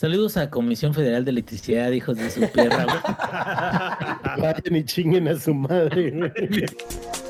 [0.00, 4.40] Saludos a Comisión Federal de Electricidad, hijos de su perra, güey.
[4.40, 6.64] Vayan y chinguen a su madre, güey.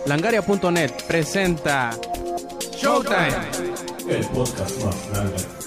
[0.07, 1.91] Langaria.net presenta
[2.77, 3.35] Showtime.
[4.09, 5.61] El podcast más grande.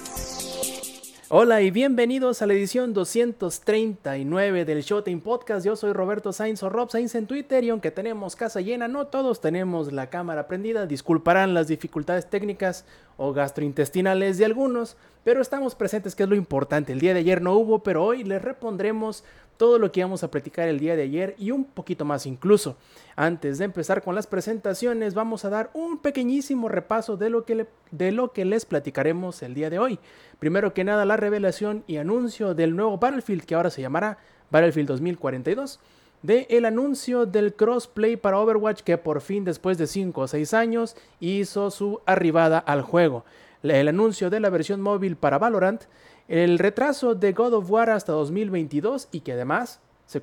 [1.28, 5.66] Hola y bienvenidos a la edición 239 del Showtime Podcast.
[5.66, 9.08] Yo soy Roberto Sainz o Rob Sainz en Twitter y aunque tenemos casa llena, no
[9.08, 10.86] todos tenemos la cámara prendida.
[10.86, 12.86] Disculparán las dificultades técnicas
[13.18, 16.94] o gastrointestinales de algunos, pero estamos presentes, que es lo importante.
[16.94, 19.24] El día de ayer no hubo, pero hoy les repondremos
[19.58, 22.76] todo lo que íbamos a platicar el día de ayer y un poquito más incluso.
[23.16, 27.68] Antes de empezar con las presentaciones, vamos a dar un pequeñísimo repaso de lo que,
[27.92, 30.00] de lo que les platicaremos el día de hoy.
[30.40, 34.18] Primero que nada, la revelación y anuncio del nuevo Battlefield que ahora se llamará
[34.50, 35.80] Battlefield 2042
[36.24, 40.54] de el anuncio del crossplay para Overwatch que por fin después de 5 o 6
[40.54, 43.26] años hizo su arribada al juego,
[43.64, 45.84] el anuncio de la versión móvil para Valorant,
[46.28, 50.22] el retraso de God of War hasta 2022 y que además se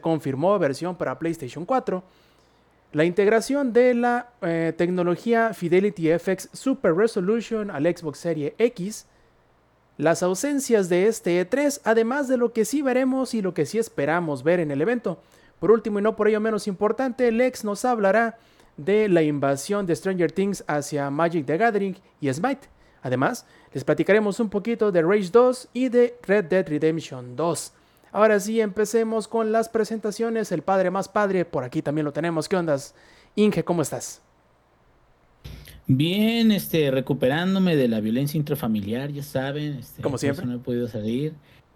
[0.00, 2.02] confirmó, versión para PlayStation 4,
[2.92, 9.06] la integración de la eh, tecnología Fidelity FX Super Resolution al Xbox Series X,
[9.96, 13.78] las ausencias de este E3, además de lo que sí veremos y lo que sí
[13.78, 15.20] esperamos ver en el evento.
[15.60, 18.38] Por último y no por ello menos importante, Lex nos hablará
[18.76, 22.68] de la invasión de Stranger Things hacia Magic the Gathering y Smite.
[23.02, 27.72] Además, les platicaremos un poquito de Rage 2 y de Red Dead Redemption 2.
[28.12, 30.52] Ahora sí, empecemos con las presentaciones.
[30.52, 32.48] El padre más padre, por aquí también lo tenemos.
[32.48, 32.94] ¿Qué ondas?
[33.34, 34.22] Inge, ¿cómo estás?
[35.86, 39.74] Bien, este, recuperándome de la violencia intrafamiliar, ya saben.
[39.74, 40.46] Este, Como siempre.
[40.46, 41.34] No he podido salir.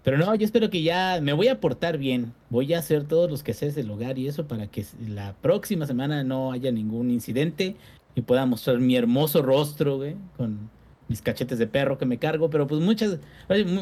[0.09, 2.33] Pero no, yo espero que ya me voy a portar bien.
[2.49, 5.87] Voy a hacer todos los que sé del hogar y eso para que la próxima
[5.87, 7.77] semana no haya ningún incidente
[8.15, 10.71] y pueda mostrar mi hermoso rostro, güey, con
[11.09, 12.49] mis cachetes de perro que me cargo.
[12.49, 13.19] Pero pues muchas,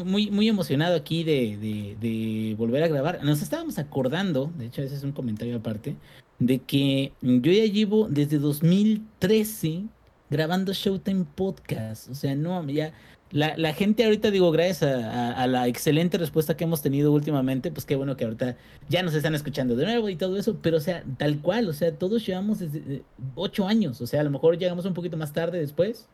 [0.03, 3.23] muy, muy emocionado aquí de, de, de volver a grabar.
[3.23, 5.95] Nos estábamos acordando, de hecho, ese es un comentario aparte,
[6.39, 9.85] de que yo ya llevo desde 2013
[10.29, 12.09] grabando Showtime Podcast.
[12.09, 12.91] O sea, no, ya.
[13.31, 17.85] La, la gente ahorita, digo, gracias a, la excelente respuesta que hemos tenido últimamente, pues
[17.85, 18.55] qué bueno que ahorita
[18.87, 21.73] ya nos están escuchando de nuevo y todo eso, pero o sea, tal cual, o
[21.73, 23.01] sea, todos llevamos desde eh,
[23.35, 26.07] ocho años, o sea, a lo mejor llegamos un poquito más tarde después,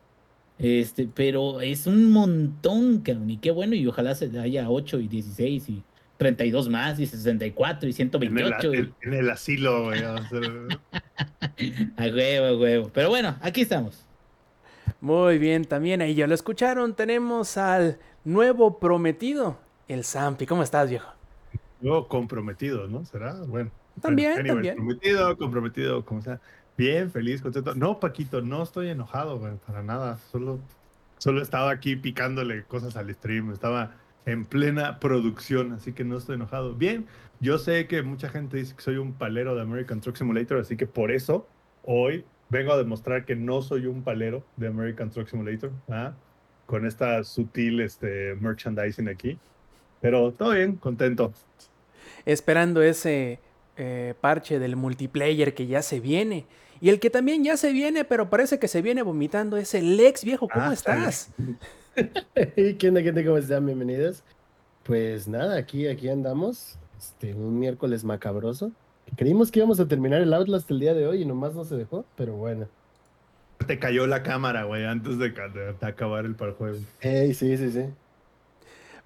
[0.58, 5.06] este, pero es un montón, cabrón, y qué bueno, y ojalá se haya 8 y
[5.06, 5.82] 16 y
[6.16, 8.72] 32 más y 64 y 128.
[8.72, 10.02] En el, en el asilo, güey.
[10.02, 10.18] a
[11.98, 12.90] huevo, a huevo.
[12.92, 14.04] Pero bueno, aquí estamos.
[15.04, 16.94] Muy bien, también ahí ya lo escucharon.
[16.94, 20.46] Tenemos al nuevo prometido, el Zampi.
[20.46, 21.12] ¿Cómo estás, viejo?
[21.82, 23.04] Nuevo comprometido, ¿no?
[23.04, 23.34] ¿Será?
[23.46, 23.70] Bueno.
[24.00, 24.76] También, también.
[24.76, 26.40] Comprometido, comprometido, como sea.
[26.78, 27.74] Bien, feliz, contento.
[27.74, 30.16] No, Paquito, no estoy enojado, güey, para nada.
[30.32, 30.58] Solo,
[31.18, 33.52] solo estaba aquí picándole cosas al stream.
[33.52, 36.72] Estaba en plena producción, así que no estoy enojado.
[36.72, 37.04] Bien,
[37.40, 40.78] yo sé que mucha gente dice que soy un palero de American Truck Simulator, así
[40.78, 41.46] que por eso
[41.82, 46.14] hoy vengo a demostrar que no soy un palero de American Truck Simulator, ¿ah?
[46.66, 49.36] con esta sutil este, merchandising aquí.
[50.00, 51.32] Pero todo bien, contento.
[52.24, 53.40] Esperando ese
[53.76, 56.46] eh, parche del multiplayer que ya se viene.
[56.80, 59.98] Y el que también ya se viene, pero parece que se viene vomitando, es el
[59.98, 60.48] ex viejo.
[60.48, 61.32] ¿Cómo ah, estás?
[62.34, 63.24] ¿Qué onda, gente?
[63.24, 63.66] ¿Cómo están?
[63.66, 64.22] Bienvenidos.
[64.84, 66.78] Pues nada, aquí, aquí andamos.
[66.98, 68.70] Este, un miércoles macabroso.
[69.16, 71.76] Creímos que íbamos a terminar el Outlast el día de hoy y nomás no se
[71.76, 72.66] dejó, pero bueno.
[73.66, 75.32] Te cayó la cámara, güey, antes de,
[75.80, 76.78] acabar el juego.
[77.00, 77.84] Hey, sí, sí, sí.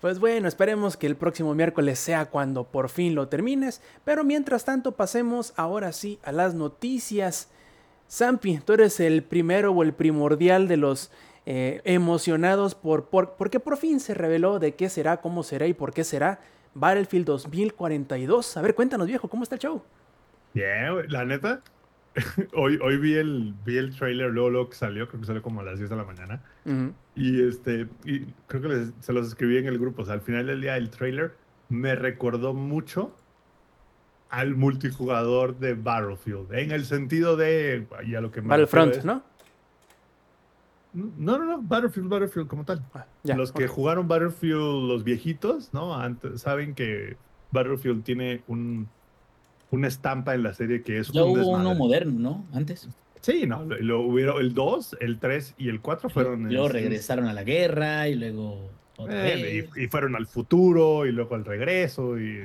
[0.00, 3.82] Pues bueno, esperemos que el próximo miércoles sea cuando por fin lo termines.
[4.04, 7.48] Pero mientras tanto, pasemos ahora sí a las noticias.
[8.10, 11.10] Zampi, tú eres el primero o el primordial de los
[11.46, 15.74] eh, emocionados por, por, porque por fin se reveló de qué será, cómo será y
[15.74, 16.40] por qué será
[16.78, 18.56] Battlefield 2042.
[18.56, 19.82] A ver, cuéntanos, viejo, ¿cómo está el show?
[20.54, 21.62] Bien, la neta.
[22.54, 25.60] hoy, hoy vi el, vi el trailer, luego, luego que salió, creo que salió como
[25.60, 26.42] a las 10 de la mañana.
[27.14, 30.02] Y este, y creo que se los escribí en el grupo.
[30.02, 31.34] O sea, al final del día, el trailer
[31.68, 33.14] me recordó mucho
[34.30, 36.52] al multijugador de Battlefield.
[36.52, 37.86] En el sentido de.
[38.06, 39.22] Ya lo que Battlefront, ¿no?
[41.16, 42.82] No, no, no, Battlefield, Battlefield como tal.
[42.92, 45.94] Ah, los que jugaron Battlefield, los viejitos, ¿no?
[45.94, 47.16] Antes, saben que
[47.52, 48.88] Battlefield tiene un,
[49.70, 52.46] una estampa en la serie que es ya hubo uno moderno, ¿no?
[52.52, 52.88] Antes.
[53.20, 56.52] Sí, no, lo, hubieron el 2, el 3 y el 4 fueron...
[56.52, 58.70] Luego regresaron a la guerra y luego...
[59.08, 62.40] Eh, y, fueron al futuro y luego al regreso y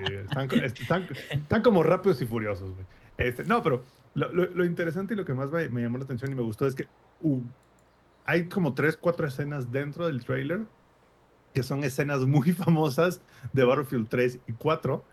[0.75, 2.71] están, están, como rápidos y furiosos.
[3.17, 3.83] Este, no, pero
[4.13, 6.67] lo, lo, interesante y lo que más me, me, llamó la atención y me gustó
[6.67, 6.85] es que
[7.21, 7.41] uh,
[8.25, 10.61] hay como tres, cuatro escenas dentro del trailer
[11.53, 13.21] que son escenas muy famosas
[13.53, 15.03] de Battlefield 3 y 4,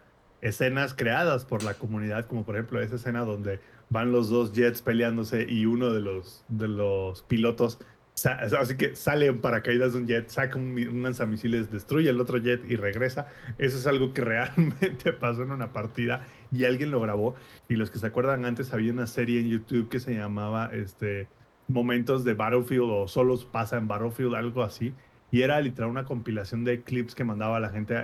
[0.41, 3.61] escenas creadas por la comunidad, como por ejemplo esa escena donde
[3.91, 7.79] van los dos jets peleándose y uno de los, de los pilotos,
[8.25, 12.39] así que sale en paracaídas de un jet, saca un, un lanzamisiles, destruye el otro
[12.39, 13.29] jet y regresa.
[13.59, 17.35] Eso es algo que realmente pasó en una partida y alguien lo grabó.
[17.69, 21.29] Y los que se acuerdan antes, había una serie en YouTube que se llamaba este,
[21.71, 24.95] Momentos de Battlefield o Solos pasa en Battlefield, algo así.
[25.31, 27.95] Y era literal una compilación de clips que mandaba la gente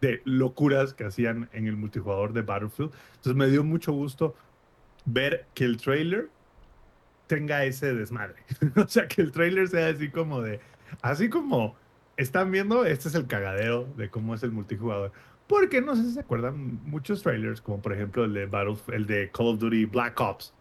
[0.00, 2.92] de locuras que hacían en el multijugador de Battlefield.
[3.16, 4.34] Entonces me dio mucho gusto
[5.04, 6.28] ver que el trailer
[7.26, 8.36] tenga ese desmadre.
[8.76, 10.60] o sea, que el trailer sea así como de,
[11.02, 11.74] así como
[12.16, 15.12] están viendo, este es el cagadero de cómo es el multijugador.
[15.46, 18.48] Porque no sé si se acuerdan muchos trailers, como por ejemplo el de
[18.92, 20.54] el de Call of Duty Black Ops.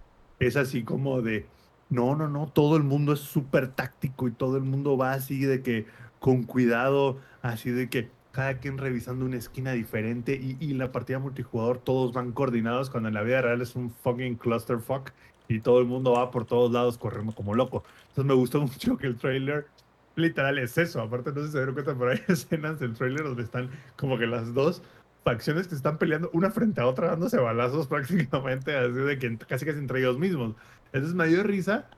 [0.46, 1.46] Es así como de,
[1.90, 5.40] no, no, no, todo el mundo es súper táctico y todo el mundo va así
[5.46, 5.86] de que
[6.20, 11.20] con cuidado, así de que cada quien revisando una esquina diferente y, y la partida
[11.20, 15.12] multijugador todos van coordinados cuando en la vida real es un fucking clusterfuck
[15.48, 17.84] y todo el mundo va por todos lados corriendo como loco.
[18.10, 19.68] Entonces me gustó mucho que el trailer
[20.16, 21.02] literal es eso.
[21.02, 24.18] Aparte no sé si se dieron cuenta, pero hay escenas del trailer donde están como
[24.18, 24.82] que las dos
[25.24, 29.66] facciones que están peleando una frente a otra dándose balazos prácticamente así de que casi
[29.66, 30.56] casi entre ellos mismos.
[30.92, 31.90] Entonces me dio risa.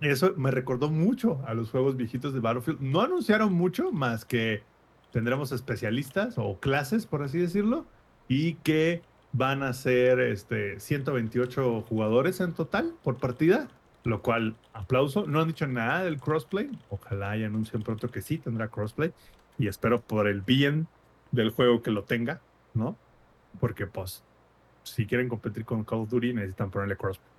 [0.00, 2.80] Eso me recordó mucho a los juegos viejitos de Battlefield.
[2.80, 4.62] No anunciaron mucho más que
[5.12, 7.86] tendremos especialistas o clases, por así decirlo,
[8.28, 9.02] y que
[9.32, 13.68] van a ser este, 128 jugadores en total por partida,
[14.02, 15.26] lo cual aplauso.
[15.26, 16.70] No han dicho nada del crossplay.
[16.90, 19.12] Ojalá y anuncien pronto que sí tendrá crossplay.
[19.58, 20.88] Y espero por el bien
[21.34, 22.40] del juego que lo tenga,
[22.74, 22.96] ¿no?
[23.60, 24.22] Porque pues,
[24.82, 27.32] si quieren competir con Call of Duty necesitan ponerle crossplay.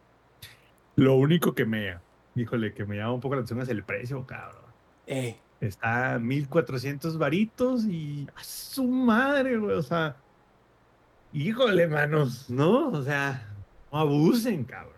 [0.96, 1.98] Lo único que me,
[2.36, 4.64] híjole, que me llama un poco la atención es el precio, cabrón.
[5.08, 9.76] Eh, Está 1400 varitos y a su madre, güey.
[9.76, 10.18] O sea,
[11.34, 12.90] híjole, manos, ¿no?
[12.90, 13.48] O sea,
[13.92, 14.94] no abusen, cabrón.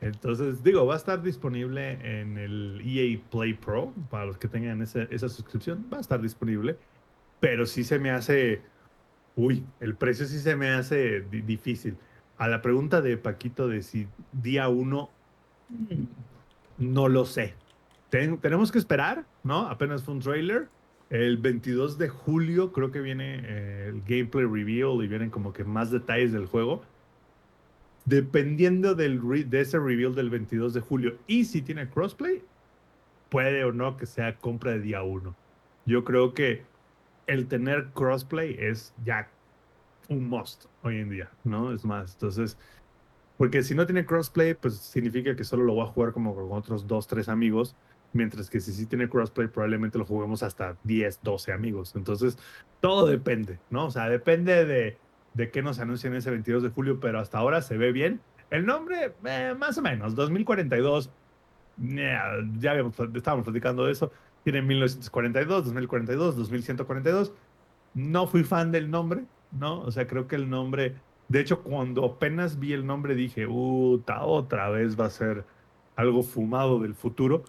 [0.00, 4.82] Entonces, digo, va a estar disponible en el EA Play Pro para los que tengan
[4.82, 5.86] esa suscripción.
[5.92, 6.76] Va a estar disponible,
[7.46, 8.60] pero sí se me hace.
[9.36, 11.96] Uy, el precio sí se me hace di- difícil.
[12.38, 15.10] A la pregunta de Paquito de si día uno,
[15.68, 16.02] mm,
[16.92, 17.54] no lo sé.
[18.10, 19.68] Ten- tenemos que esperar, ¿no?
[19.68, 20.66] Apenas fue un trailer.
[21.08, 25.62] El 22 de julio creo que viene eh, el gameplay reveal y vienen como que
[25.62, 26.82] más detalles del juego.
[28.06, 32.42] Dependiendo del re- de ese reveal del 22 de julio y si tiene crossplay,
[33.28, 35.36] puede o no que sea compra de día uno.
[35.84, 36.74] Yo creo que
[37.26, 39.28] el tener crossplay es ya
[40.08, 41.72] un must hoy en día, ¿no?
[41.72, 42.56] Es más, entonces,
[43.36, 46.52] porque si no tiene crossplay, pues significa que solo lo voy a jugar como con
[46.52, 47.74] otros dos, tres amigos,
[48.12, 51.94] mientras que si sí tiene crossplay, probablemente lo juguemos hasta 10, 12 amigos.
[51.96, 52.38] Entonces,
[52.80, 53.86] todo depende, ¿no?
[53.86, 54.98] O sea, depende de,
[55.34, 58.20] de qué nos anuncian ese 22 de julio, pero hasta ahora se ve bien.
[58.50, 61.10] El nombre, eh, más o menos, 2042,
[61.82, 62.18] eh,
[62.58, 64.12] ya habíamos, estábamos platicando de eso,
[64.46, 67.32] tiene 1942, 2042, 2142.
[67.94, 69.80] No fui fan del nombre, ¿no?
[69.80, 70.94] O sea, creo que el nombre,
[71.26, 75.44] de hecho, cuando apenas vi el nombre dije, puta, otra vez va a ser
[75.96, 77.42] algo fumado del futuro.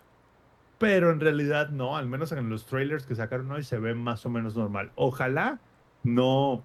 [0.79, 4.25] Pero en realidad no, al menos en los trailers que sacaron hoy se ve más
[4.25, 4.91] o menos normal.
[4.95, 5.59] Ojalá
[6.01, 6.63] no,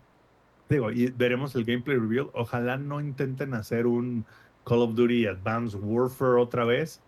[0.71, 4.25] digo, y veremos el gameplay reveal, ojalá no intenten hacer un
[4.65, 7.03] Call of Duty Advanced Warfare otra vez,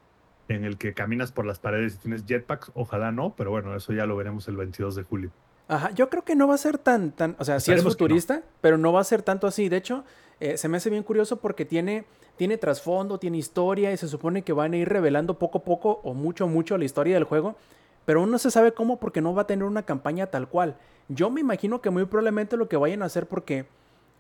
[0.49, 3.93] en el que caminas por las paredes y tienes jetpacks, ojalá no, pero bueno, eso
[3.93, 5.31] ya lo veremos el 22 de julio.
[5.69, 7.95] Ajá, yo creo que no va a ser tan, tan, o sea, sí es Esperemos
[7.95, 7.99] no.
[7.99, 9.71] futurista, pero no va a ser tanto así.
[9.71, 10.05] De hecho,
[10.41, 12.05] eh, se me hace bien curioso porque tiene,
[12.37, 16.01] tiene trasfondo, tiene historia y se supone que van a ir revelando poco a poco
[16.05, 17.57] o mucho, mucho la historia del juego,
[18.05, 20.77] pero aún no se sabe cómo porque no va a tener una campaña tal cual.
[21.09, 23.65] Yo me imagino que muy probablemente lo que vayan a hacer porque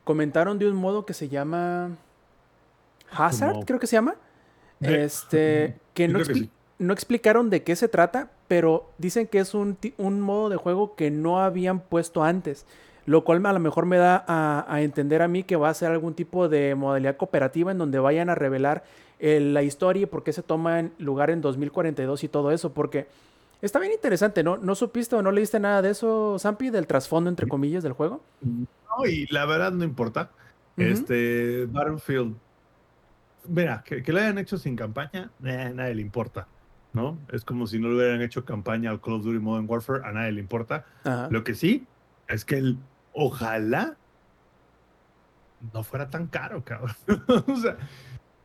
[0.04, 1.90] comentaron de un modo que se llama
[3.10, 4.14] Hazard, Como- creo que se llama.
[4.84, 6.50] Este, que no, que sí.
[6.78, 10.94] no explicaron de qué se trata, pero dicen que es un, un modo de juego
[10.94, 12.66] que no habían puesto antes.
[13.06, 15.74] Lo cual a lo mejor me da a, a entender a mí que va a
[15.74, 18.82] ser algún tipo de modalidad cooperativa en donde vayan a revelar
[19.20, 22.72] eh, la historia y por qué se toma en lugar en 2042 y todo eso.
[22.72, 23.06] Porque
[23.62, 24.56] está bien interesante, ¿no?
[24.56, 28.20] ¿No supiste o no leíste nada de eso, Zampi, del trasfondo, entre comillas, del juego?
[28.42, 30.30] No, y la verdad no importa.
[30.76, 32.34] Este, Battlefield,
[33.48, 36.46] mira, que, que lo hayan hecho sin campaña, eh, a nadie le importa,
[36.92, 37.18] ¿no?
[37.32, 40.12] Es como si no le hubieran hecho campaña al Call of Duty Modern Warfare, a
[40.12, 40.84] nadie le importa.
[41.04, 41.28] Ajá.
[41.30, 41.86] Lo que sí
[42.28, 42.78] es que el
[43.12, 43.96] ojalá
[45.72, 46.96] no fuera tan caro, cabrón.
[47.46, 47.76] o sea,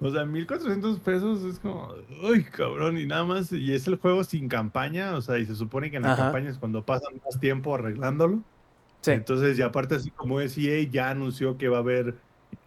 [0.02, 4.24] O sea, 1400 pesos es como, uy, cabrón, y nada más, y es el juego
[4.24, 6.24] sin campaña, o sea, y se supone que en la Ajá.
[6.24, 8.42] campaña es cuando pasan más tiempo arreglándolo.
[9.02, 9.12] Sí.
[9.12, 12.16] Entonces, y aparte, así como es EA, ya anunció que va a haber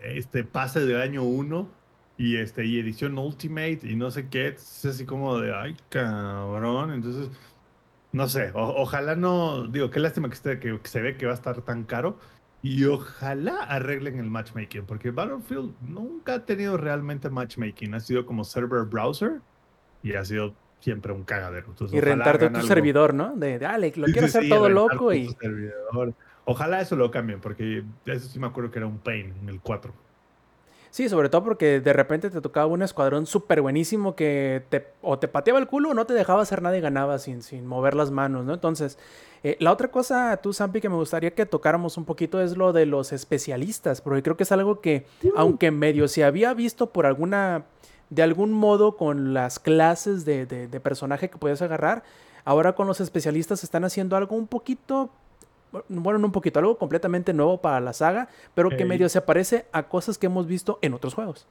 [0.01, 1.69] este pase de año 1
[2.17, 4.49] y este y edición Ultimate y no sé qué.
[4.49, 6.93] Es así como de, ay, cabrón.
[6.93, 7.31] Entonces,
[8.13, 11.27] no sé, o- ojalá no, digo, qué lástima que, esté, que, que se ve que
[11.27, 12.19] va a estar tan caro.
[12.63, 17.95] Y ojalá arreglen el matchmaking, porque Battlefield nunca ha tenido realmente matchmaking.
[17.95, 19.43] Ha sido como server browser
[20.03, 21.69] y ha sido siempre un cagadero.
[21.71, 22.69] Entonces, Y rentarte tu algo.
[22.69, 23.35] servidor, ¿no?
[23.37, 25.37] De, dale, lo Sí, quiero sí, hacer sí, todo loco y...
[26.45, 29.61] Ojalá eso lo cambien, porque eso sí me acuerdo que era un pain en el
[29.61, 29.95] 4.
[30.93, 35.19] Sí, sobre todo porque de repente te tocaba un escuadrón súper buenísimo que te, o
[35.19, 37.95] te pateaba el culo o no te dejaba hacer nada y ganaba sin, sin mover
[37.95, 38.53] las manos, ¿no?
[38.53, 38.99] Entonces,
[39.43, 42.75] eh, la otra cosa, tú, Zampi, que me gustaría que tocáramos un poquito es lo
[42.75, 47.07] de los especialistas, porque creo que es algo que, aunque medio se había visto por
[47.07, 47.65] alguna,
[48.11, 52.03] de algún modo con las clases de, de- de personaje que podías agarrar,
[52.45, 55.09] ahora con los especialistas están haciendo algo un poquito
[55.89, 59.67] bueno, no un poquito, algo completamente nuevo para la saga, pero que medio se parece
[59.73, 61.47] a cosas que hemos visto en otros juegos.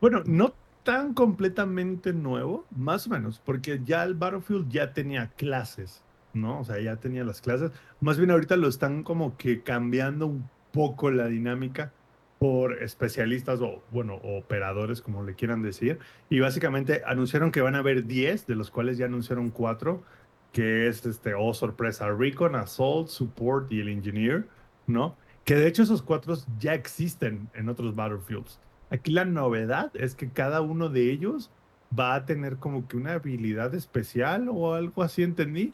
[0.00, 0.52] Bueno, no
[0.84, 6.60] tan completamente nuevo, más o menos, porque ya el Battlefield ya tenía clases, ¿no?
[6.60, 7.72] O sea, ya tenía las clases.
[8.00, 11.92] Más bien ahorita lo están como que cambiando un poco la dinámica
[12.38, 15.98] por especialistas o, bueno, operadores, como le quieran decir.
[16.30, 20.02] Y básicamente anunciaron que van a haber 10, de los cuales ya anunciaron 4,
[20.52, 24.46] que es este, oh sorpresa, Recon, Assault, Support y el Engineer,
[24.86, 25.16] ¿no?
[25.44, 28.58] Que de hecho esos cuatro ya existen en otros Battlefields.
[28.90, 31.50] Aquí la novedad es que cada uno de ellos
[31.96, 35.72] va a tener como que una habilidad especial o algo así, entendí,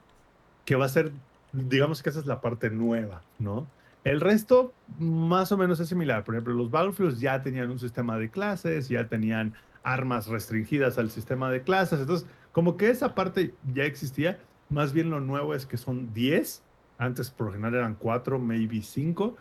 [0.64, 1.12] que va a ser,
[1.52, 3.66] digamos que esa es la parte nueva, ¿no?
[4.04, 6.24] El resto más o menos es similar.
[6.24, 11.10] Por ejemplo, los Battlefields ya tenían un sistema de clases, ya tenían armas restringidas al
[11.10, 15.66] sistema de clases, entonces como que esa parte ya existía, más bien lo nuevo es
[15.66, 16.62] que son 10,
[16.98, 19.36] antes por lo general eran 4, maybe 5,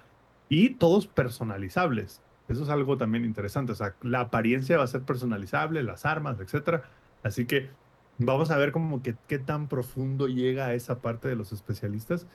[0.50, 2.22] y todos personalizables.
[2.48, 3.72] Eso es algo también interesante.
[3.72, 6.84] O sea, la apariencia va a ser personalizable, las armas, etcétera.
[7.24, 7.70] Así que
[8.18, 12.28] vamos a ver como que qué tan profundo llega a esa parte de los especialistas.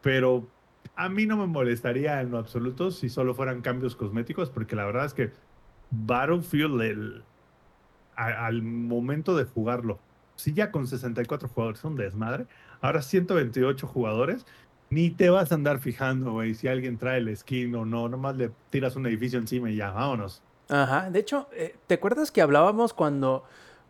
[0.00, 0.48] Pero
[0.96, 4.86] a mí no me molestaría en lo absoluto si solo fueran cambios cosméticos, porque la
[4.86, 5.32] verdad es que
[5.90, 7.22] Battlefield, el-
[8.16, 9.98] al momento de jugarlo,
[10.40, 12.46] si ya con 64 jugadores es un desmadre,
[12.80, 14.46] ahora 128 jugadores,
[14.90, 18.36] ni te vas a andar fijando, güey, si alguien trae el skin o no, nomás
[18.36, 20.42] le tiras un edificio encima y ya, vámonos.
[20.68, 23.44] Ajá, de hecho, eh, ¿te acuerdas que hablábamos cuando,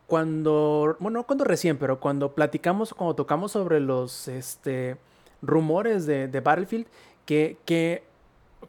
[0.07, 4.97] cuando, bueno, no cuando recién, pero cuando platicamos, cuando tocamos sobre los, este,
[5.43, 6.87] rumores de, de Battlefield,
[7.25, 8.03] que, que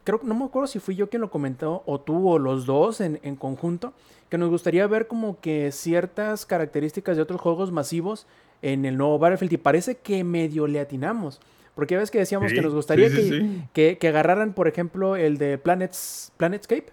[0.04, 2.66] creo que no me acuerdo si fui yo quien lo comentó o tú o los
[2.66, 3.92] dos en, en conjunto,
[4.28, 8.26] que nos gustaría ver como que ciertas características de otros juegos masivos
[8.62, 11.40] en el nuevo Battlefield y parece que medio le atinamos.
[11.74, 13.64] Porque ya ves que decíamos Sí, que nos gustaría sí, que, sí.
[13.72, 16.86] Que, que agarraran, por ejemplo, el de Planets, Planetscape.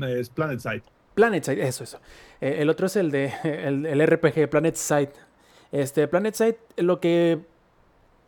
[0.00, 0.82] Es Planet Side.
[1.14, 2.00] PlanetSide, eso, eso.
[2.40, 5.10] Eh, el otro es el de el, el RPG, PlanetSide.
[5.72, 7.40] Este, PlanetSide, lo que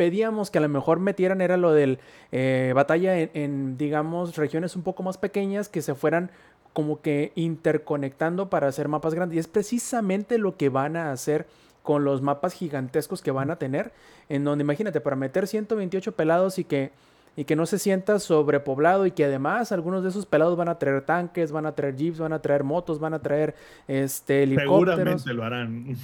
[0.00, 1.98] pedíamos que a lo mejor metieran era lo del
[2.32, 6.30] eh, batalla en, en, digamos, regiones un poco más pequeñas que se fueran
[6.72, 9.36] como que interconectando para hacer mapas grandes.
[9.36, 11.46] Y es precisamente lo que van a hacer
[11.82, 13.92] con los mapas gigantescos que van a tener.
[14.30, 16.92] En donde, imagínate, para meter 128 pelados y que
[17.36, 20.78] y que no se sienta sobrepoblado y que además algunos de esos pelados van a
[20.78, 23.54] traer tanques, van a traer jeeps, van a traer motos, van a traer
[23.86, 25.22] este helicópteros.
[25.22, 25.96] Seguramente lo harán.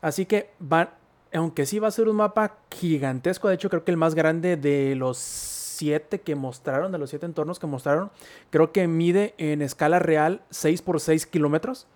[0.00, 0.88] Así que van,
[1.34, 4.56] aunque sí va a ser un mapa gigantesco, de hecho creo que el más grande
[4.56, 8.10] de los siete que mostraron, de los siete entornos que mostraron,
[8.50, 11.86] creo que mide en escala real 6 por 6 kilómetros.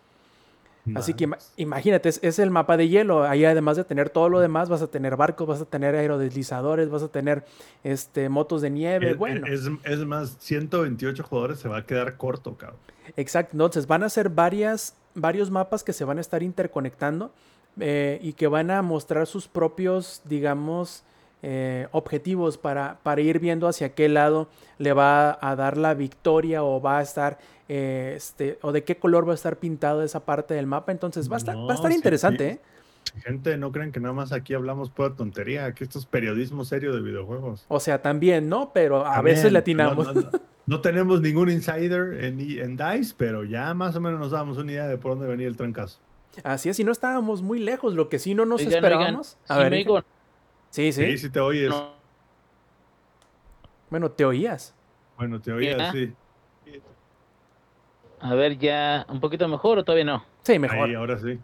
[0.94, 3.24] Así que ima- imagínate, es, es el mapa de hielo.
[3.24, 6.88] Ahí además de tener todo lo demás, vas a tener barcos, vas a tener aerodeslizadores,
[6.88, 7.44] vas a tener
[7.84, 9.10] este, motos de nieve.
[9.10, 12.78] Es, bueno, es, es más, 128 jugadores se va a quedar corto, cabrón.
[13.16, 13.52] exacto.
[13.52, 17.32] Entonces van a ser varias, varios mapas que se van a estar interconectando
[17.80, 21.04] eh, y que van a mostrar sus propios, digamos,
[21.42, 26.62] eh, objetivos para, para ir viendo hacia qué lado le va a dar la victoria
[26.64, 30.24] o va a estar, eh, este, o de qué color va a estar pintado esa
[30.24, 30.90] parte del mapa.
[30.92, 32.56] Entonces va a estar, va a estar sí, interesante, sí.
[32.56, 33.20] ¿eh?
[33.24, 36.94] Gente, no crean que nada más aquí hablamos pura tontería, que esto es periodismo serio
[36.94, 37.64] de videojuegos.
[37.68, 38.72] O sea, también, ¿no?
[38.74, 40.06] Pero a También, veces le atinamos.
[40.06, 40.30] No, no- no-
[40.66, 44.70] no tenemos ningún insider en, en DICE, pero ya más o menos nos damos una
[44.72, 45.98] idea de por dónde venía el trancazo.
[46.44, 49.36] Así es, y no estábamos muy lejos, lo que sí no nos Oigan, esperábamos.
[49.36, 50.02] oigan, A sí ver, me dije- digo,
[50.70, 51.04] sí, sí.
[51.06, 51.70] Sí, sí te oyes.
[51.70, 51.98] no,
[53.90, 54.74] Bueno, te oías.
[55.16, 55.92] Bueno, te oías, Ya.
[55.92, 56.14] sí.
[58.20, 60.24] A ver, ya un poquito mejor o todavía no.
[60.44, 60.88] Sí, mejor.
[60.88, 61.38] Ahí, ahora sí.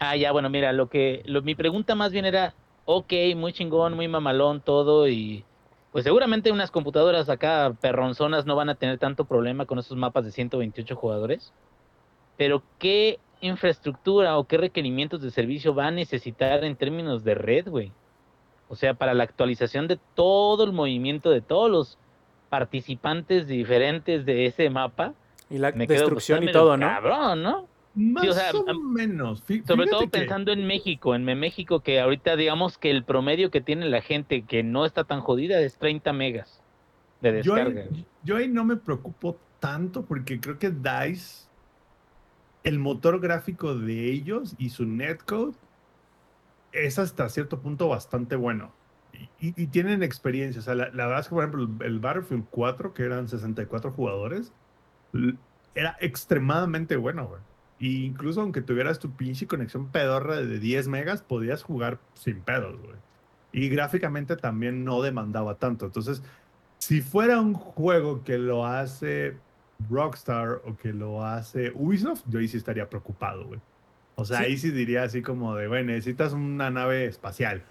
[0.00, 3.94] Ah, ya, bueno, mira, lo que lo, mi pregunta más bien era, ok, muy chingón,
[3.94, 5.44] muy mamalón todo y
[5.90, 10.24] pues seguramente unas computadoras acá perronzonas no van a tener tanto problema con esos mapas
[10.24, 11.52] de 128 jugadores.
[12.36, 17.68] Pero ¿qué infraestructura o qué requerimientos de servicio va a necesitar en términos de red,
[17.68, 17.92] güey?
[18.68, 21.98] O sea, para la actualización de todo el movimiento de todos los
[22.48, 25.14] participantes diferentes de ese mapa.
[25.50, 26.86] Y la Me quedo, pues, destrucción y todo, ¿no?
[26.86, 27.66] Cabrón, ¿no?
[27.94, 29.42] Más o sea, o am- menos.
[29.46, 33.50] Fí- Sobre todo que- pensando en México, en México que ahorita digamos que el promedio
[33.50, 36.62] que tiene la gente que no está tan jodida es 30 megas
[37.20, 37.82] de Yo descarga.
[37.90, 41.47] ahí, yo ahí no me preocupo tanto porque creo que DICE,
[42.68, 45.54] el motor gráfico de ellos y su netcode
[46.72, 48.72] es hasta cierto punto bastante bueno.
[49.40, 50.60] Y, tienen experiencia.
[50.60, 53.26] O sea, la, la verdad es que, por ejemplo, el, el Battlefield 4, que eran
[53.26, 54.52] 64 jugadores,
[55.74, 57.40] era extremadamente bueno, güey.
[57.78, 62.78] Y incluso aunque tuvieras tu pinche conexión pedorra de 10 megas, podías jugar sin pedos,
[62.82, 62.96] güey.
[63.50, 65.86] Y gráficamente también no demandaba tanto.
[65.86, 66.22] Entonces,
[66.76, 69.38] si fuera un juego que lo hace
[69.90, 73.60] Rockstar o que lo hace Ubisoft, yo ahí sí estaría preocupado, güey.
[74.16, 74.44] O sea, Sí.
[74.44, 77.62] ahí sí diría así como de, güey, necesitas una nave espacial.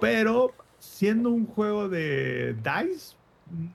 [0.00, 3.16] Pero siendo un juego de DICE,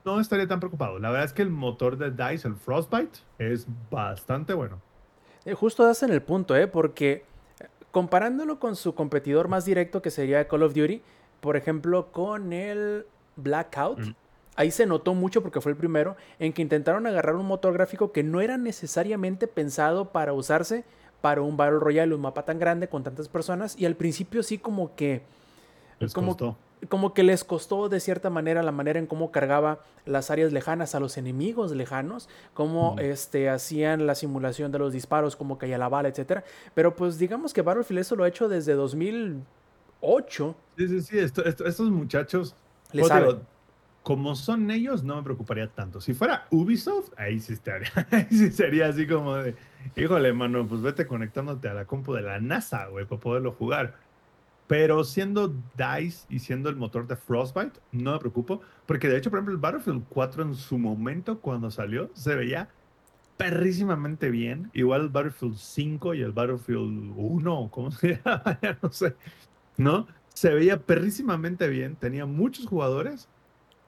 [0.04, 0.98] no estaría tan preocupado.
[0.98, 4.80] La verdad es que el motor de DICE, el Frostbite, es bastante bueno.
[5.44, 6.66] Eh, Justo das en el punto, ¿eh?
[6.66, 7.24] Porque
[7.60, 11.02] eh, comparándolo con su competidor más directo que sería Call of Duty,
[11.40, 13.06] por ejemplo, con el
[13.36, 14.14] Blackout, Mm.
[14.56, 18.12] Ahí se notó mucho porque fue el primero en que intentaron agarrar un motor gráfico
[18.12, 20.84] que no era necesariamente pensado para usarse
[21.20, 24.58] para un Battle Royale, un mapa tan grande con tantas personas y al principio sí
[24.58, 25.22] como que
[26.00, 26.56] Les Como- costó.
[26.90, 30.94] como que les costó de cierta manera la manera en cómo cargaba las áreas lejanas
[30.94, 35.88] a los enemigos lejanos, cómo este, hacían la simulación de los disparos, cómo caía la
[35.88, 36.44] bala, etcétera.
[36.74, 40.54] Pero pues digamos que Battlefield eso lo ha hecho desde 2008.
[40.76, 41.18] Sí, sí, sí.
[41.18, 42.54] esto- esto- estos muchachos,
[42.92, 43.28] Le pues, saben.
[43.28, 43.40] digo,
[44.04, 45.98] como son ellos, no me preocuparía tanto.
[45.98, 47.90] Si fuera Ubisoft, ahí sí estaría.
[48.10, 49.56] Ahí sí sería así como de,
[49.96, 53.94] híjole, mano, pues vete conectándote a la compu de la NASA, güey, para poderlo jugar.
[54.66, 58.60] Pero siendo DICE y siendo el motor de Frostbite, no me preocupo.
[58.84, 62.68] Porque de hecho, por ejemplo, el Battlefield 4 en su momento, cuando salió, se veía
[63.38, 64.70] perrísimamente bien.
[64.74, 68.58] Igual el Battlefield 5 y el Battlefield 1, o ¿cómo se llama?
[68.82, 69.16] No sé.
[69.78, 70.06] ¿No?
[70.34, 73.28] Se veía perrísimamente bien, tenía muchos jugadores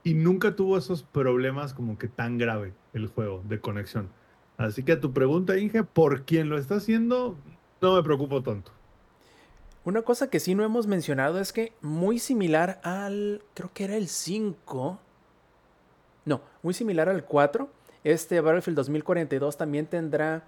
[0.06, 4.08] y nunca tuvo esos problemas como que tan grave el juego de conexión.
[4.56, 7.36] Así que a tu pregunta, Inge, por quién lo está haciendo,
[7.80, 8.70] no me preocupo tanto.
[9.84, 13.96] Una cosa que sí no hemos mencionado es que muy similar al, creo que era
[13.96, 15.00] el 5,
[16.24, 17.68] no, muy similar al 4,
[18.04, 20.44] este Battlefield 2042 también tendrá,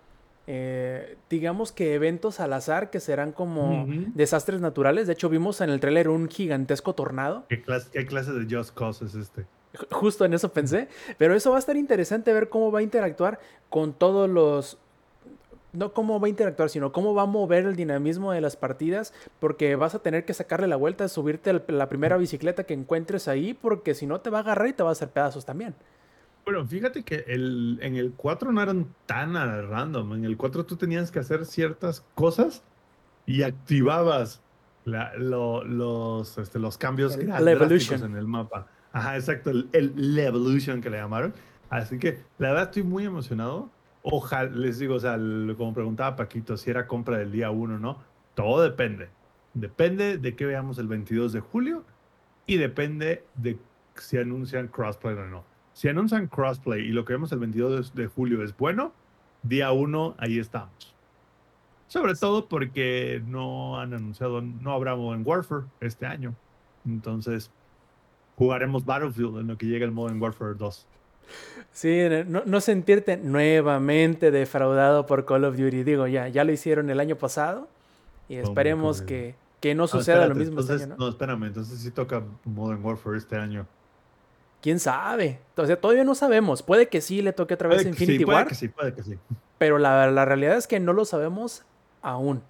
[0.50, 5.06] eh, digamos que eventos al azar que serán como desastres naturales.
[5.06, 7.44] De hecho, vimos en el tráiler un gigantesco tornado.
[7.50, 9.42] ¿Qué clase, ¿Qué clase de Just Cause es este?
[9.74, 10.88] Ju- Justo en eso pensé.
[11.18, 14.78] Pero eso va a estar interesante ver cómo va a interactuar con todos los...
[15.74, 19.12] No cómo va a interactuar, sino cómo va a mover el dinamismo de las partidas,
[19.38, 23.52] porque vas a tener que sacarle la vuelta, subirte la primera bicicleta que encuentres ahí,
[23.52, 25.74] porque si no te va a agarrar y te va a hacer pedazos también.
[26.48, 30.14] Bueno, fíjate que el, en el 4 no eran tan a random.
[30.14, 32.64] En el 4 tú tenías que hacer ciertas cosas
[33.26, 34.40] y activabas
[34.86, 38.66] la- lo- los, este, los cambios El- drásticos en el mapa.
[38.92, 41.34] Ajá, exacto, el, el evolution que le llamaron.
[41.68, 43.68] Así que la verdad estoy muy emocionado.
[44.02, 47.78] Ojalá, les digo, o sea, lo- como preguntaba Paquito, si era compra del día 1
[47.78, 47.98] no.
[48.34, 49.10] Todo depende.
[49.52, 51.84] Depende de qué veamos el 22 de julio
[52.46, 53.58] y depende de
[53.96, 55.57] si anuncian crossplay o no.
[55.78, 58.90] Si anuncian crossplay y lo que vemos el 22 de julio es bueno,
[59.44, 60.92] día 1 ahí estamos.
[61.86, 66.34] Sobre todo porque no han anunciado, no habrá Modern Warfare este año.
[66.84, 67.52] Entonces,
[68.34, 70.84] jugaremos Battlefield en lo que llega el Modern Warfare 2.
[71.70, 75.84] Sí, no, no sentirte nuevamente defraudado por Call of Duty.
[75.84, 77.68] Digo, ya, ya lo hicieron el año pasado
[78.28, 81.04] y esperemos que, que no Ah, suceda lo espérate, mismo este entonces, año, ¿no?
[81.04, 83.64] no, espérame, entonces sí toca Modern Warfare este año.
[84.60, 85.38] ¿Quién sabe?
[85.56, 86.62] O sea, todavía no sabemos.
[86.62, 88.92] Puede que sí le toque otra vez Puede Infinity sí, puede War, que sí, puede
[88.94, 89.14] que sí.
[89.56, 91.62] pero la, la realidad es que no lo sabemos
[92.02, 92.42] aún.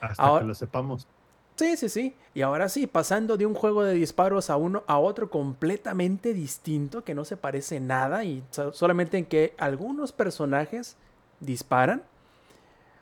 [0.00, 1.06] Hasta Ahora- que lo sepamos.
[1.54, 2.16] Sí, sí, sí.
[2.34, 7.04] Y ahora sí, pasando de un juego de disparos a uno a otro completamente distinto
[7.04, 10.96] que no se parece nada y so- solamente en que algunos personajes
[11.40, 12.02] disparan.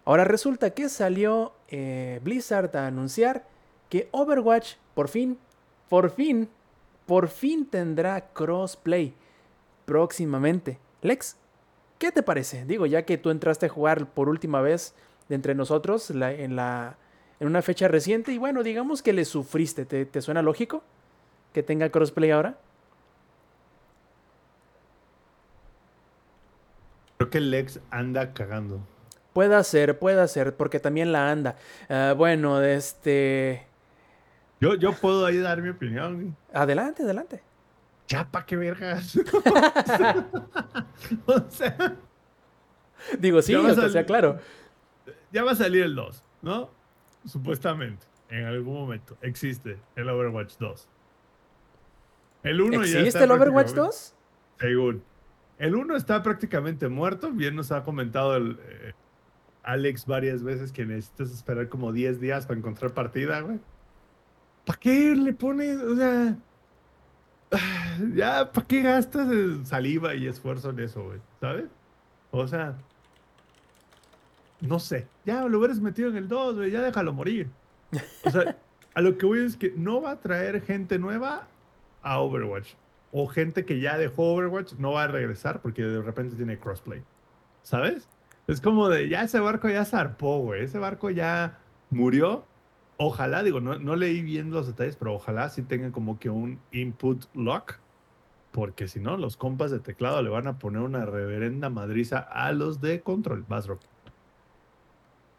[0.04, 3.46] Ahora resulta que salió eh, Blizzard a anunciar
[3.88, 5.38] que Overwatch por fin,
[5.88, 6.48] por fin,
[7.10, 9.12] por fin tendrá crossplay
[9.84, 10.78] próximamente.
[11.02, 11.36] Lex,
[11.98, 12.64] ¿Qué te parece?
[12.66, 14.94] Digo, ya que tú entraste a jugar por última vez
[15.28, 16.96] de entre nosotros la- en, la,
[17.40, 19.84] en una fecha reciente y bueno, digamos que le sufriste.
[19.86, 20.84] ¿Te, te suena lógico
[21.52, 22.58] que tenga crossplay ahora?
[27.18, 28.78] Creo que Lex anda cagando.
[29.32, 31.56] Puede ser, puede ser, porque también la anda.
[31.88, 33.66] Ah, bueno, este...
[34.60, 36.36] Yo, yo puedo ahí dar mi opinión.
[36.52, 37.42] Adelante, adelante.
[38.08, 39.16] Ya, pa' qué vergas.
[41.26, 41.96] o sea,
[43.18, 44.38] Digo, sí, Ya vas o al- sea, claro.
[45.32, 46.70] ya va a salir el 2, ¿no?
[47.24, 50.88] Supuestamente, en algún momento existe el Overwatch 2.
[52.42, 54.14] El 1 ya ¿Existe está el Overwatch prácticamente- 2?
[54.58, 55.02] Según.
[55.58, 57.30] El 1 está prácticamente muerto.
[57.30, 58.92] Bien nos ha comentado el, eh,
[59.62, 63.58] Alex varias veces que necesitas esperar como 10 días para encontrar partida, güey.
[64.70, 65.82] ¿Para qué le pones?
[65.82, 66.36] O sea.
[68.14, 69.26] Ya, ¿para qué gastas
[69.66, 71.18] saliva y esfuerzo en eso, güey?
[71.40, 71.64] ¿Sabes?
[72.30, 72.76] O sea.
[74.60, 75.08] No sé.
[75.24, 76.70] Ya lo hubieras metido en el 2, güey.
[76.70, 77.50] Ya déjalo morir.
[78.24, 78.56] O sea,
[78.94, 81.48] a lo que voy es que no va a traer gente nueva
[82.02, 82.74] a Overwatch.
[83.10, 87.02] O gente que ya dejó Overwatch no va a regresar porque de repente tiene crossplay.
[87.64, 88.08] ¿Sabes?
[88.46, 90.62] Es como de, ya ese barco ya zarpó, güey.
[90.62, 91.58] Ese barco ya
[91.90, 92.44] murió.
[93.02, 96.60] Ojalá, digo, no, no leí bien los detalles, pero ojalá sí tengan como que un
[96.70, 97.76] input lock.
[98.52, 102.52] Porque si no, los compas de teclado le van a poner una reverenda madriza a
[102.52, 103.46] los de control.
[103.48, 103.78] Vas, Rob.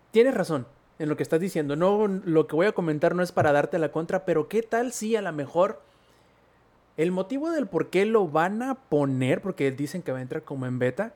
[0.10, 0.66] Tienes razón
[0.98, 1.76] en lo que estás diciendo.
[1.76, 4.92] No, lo que voy a comentar no es para darte la contra, pero ¿qué tal
[4.92, 5.84] si a lo mejor
[6.98, 10.42] el motivo del por qué lo van a poner, porque dicen que va a entrar
[10.42, 11.14] como en beta,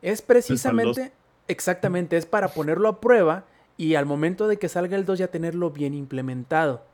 [0.00, 1.12] es precisamente,
[1.48, 3.44] exactamente, es para ponerlo a prueba
[3.82, 6.84] y al momento de que salga el 2 ya tenerlo bien implementado.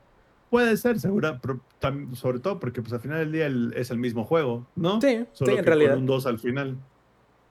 [0.49, 3.91] Puede ser, segura, pero tam- sobre todo porque pues al final del día el- es
[3.91, 4.99] el mismo juego, ¿no?
[4.99, 5.91] Sí, Solo sí, en que realidad.
[5.91, 6.77] con un 2 al final.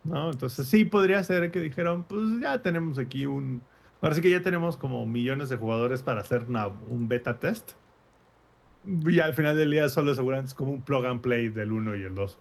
[0.05, 0.31] ¿No?
[0.31, 3.61] Entonces sí podría ser que dijeron, pues ya tenemos aquí un...
[4.01, 7.73] Ahora sí que ya tenemos como millones de jugadores para hacer una- un beta test.
[8.87, 11.95] Y al final del día solo seguramente es como un plug and play del 1
[11.97, 12.39] y el 2.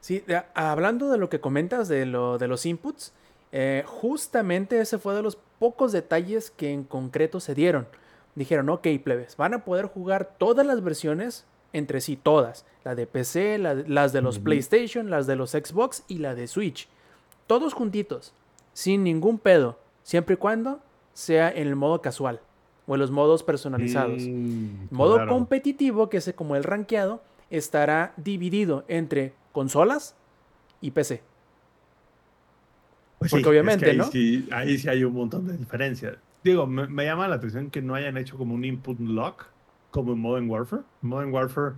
[0.00, 3.12] Sí, de- hablando de lo que comentas de, lo, de los inputs,
[3.52, 7.86] eh, justamente ese fue de los pocos detalles que en concreto se dieron.
[8.34, 12.64] Dijeron, ok, plebes, van a poder jugar todas las versiones entre sí, todas.
[12.82, 14.38] La de PC, la las de los.
[14.38, 16.88] PlayStation, las de los Xbox y la de Switch.
[17.46, 18.32] Todos juntitos,
[18.72, 20.80] sin ningún pedo, siempre y cuando
[21.12, 22.40] sea en el modo casual
[22.86, 24.22] o en los modos personalizados.
[24.22, 25.30] Mm, Modo claro.
[25.32, 27.20] competitivo, que es como el rankeado,
[27.50, 30.14] estará dividido entre consolas
[30.80, 31.22] y PC.
[33.20, 34.04] Pues Porque sí, es obviamente, que ahí ¿no?
[34.04, 36.16] Sí, ahí sí hay un montón de diferencia.
[36.42, 39.44] Digo, me, me llama la atención que no hayan hecho como un input lock
[39.90, 40.84] como en Modern Warfare.
[41.02, 41.74] Modern Warfare,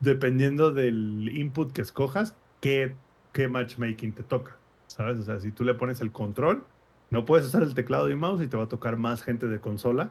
[0.00, 2.96] dependiendo del input que escojas, qué,
[3.32, 4.56] qué matchmaking te toca.
[4.88, 5.20] ¿Sabes?
[5.20, 6.64] O sea, si tú le pones el control,
[7.10, 9.60] no puedes usar el teclado y mouse y te va a tocar más gente de
[9.60, 10.10] consola.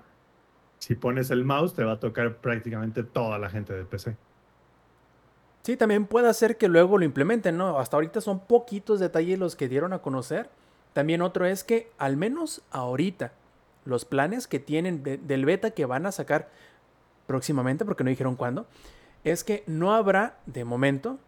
[0.80, 4.16] Si pones el mouse, te va a tocar prácticamente toda la gente de PC.
[5.68, 7.78] Sí, también puede ser que luego lo implementen, ¿no?
[7.78, 10.50] Hasta ahorita son poquitos detalles los que dieron a conocer.
[10.94, 13.34] También otro es que, al menos ahorita,
[13.84, 16.48] los planes que tienen de- del beta que van a sacar
[17.26, 18.66] próximamente, porque no dijeron cuándo,
[19.26, 21.20] es que no habrá, de momento,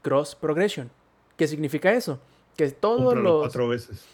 [0.00, 0.90] cross progression.
[1.36, 2.18] ¿Qué significa eso?
[2.56, 3.40] Que todos Cómpralo los...
[3.42, 4.06] cuatro veces.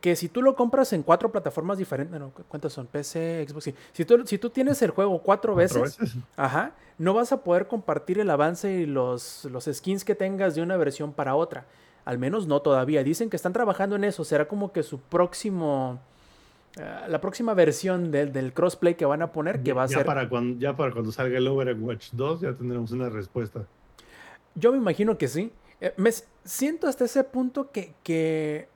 [0.00, 2.86] Que si tú lo compras en cuatro plataformas diferentes, no, ¿cu- ¿cuántas son?
[2.86, 3.64] PC, Xbox.
[3.64, 3.74] sí.
[3.92, 6.16] Si tú, si tú tienes el juego cuatro, Cuatro veces, veces.
[6.36, 10.62] ajá, no vas a poder compartir el avance y los, los skins que tengas de
[10.62, 11.64] una versión para otra.
[12.04, 13.02] Al menos no todavía.
[13.04, 14.24] Dicen que están trabajando en eso.
[14.24, 16.00] Será como que su próximo.
[16.78, 19.98] eh, la próxima versión del, del crossplay que van a poner, que va a ya
[19.98, 20.06] ser.
[20.06, 23.64] Para cuando, ya para cuando salga el Overwatch 2, ya tendremos una respuesta.
[24.54, 25.52] Yo me imagino que sí.
[25.80, 26.10] Eh, me
[26.44, 28.68] siento hasta ese punto que, que,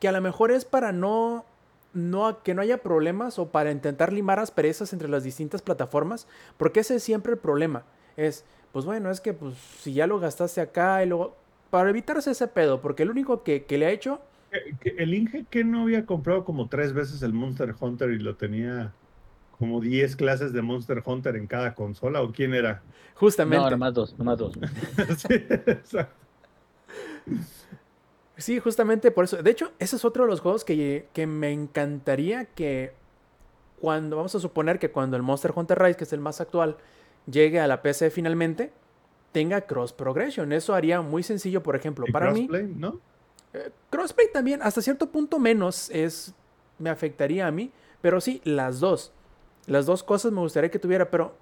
[0.00, 1.44] que a lo mejor es para no,
[1.92, 6.80] no, que no haya problemas o para intentar limar asperezas entre las distintas plataformas, porque
[6.80, 7.84] ese es siempre el problema.
[8.16, 11.36] Es, pues bueno, es que pues, si ya lo gastaste acá y luego,
[11.70, 14.20] para evitarse ese pedo, porque el único que, que le ha hecho,
[14.82, 18.92] El Inge que no había comprado como tres veces el Monster Hunter y lo tenía
[19.58, 22.80] como 10 clases de Monster Hunter en cada consola, ¿o quién era?
[23.14, 24.52] justamente, No, nomás dos, nomás dos.
[25.18, 26.14] Sí, exacto.
[28.38, 29.42] Sí, justamente por eso.
[29.42, 32.92] De hecho, ese es otro de los juegos que, que me encantaría que
[33.80, 36.76] cuando, vamos a suponer que cuando el Monster Hunter Rise, que es el más actual,
[37.30, 38.72] llegue a la PC finalmente,
[39.32, 40.52] tenga cross progression.
[40.52, 42.46] Eso haría muy sencillo, por ejemplo, ¿Y para mí.
[42.46, 43.00] crossplay, ¿no?
[43.54, 46.32] eh, crossplay también, hasta cierto punto menos, es
[46.78, 49.12] me afectaría a mí, pero sí, las dos.
[49.66, 51.34] Las dos cosas me gustaría que tuviera, pero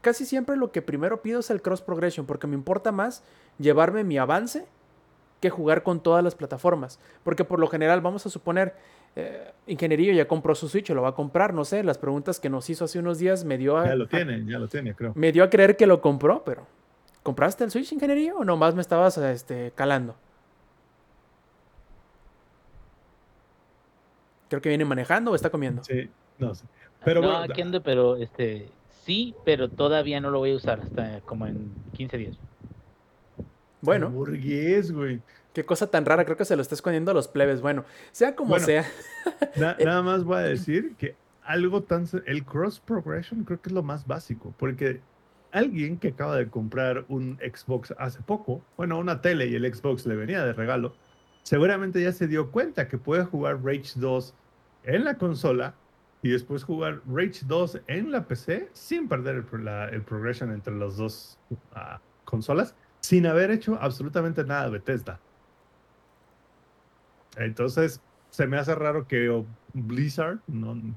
[0.00, 3.22] casi siempre lo que primero pido es el cross progression, porque me importa más
[3.58, 4.66] llevarme mi avance
[5.42, 7.00] que jugar con todas las plataformas.
[7.24, 8.74] Porque por lo general, vamos a suponer,
[9.16, 12.38] eh, Ingeniería ya compró su Switch o lo va a comprar, no sé, las preguntas
[12.40, 14.94] que nos hizo hace unos días me dio a, Ya lo tiene, ya lo tiene,
[14.94, 15.12] creo.
[15.16, 16.66] me dio a creer que lo compró, pero
[17.24, 20.14] ¿compraste el Switch Ingeniería o nomás me estabas este, calando?
[24.48, 25.82] Creo que viene manejando o está comiendo.
[25.82, 26.64] Sí, no sé.
[27.04, 28.68] Pero no, bueno, aquí ando, pero este,
[29.04, 32.38] sí, pero todavía no lo voy a usar hasta como en 15 días.
[33.82, 35.20] Bueno, Burgués, güey.
[35.52, 37.60] qué cosa tan rara, creo que se lo está escondiendo a los plebes.
[37.60, 38.64] Bueno, sea como Bueno.
[38.64, 38.84] sea.
[39.56, 41.14] Na- nada más voy a decir que
[41.44, 42.06] algo tan...
[42.26, 45.00] El cross progression creo que es lo más básico, porque
[45.50, 50.06] alguien que acaba de comprar un Xbox hace poco, bueno, una tele y el Xbox
[50.06, 50.94] le venía de regalo,
[51.42, 54.34] seguramente ya se dio cuenta que puede jugar Rage 2
[54.84, 55.74] en la consola
[56.22, 60.74] y después jugar Rage 2 en la PC sin perder el, la- el progression entre
[60.74, 61.38] las dos
[61.74, 65.20] ah, consolas, sin haber hecho absolutamente nada de Bethesda.
[67.36, 70.94] Entonces, se me hace raro que Blizzard, no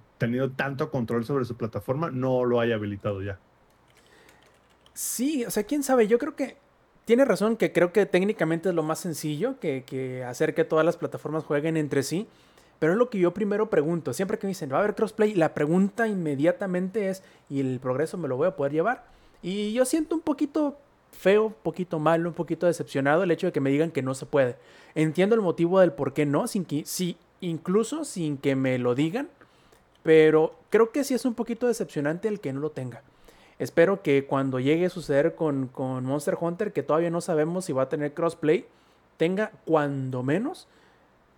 [0.56, 3.40] tanto control sobre su plataforma, no lo haya habilitado ya.
[4.94, 6.58] Sí, o sea, quién sabe, yo creo que
[7.04, 10.86] tiene razón que creo que técnicamente es lo más sencillo que, que hacer que todas
[10.86, 12.28] las plataformas jueguen entre sí.
[12.80, 14.14] Pero es lo que yo primero pregunto.
[14.14, 18.18] Siempre que me dicen, va a haber crossplay, la pregunta inmediatamente es, ¿y el progreso
[18.18, 19.06] me lo voy a poder llevar?
[19.42, 20.78] Y yo siento un poquito
[21.16, 24.14] feo, un poquito malo, un poquito decepcionado el hecho de que me digan que no
[24.14, 24.58] se puede.
[24.94, 28.96] Entiendo el motivo del por qué no, sin que, sí, incluso sin que me lo
[28.96, 29.30] digan,
[30.04, 33.02] pero creo que sí es un poquito decepcionante el que no lo tenga.
[33.58, 37.74] Espero que cuando llegue a suceder con, con Monster Hunter, que todavía no sabemos si
[37.74, 38.66] va a tener crossplay,
[39.18, 40.68] tenga cuando menos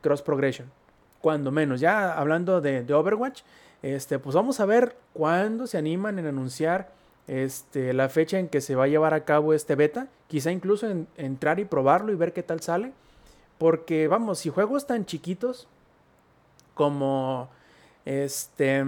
[0.02, 0.72] cross progression.
[1.22, 1.80] Cuando menos.
[1.80, 3.42] Ya hablando de, Overwatch,
[3.82, 6.92] este, pues vamos a ver cuándo se animan en anunciar
[7.28, 10.08] este, la fecha en que se va a llevar a cabo este beta.
[10.28, 12.94] Quizá incluso en- entrar y probarlo y ver qué tal sale.
[13.58, 15.68] Porque vamos, si juegos tan chiquitos
[16.74, 17.50] como
[18.06, 18.84] este,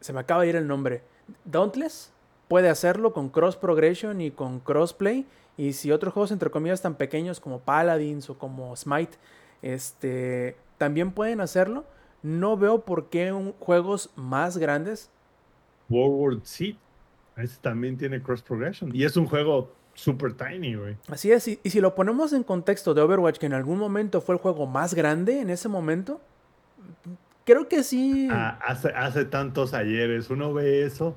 [0.00, 1.02] se me acaba de ir el nombre,
[1.44, 2.12] Dauntless
[2.48, 5.26] puede hacerlo con cross progression y con crossplay.
[5.56, 9.18] Y si otros juegos entre comillas tan pequeños como Paladins o como Smite,
[9.62, 11.84] este, también pueden hacerlo.
[12.22, 15.10] No veo por qué un- juegos más grandes
[15.88, 16.42] World War
[17.36, 18.94] ese también tiene cross progression.
[18.94, 20.96] Y es un juego super tiny, güey.
[21.08, 24.20] Así es, y, y si lo ponemos en contexto de Overwatch, que en algún momento
[24.20, 26.20] fue el juego más grande en ese momento,
[27.44, 28.28] creo que sí.
[28.30, 31.16] Ah, hace, hace tantos ayeres, uno ve eso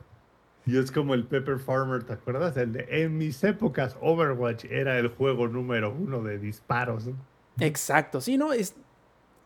[0.65, 2.55] y es como el Pepper Farmer, ¿te acuerdas?
[2.55, 7.07] El de, en mis épocas, Overwatch era el juego número uno de disparos.
[7.07, 7.15] ¿no?
[7.59, 8.53] Exacto, sí, ¿no?
[8.53, 8.75] Es,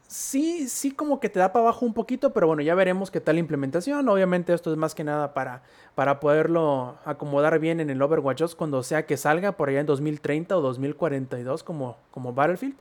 [0.08, 3.22] sí, sí como que te da para abajo un poquito, pero bueno, ya veremos qué
[3.22, 4.08] tal la implementación.
[4.10, 5.63] Obviamente esto es más que nada para,
[5.96, 9.86] para poderlo acomodar bien en el Overwatch 2 cuando sea que salga por allá en
[9.86, 12.76] 2030 o 2042 como, como Battlefield.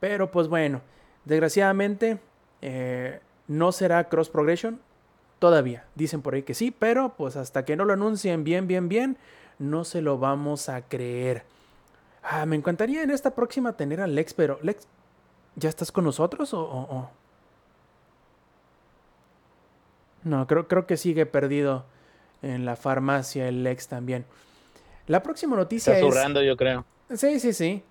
[0.00, 0.80] Pero pues bueno,
[1.24, 2.18] desgraciadamente
[2.60, 4.80] eh, no será cross progression
[5.38, 5.84] todavía.
[5.94, 9.18] Dicen por ahí que sí, pero pues hasta que no lo anuncien bien, bien, bien,
[9.58, 11.44] no se lo vamos a creer.
[12.22, 14.86] Ah, me encantaría en esta próxima tener a Lex, pero Lex,
[15.56, 16.60] ¿ya estás con nosotros o...?
[16.62, 17.10] o- o?
[20.24, 21.84] No, creo, creo que sigue perdido
[22.42, 24.24] en la farmacia el Lex también.
[25.08, 26.12] La próxima noticia Está es...
[26.14, 26.84] zurrando, yo creo.
[27.14, 27.82] Sí, sí, sí.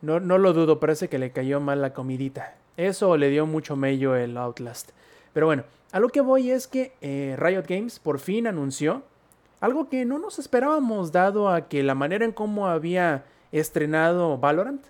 [0.00, 2.54] No, no lo dudo, parece que le cayó mal la comidita.
[2.78, 4.90] Eso le dio mucho mello el Outlast.
[5.34, 9.02] Pero bueno, a lo que voy es que eh, Riot Games por fin anunció
[9.60, 14.86] algo que no nos esperábamos dado a que la manera en cómo había estrenado Valorant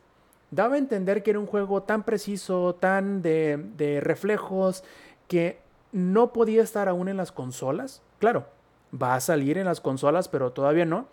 [0.50, 4.84] daba a entender que era un juego tan preciso, tan de, reflejos,
[5.28, 5.60] que
[5.92, 8.02] no podía estar aún en las consolas.
[8.18, 8.46] Claro,
[8.94, 11.06] va a salir en las consolas, pero todavía no.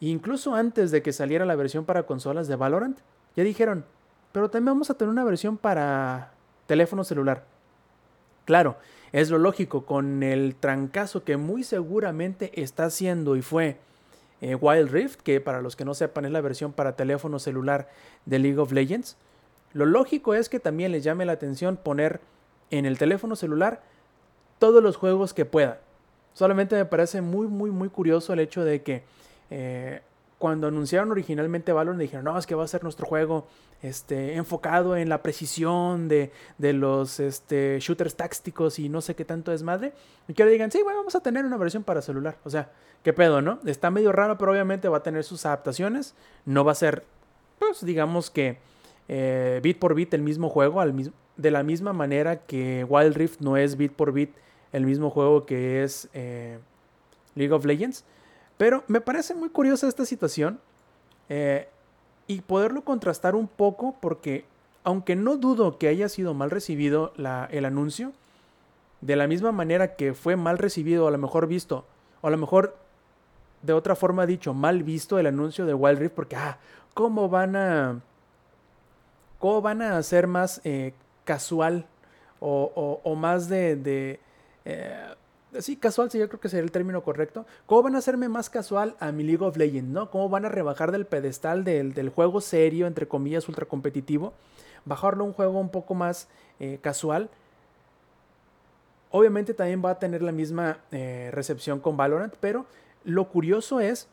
[0.00, 2.98] Incluso antes de que saliera la versión para consolas de Valorant,
[3.36, 3.84] ya dijeron,
[4.32, 6.32] pero también vamos a tener una versión para
[6.66, 7.44] teléfono celular.
[8.44, 8.76] Claro,
[9.12, 13.78] es lo lógico con el trancazo que muy seguramente está haciendo y fue
[14.40, 17.88] eh, Wild Rift, que para los que no sepan es la versión para teléfono celular
[18.26, 19.16] de League of Legends.
[19.72, 22.20] Lo lógico es que también les llame la atención poner
[22.70, 23.82] en el teléfono celular
[24.58, 25.76] todos los juegos que puedan.
[26.34, 29.02] Solamente me parece muy, muy, muy curioso el hecho de que
[29.50, 30.00] eh,
[30.40, 33.46] cuando anunciaron originalmente Valorant dijeron, no, es que va a ser nuestro juego
[33.82, 39.26] este, enfocado en la precisión de, de los este, shooters tácticos y no sé qué
[39.26, 39.92] tanto desmadre.
[40.28, 42.38] Y que ahora digan, sí, bueno, vamos a tener una versión para celular.
[42.44, 42.72] O sea,
[43.04, 43.60] qué pedo, ¿no?
[43.66, 46.14] Está medio raro, pero obviamente va a tener sus adaptaciones.
[46.46, 47.04] No va a ser,
[47.58, 48.56] pues, digamos que
[49.08, 53.40] eh, bit por bit el mismo juego, al de la misma manera que Wild Rift
[53.42, 54.34] no es bit por bit
[54.72, 56.60] el mismo juego que es eh,
[57.34, 58.06] League of Legends.
[58.60, 60.60] Pero me parece muy curiosa esta situación.
[61.30, 61.66] Eh,
[62.26, 64.44] y poderlo contrastar un poco porque
[64.84, 68.12] aunque no dudo que haya sido mal recibido el anuncio,
[69.00, 71.86] de la misma manera que fue mal recibido, a lo mejor visto,
[72.20, 72.76] o a lo mejor
[73.62, 76.58] de otra forma dicho, mal visto el anuncio de Wild Rift, porque, ah,
[76.92, 78.00] ¿cómo van a,
[79.38, 80.92] cómo van a hacer más eh,
[81.24, 81.86] casual
[82.40, 84.20] o, más de, de,
[84.66, 85.14] eh,
[85.58, 87.46] sí, casual, sí, yo creo que sería el término correcto.
[87.66, 90.10] ¿Cómo van a hacerme más casual a mi League of Legends, no?
[90.10, 94.32] ¿Cómo van a rebajar del pedestal del, del juego serio, entre comillas, ultra competitivo?
[94.84, 97.30] Bajarlo a un juego un poco más eh, casual.
[99.10, 102.66] Obviamente también va a tener la misma eh, recepción con Valorant, pero
[103.04, 104.08] lo curioso es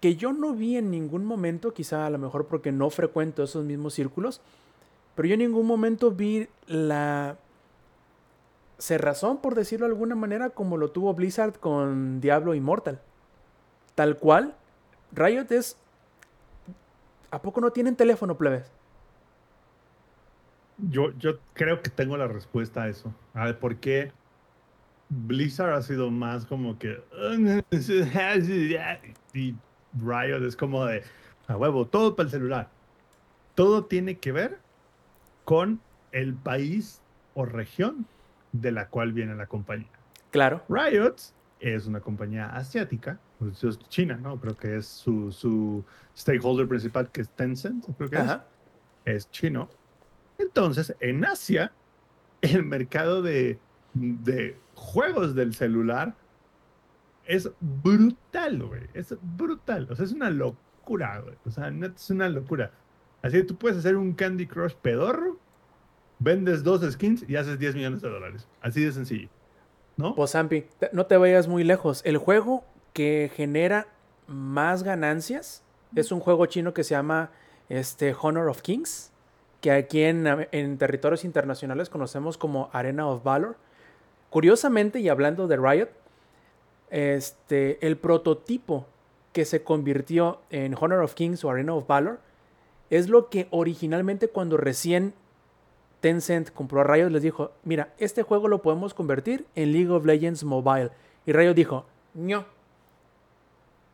[0.00, 3.64] que yo no vi en ningún momento, quizá a lo mejor porque no frecuento esos
[3.64, 4.40] mismos círculos,
[5.14, 7.36] pero yo en ningún momento vi la
[8.80, 13.00] cerrazón, por decirlo de alguna manera, como lo tuvo Blizzard con Diablo Immortal.
[13.94, 14.54] Tal cual,
[15.12, 15.76] Riot es...
[17.30, 18.70] ¿A poco no tienen teléfono, plebes?
[20.78, 23.14] Yo, yo creo que tengo la respuesta a eso.
[23.34, 24.12] A ver, ¿por qué
[25.10, 27.02] Blizzard ha sido más como que...
[29.32, 29.54] Y
[30.02, 31.04] Riot es como de...
[31.46, 32.68] A huevo, todo para el celular.
[33.54, 34.58] Todo tiene que ver
[35.44, 35.80] con
[36.12, 37.00] el país
[37.34, 38.06] o región
[38.52, 39.88] de la cual viene la compañía.
[40.30, 40.62] Claro.
[40.68, 41.16] Riot
[41.60, 44.40] es una compañía asiática, pues es China, ¿no?
[44.40, 45.84] Creo que es su, su
[46.16, 48.46] stakeholder principal, que es Tencent, creo que es Ajá.
[49.04, 49.68] es chino.
[50.38, 51.72] Entonces, en Asia,
[52.40, 53.58] el mercado de,
[53.92, 56.14] de juegos del celular
[57.26, 58.82] es brutal, güey.
[58.94, 59.86] Es brutal.
[59.90, 61.36] O sea, es una locura, güey.
[61.44, 62.72] O sea, es una locura.
[63.22, 65.38] Así que tú puedes hacer un Candy Crush pedorro,
[66.20, 68.46] vendes dos skins y haces 10 millones de dólares.
[68.60, 69.28] Así de sencillo.
[69.96, 70.14] ¿No?
[70.14, 72.02] Pues Zampi, te- no te vayas muy lejos.
[72.04, 73.88] El juego que genera
[74.28, 75.62] más ganancias
[75.96, 77.30] es un juego chino que se llama
[77.68, 79.10] este, Honor of Kings,
[79.60, 83.56] que aquí en, en territorios internacionales conocemos como Arena of Valor.
[84.30, 85.88] Curiosamente, y hablando de Riot,
[86.90, 88.86] este, el prototipo
[89.32, 92.20] que se convirtió en Honor of Kings o Arena of Valor
[92.90, 95.14] es lo que originalmente cuando recién
[96.00, 100.04] Tencent compró a Riot les dijo, mira, este juego lo podemos convertir en League of
[100.06, 100.90] Legends Mobile.
[101.26, 101.84] Y Riot dijo,
[102.14, 102.44] no.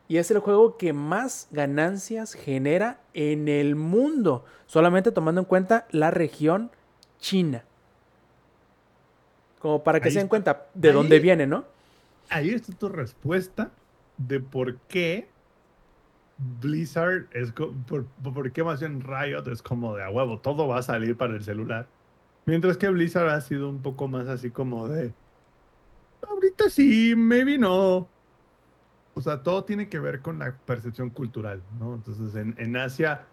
[0.07, 5.85] Y es el juego que más ganancias genera en el mundo, solamente tomando en cuenta
[5.91, 6.71] la región
[7.19, 7.63] China.
[9.59, 11.65] Como para que Ahí se den cuenta de Ahí- dónde viene, ¿no?
[12.29, 13.71] Ahí está tu respuesta
[14.17, 15.27] de por qué
[16.61, 20.77] Blizzard es por, por qué más bien Riot es como de a huevo, todo va
[20.77, 21.87] a salir para el celular.
[22.47, 25.13] Mientras que Blizzard ha sido un poco más así como de
[26.27, 28.07] ahorita sí, maybe no.
[29.13, 31.95] O sea, todo tiene que ver con la percepción cultural, ¿no?
[31.95, 33.25] Entonces, en, en Asia,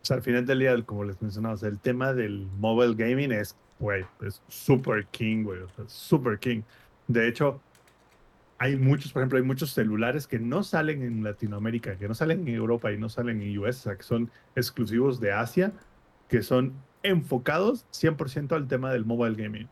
[0.00, 3.32] pues, al final del día, como les mencionaba, o sea, el tema del mobile gaming
[3.32, 6.60] es, güey, es super king, güey, o sea, super king.
[7.06, 7.62] De hecho,
[8.58, 12.46] hay muchos, por ejemplo, hay muchos celulares que no salen en Latinoamérica, que no salen
[12.46, 15.72] en Europa y no salen en US, o sea, que son exclusivos de Asia,
[16.28, 19.68] que son enfocados 100% al tema del mobile gaming.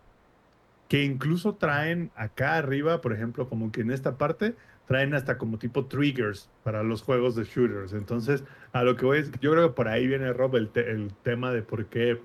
[0.89, 4.55] Que incluso traen acá arriba, por ejemplo, como que en esta parte,
[4.87, 7.93] traen hasta como tipo triggers para los juegos de shooters.
[7.93, 11.13] Entonces, a lo que voy es, yo creo que por ahí viene, Rob, el, el
[11.23, 12.21] tema de por qué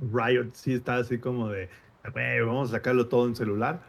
[0.00, 1.68] Riot sí está así como de,
[2.12, 3.80] "Güey, vamos a sacarlo todo en celular.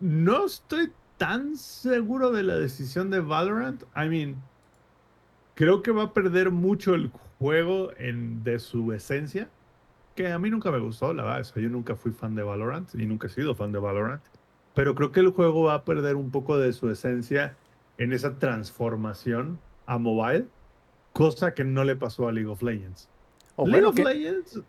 [0.00, 3.82] No estoy tan seguro de la decisión de Valorant.
[3.96, 4.36] I mean,
[5.54, 9.48] creo que va a perder mucho el juego en, de su esencia,
[10.14, 11.40] que a mí nunca me gustó, la verdad.
[11.40, 14.22] o sea, yo nunca fui fan de Valorant y nunca he sido fan de Valorant.
[14.74, 17.56] Pero creo que el juego va a perder un poco de su esencia
[17.98, 20.46] en esa transformación a mobile,
[21.12, 23.08] cosa que no le pasó a League of Legends.
[23.56, 24.60] League bueno, of que- Legends,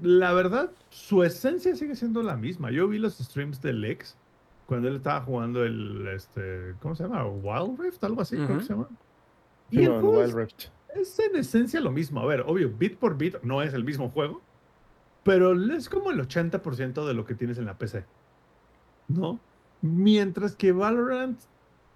[0.00, 2.70] la verdad, su esencia sigue siendo la misma.
[2.70, 4.16] Yo vi los streams de Lex
[4.66, 7.24] cuando él estaba jugando el, este, ¿cómo se llama?
[7.26, 8.58] Wild Rift, algo así, creo Ujú.
[8.58, 8.88] que se llama.
[9.70, 10.64] Y el juego Wild Rift.
[10.94, 12.20] Es en esencia lo mismo.
[12.20, 14.40] A ver, obvio, bit por bit no es el mismo juego,
[15.22, 18.04] pero es como el 80% de lo que tienes en la PC.
[19.08, 19.38] ¿No?
[19.80, 21.40] Mientras que Valorant,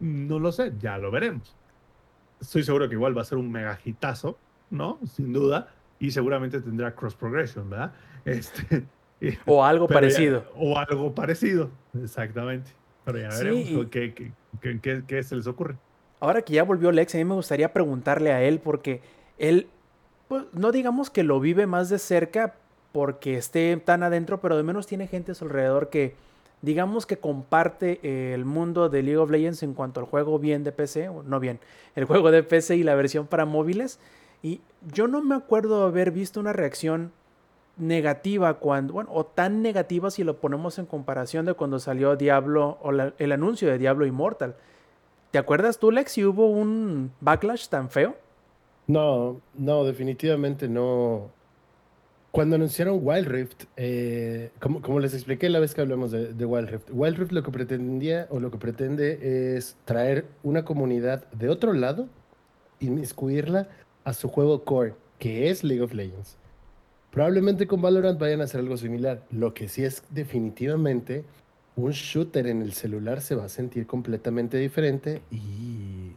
[0.00, 1.54] no lo sé, ya lo veremos.
[2.40, 4.38] Estoy seguro que igual va a ser un mega hitazo,
[4.70, 4.98] ¿no?
[5.06, 5.68] Sin duda.
[6.00, 7.92] Y seguramente tendrá cross progression, ¿verdad?
[8.24, 8.84] Este,
[9.46, 10.44] o algo ya- parecido.
[10.56, 11.70] o algo parecido,
[12.02, 12.72] exactamente.
[13.04, 14.14] Pero ya veremos qué-
[14.60, 15.76] qué- qué- qué se les ocurre.
[16.22, 19.00] Ahora que ya volvió Lex, a mí me gustaría preguntarle a él porque
[19.38, 19.66] él,
[20.28, 22.54] pues, no digamos que lo vive más de cerca
[22.92, 26.14] porque esté tan adentro, pero de menos tiene gente a su alrededor que
[26.60, 30.70] digamos que comparte el mundo de League of Legends en cuanto al juego bien de
[30.70, 31.58] PC, o no bien,
[31.96, 33.98] el juego de PC y la versión para móviles.
[34.44, 34.60] Y
[34.94, 37.10] yo no me acuerdo haber visto una reacción
[37.76, 42.78] negativa cuando, bueno, o tan negativa si lo ponemos en comparación de cuando salió Diablo
[42.80, 44.54] o la- el anuncio de Diablo Immortal.
[45.32, 48.14] ¿Te acuerdas tú, Lex, si hubo un backlash tan feo?
[48.86, 51.30] No, no, definitivamente no.
[52.30, 56.68] Cuando anunciaron Wild Rift, eh, como, les expliqué la vez que hablamos de, de Wild
[56.68, 61.48] Rift, Wild Rift lo que pretendía o lo que pretende es traer una comunidad de
[61.48, 62.08] otro lado,
[62.80, 63.68] inmiscuirla
[64.04, 66.36] a su juego core, que es League of Legends.
[67.10, 69.22] Probablemente con Valorant vayan a hacer algo similar.
[69.30, 71.24] Lo que sí es definitivamente
[71.76, 76.12] un shooter en el celular se va a sentir completamente diferente y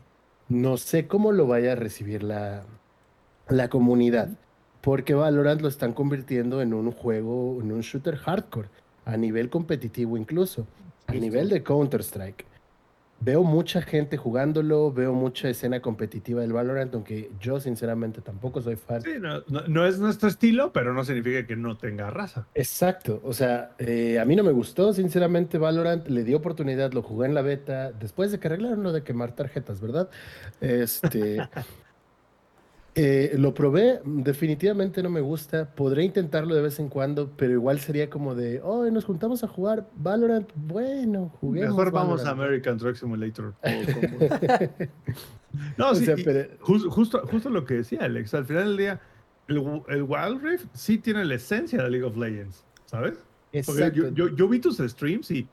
[0.50, 2.64] no sé cómo lo vaya a recibir la,
[3.50, 4.30] la comunidad.
[4.82, 8.70] Porque Valorant lo están convirtiendo en un juego, en un shooter hardcore,
[9.06, 10.68] a nivel competitivo incluso,
[11.08, 12.46] a nivel de Counter-Strike.
[13.22, 18.76] Veo mucha gente jugándolo, veo mucha escena competitiva del Valorant, aunque yo sinceramente tampoco soy
[18.76, 19.02] fan.
[19.02, 22.46] Sí, no, no- no es nuestro estilo, pero no significa que no tenga raza.
[22.54, 27.02] Exacto, o sea, eh, a mí no me gustó, sinceramente, Valorant, le di oportunidad, lo
[27.02, 30.10] jugué en la beta, después de que arreglaron lo de quemar tarjetas, ¿verdad?
[30.62, 31.38] Este,
[32.98, 37.78] eh, lo probé, definitivamente no me gusta, podré intentarlo de vez en cuando, pero igual
[37.80, 42.40] sería como de, oh, nos juntamos a jugar Valorant, bueno, juguemos Mejor vamos a Valorant".
[42.42, 43.54] American Truck Simulator.
[45.78, 48.34] no, O sí, sea, pero- jus- justo, justo lo que decía Alex.
[48.34, 49.02] Al final del día,
[49.48, 49.58] el,
[49.90, 53.14] el Wild Rift sí tiene la esencia de League of Legends, ¿sabes?
[53.52, 54.10] Porque Exacto.
[54.10, 55.48] yo, yo, yo vi tus streams y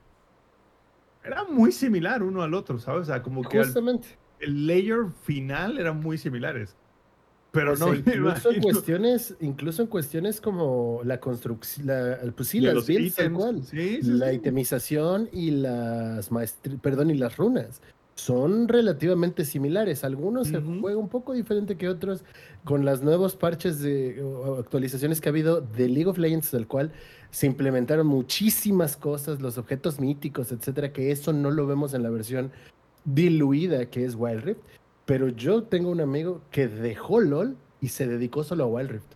[1.25, 3.03] era muy similar uno al otro, ¿sabes?
[3.03, 4.09] O sea, como que Justamente.
[4.41, 6.77] el layer final eran muy similares.
[7.53, 12.49] Pero O sea, no incluso en cuestiones, incluso en cuestiones como la construcción, la, pues
[12.49, 13.63] sí, las builds tal cual.
[13.63, 14.37] Sí, sí, la sí.
[14.37, 16.31] itemización y las
[16.81, 17.83] perdón, y las runas
[18.15, 20.03] son relativamente similares.
[20.03, 20.81] Algunos se Ujú.
[20.81, 22.25] juega un poco diferente que otros
[22.65, 26.67] con las nuevos parches de o actualizaciones que ha habido de League of Legends, del
[26.67, 26.93] cual
[27.31, 32.11] se implementaron muchísimas cosas, los objetos míticos, etcétera, que eso no lo vemos en la
[32.11, 32.51] versión
[33.05, 34.61] diluida que es Wild Rift.
[35.13, 39.13] Pero yo tengo un amigo que dejó LOL y se dedicó solo a Wild Rift.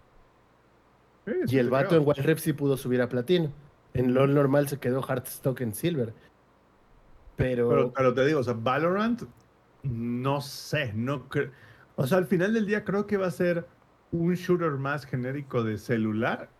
[1.24, 2.02] Sí, Y el vato creo.
[2.02, 3.50] en Wild Rift sí pudo subir a platino.
[3.94, 6.12] En LOL normal se quedó Hearthstone en Silver.
[7.36, 9.22] Pero, Pero, pero te digo, o sea, Valorant,
[9.84, 11.50] no sé, no creo.
[11.94, 13.66] O sea, al final del día creo que va a ser
[14.12, 16.50] un shooter más genérico de celular,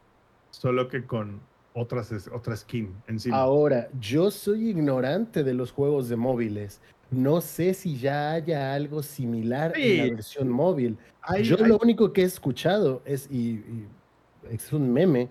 [0.48, 1.42] solo que con
[1.74, 3.36] otras, otra skin encima.
[3.36, 6.80] ahora, yo soy ignorante de los juegos de móviles.
[7.10, 10.98] No sé si ya haya algo similar en la versión móvil.
[11.22, 13.86] Hay- yo hay- lo único que he escuchado es, y, y
[14.50, 15.28] es un meme,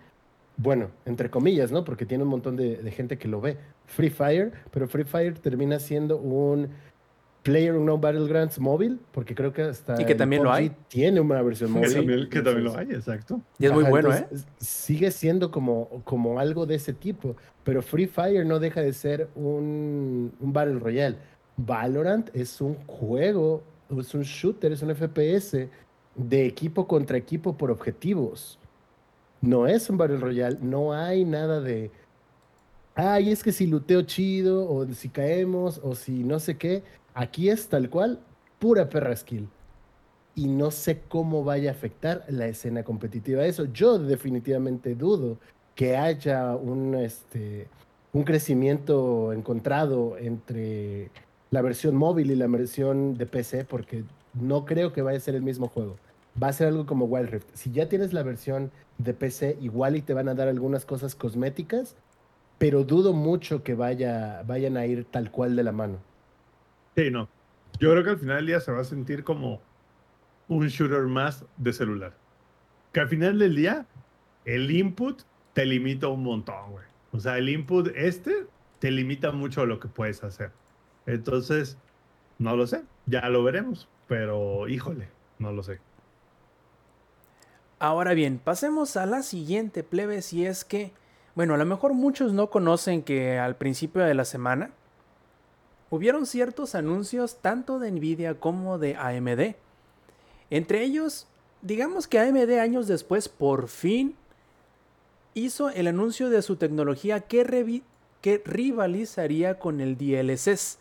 [0.58, 1.84] bueno, entre comillas, ¿no?
[1.84, 3.58] Porque tiene un montón de, de gente que lo ve.
[3.86, 6.70] Free Fire, pero Free Fire termina siendo un
[7.44, 10.72] Player No Battlegrounds móvil, porque creo que hasta Y que también lo hay.
[10.88, 11.94] Tiene una versión que móvil.
[11.94, 13.42] también, que también lo hay, exacto.
[13.60, 14.26] Y es muy bueno, ¿eh?
[14.58, 19.30] Sigue siendo como, como algo de ese tipo, pero Free Fire no deja de ser
[19.36, 21.18] un, un Battle Royale.
[21.58, 23.64] Valorant es un juego,
[23.98, 25.70] es un shooter, es un FPS
[26.16, 28.60] de equipo contra equipo por objetivos.
[29.42, 31.92] No es un Battle Royale, no hay nada de,
[32.96, 36.84] ay, es que si luteo chido, o si caemos, o si no sé qué.
[37.14, 38.20] Aquí es tal cual,
[38.60, 39.48] pura perra skill
[40.36, 43.66] y no sé cómo vaya a afectar la escena competitiva eso.
[43.66, 45.38] Yo definitivamente dudo
[45.76, 47.68] que haya un, este,
[48.14, 51.10] un crecimiento encontrado entre
[51.52, 55.36] la versión móvil y la versión de PC, porque no creo que vaya a ser
[55.36, 55.98] el mismo juego.
[56.42, 57.48] Va a ser algo como Wild Rift.
[57.54, 61.16] Si ya tienes la versión de PC, igual y te van a dar algunas cosas
[61.16, 61.96] cosméticas,
[62.58, 66.00] pero dudo mucho que vaya, vayan a ir tal cual de la mano.
[66.96, 67.30] Sí, no.
[67.80, 69.62] Yo creo que al final del día se va a sentir como
[70.48, 72.14] un shooter más de celular.
[72.94, 73.86] Que al final del día,
[74.46, 75.24] el input
[75.54, 76.86] te limita un montón, güey.
[77.12, 78.46] O sea, el input este
[78.80, 80.52] te limita mucho lo que puedes hacer.
[81.06, 81.78] Entonces,
[82.40, 82.84] no lo sé.
[83.06, 83.88] Ya lo veremos.
[84.08, 85.80] Pero, híjole, no lo sé.
[87.80, 90.94] Ahora bien, pasemos a la siguiente plebe, si es que,
[91.36, 94.72] bueno, a lo mejor muchos no conocen que al principio de la semana
[95.90, 99.56] hubieron ciertos anuncios tanto de Nvidia como de AMD.
[100.50, 101.28] Entre ellos,
[101.62, 104.16] digamos que AMD años después por fin
[105.34, 107.82] hizo el anuncio de su tecnología que,
[108.22, 110.80] que rivalizaría con el DLSS.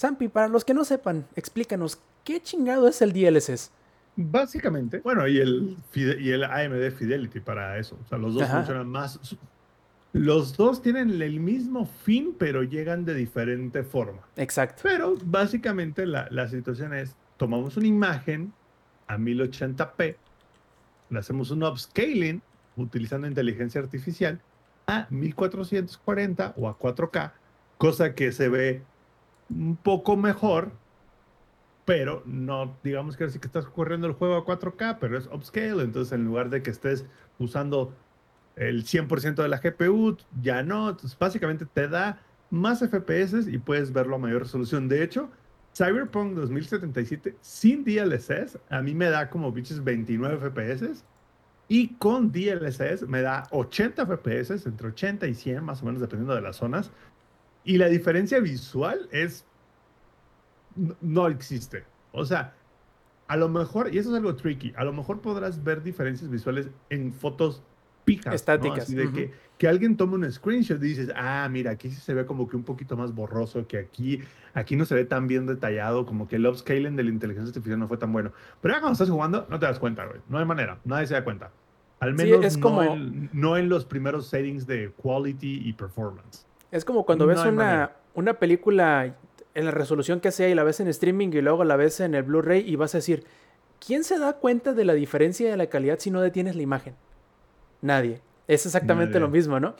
[0.00, 3.70] Zampi, para los que no sepan, explícanos, ¿qué chingado es el DLSS?
[4.16, 5.00] Básicamente.
[5.00, 7.98] Bueno, y el, y el AMD Fidelity para eso.
[8.02, 8.58] O sea, los dos Ajá.
[8.58, 9.36] funcionan más.
[10.14, 14.22] Los dos tienen el mismo fin, pero llegan de diferente forma.
[14.36, 14.80] Exacto.
[14.82, 18.54] Pero básicamente la, la situación es, tomamos una imagen
[19.06, 20.16] a 1080p,
[21.10, 22.40] le hacemos un upscaling
[22.76, 24.40] utilizando inteligencia artificial
[24.86, 27.32] a 1440 o a 4K,
[27.76, 28.82] cosa que se ve
[29.50, 30.72] un poco mejor,
[31.84, 35.82] pero no, digamos que así que estás corriendo el juego a 4K, pero es upscale,
[35.82, 37.04] entonces en lugar de que estés
[37.38, 37.92] usando
[38.56, 42.20] el 100% de la GPU, ya no, entonces básicamente te da
[42.50, 44.88] más FPS y puedes verlo a mayor resolución.
[44.88, 45.30] De hecho,
[45.74, 51.04] Cyberpunk 2077 sin DLSS a mí me da como bichos 29 FPS
[51.68, 56.34] y con DLSS me da 80 FPS, entre 80 y 100 más o menos dependiendo
[56.34, 56.90] de las zonas.
[57.64, 59.44] Y la diferencia visual es
[61.00, 61.84] no- existe.
[62.12, 62.54] O sea,
[63.28, 66.70] a lo mejor, y eso es algo tricky, a lo mejor podrás ver diferencias visuales
[66.88, 67.62] en fotos
[68.04, 68.26] pijas.
[68.26, 68.32] ¿no?
[68.34, 72.00] Estáticas, Así de que, que alguien tome un screenshot y dices, ah, mira, aquí sí
[72.00, 74.20] se ve como que un poquito más borroso que aquí.
[74.54, 77.78] Aquí no se ve tan bien detallado, como que el upscaling de la inteligencia artificial
[77.78, 78.32] no fue tan bueno.
[78.60, 80.20] Pero ya cuando estás jugando, no te das cuenta, güey.
[80.28, 81.52] No hay manera, nadie se da cuenta.
[82.00, 85.72] Al Sí, menos es como- no, en, no en los primeros settings de quality y
[85.74, 86.46] performance.
[86.72, 89.14] Es como cuando ves una, una película
[89.54, 92.14] en la resolución que sea y la ves en streaming y luego la ves en
[92.14, 93.24] el Blu-ray y vas a decir,
[93.84, 96.94] ¿quién se da cuenta de la diferencia de la calidad si no detienes la imagen?
[97.82, 98.20] Nadie.
[98.46, 99.20] Es exactamente Nadie.
[99.20, 99.74] lo mismo, ¿no?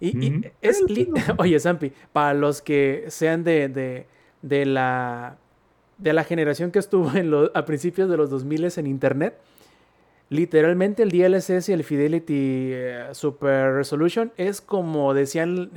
[0.00, 0.82] Y, y es...
[1.38, 4.06] Oye, Zampi, para los que sean de, de,
[4.42, 5.36] de la,
[5.98, 9.38] de la generación que estuvo en lo- a principios de los 2000 en Internet,
[10.30, 15.70] literalmente el DLSS y el Fidelity eh, Super Resolution es como decían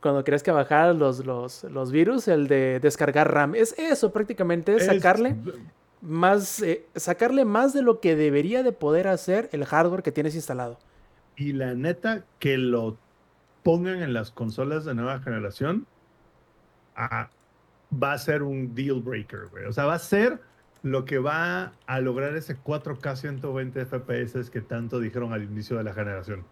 [0.00, 3.54] cuando querías que bajaran los, los, los virus, el de descargar RAM.
[3.54, 5.36] Es eso prácticamente, es sacarle
[6.00, 10.34] más, eh, sacarle más de lo que debería de poder hacer el hardware que tienes
[10.34, 10.78] instalado.
[11.36, 12.98] Y la neta, que lo
[13.62, 15.86] pongan en las consolas de nueva generación,
[16.96, 17.30] ah,
[17.90, 19.64] va a ser un deal breaker, güey.
[19.64, 20.40] O sea, va a ser
[20.82, 25.84] lo que va a lograr ese 4K 120 FPS que tanto dijeron al inicio de
[25.84, 26.44] la generación.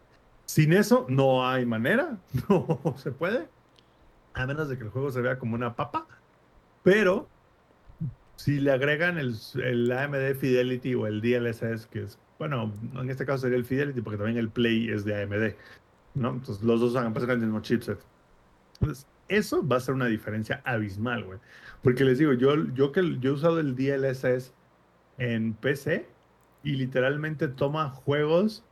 [0.48, 2.16] Sin eso, no hay manera,
[2.48, 3.48] no se puede,
[4.32, 6.06] a menos de que el juego se vea como una papa.
[6.82, 7.28] Pero
[8.36, 13.26] si le agregan el, el AMD Fidelity o el DLSS, que es, bueno, en este
[13.26, 15.54] caso sería el Fidelity, porque también el Play es de AMD,
[16.14, 16.30] ¿no?
[16.30, 17.98] Entonces los dos usan básicamente el mismo chipset.
[18.80, 21.38] Entonces, eso va a ser una diferencia abismal, güey.
[21.82, 24.54] Porque les digo, yo, yo que yo he usado el DLSS
[25.18, 26.08] en PC
[26.62, 28.64] y literalmente toma juegos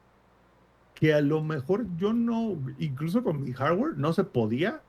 [0.97, 4.80] que a lo mejor yo no, incluso con mi hardware, no se podía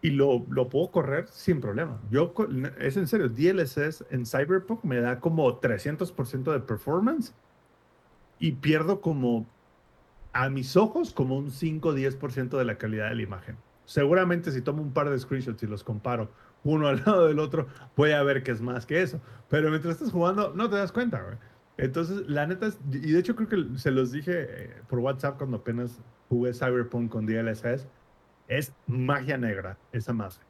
[0.00, 2.00] y lo, lo puedo correr sin problema.
[2.10, 2.32] Yo,
[2.78, 7.34] es en serio, DLSS en Cyberpunk me da como 300% de performance
[8.38, 9.46] y pierdo como,
[10.32, 13.58] a mis ojos, como un 5-10% de la calidad de la imagen.
[13.84, 16.30] Seguramente si tomo un par de screenshots y los comparo
[16.64, 19.20] uno al lado del otro, voy a ver que es más que eso.
[19.50, 21.36] Pero mientras estás jugando, no te das cuenta, güey.
[21.80, 25.38] Entonces, la neta es, y de hecho creo que se los dije eh, por WhatsApp
[25.38, 27.88] cuando apenas jugué Cyberpunk con DLSS,
[28.48, 30.40] es magia negra esa madre.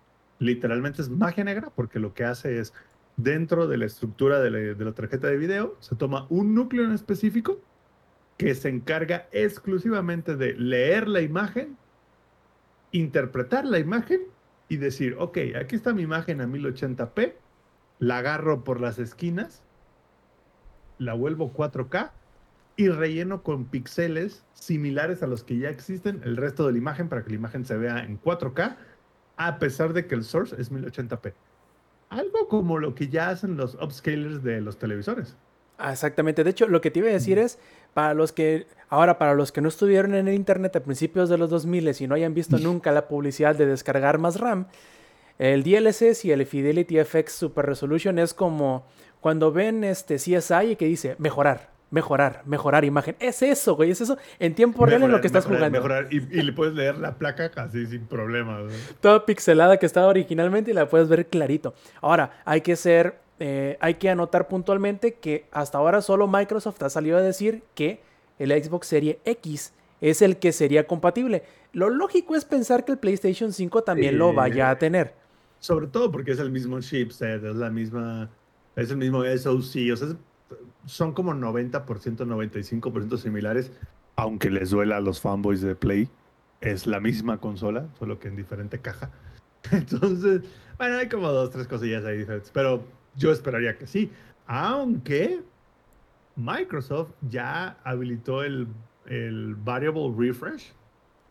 [0.40, 2.74] Literalmente es magia negra porque lo que hace es,
[3.16, 6.84] dentro de la estructura de la, de la tarjeta de video, se toma un núcleo
[6.84, 7.60] en específico
[8.36, 11.76] que se encarga exclusivamente de leer la imagen,
[12.90, 14.22] interpretar la imagen
[14.68, 17.34] y decir, ok, aquí está mi imagen a 1080p,
[18.00, 19.62] la agarro por las esquinas,
[21.00, 22.12] la vuelvo 4K
[22.76, 27.08] y relleno con píxeles similares a los que ya existen el resto de la imagen
[27.08, 28.76] para que la imagen se vea en 4K,
[29.36, 31.32] a pesar de que el source es 1080p.
[32.10, 35.36] Algo como lo que ya hacen los upscalers de los televisores.
[35.78, 36.44] Ah, Exactamente.
[36.44, 37.58] De hecho, lo que te iba a decir es,
[37.94, 41.38] para los que, ahora, para los que no estuvieron en el internet a principios de
[41.38, 44.66] los 2000 y no hayan visto nunca la publicidad de descargar más RAM,
[45.38, 48.84] el DLSS y el Fidelity FX Super Resolution es como
[49.20, 53.16] cuando ven este CSI y que dice mejorar, mejorar, mejorar imagen.
[53.20, 55.78] Es eso, güey, es eso en tiempo real en lo que estás mejorar, jugando.
[55.78, 58.64] mejorar, y, y le puedes leer la placa casi sin problemas.
[58.64, 58.70] ¿no?
[59.00, 61.74] toda pixelada que estaba originalmente y la puedes ver clarito.
[62.00, 66.90] Ahora, hay que ser, eh, hay que anotar puntualmente que hasta ahora solo Microsoft ha
[66.90, 68.00] salido a decir que
[68.38, 71.42] el Xbox Serie X es el que sería compatible.
[71.72, 75.14] Lo lógico es pensar que el PlayStation 5 también lo vaya a tener.
[75.60, 78.30] Sobre todo porque es el mismo chipset, es la misma,
[78.76, 80.08] es el mismo SoC, o sea,
[80.86, 83.72] son como 90%, 95% similares,
[84.16, 86.08] aunque les duela a los fanboys de Play,
[86.60, 89.10] es la misma consola, solo que en diferente caja.
[89.72, 90.42] Entonces,
[90.78, 92.82] bueno, hay como dos, tres cosillas ahí diferentes, pero
[93.16, 94.10] yo esperaría que sí,
[94.46, 95.40] aunque
[96.36, 98.68] Microsoft ya habilitó el,
[99.06, 100.72] el variable refresh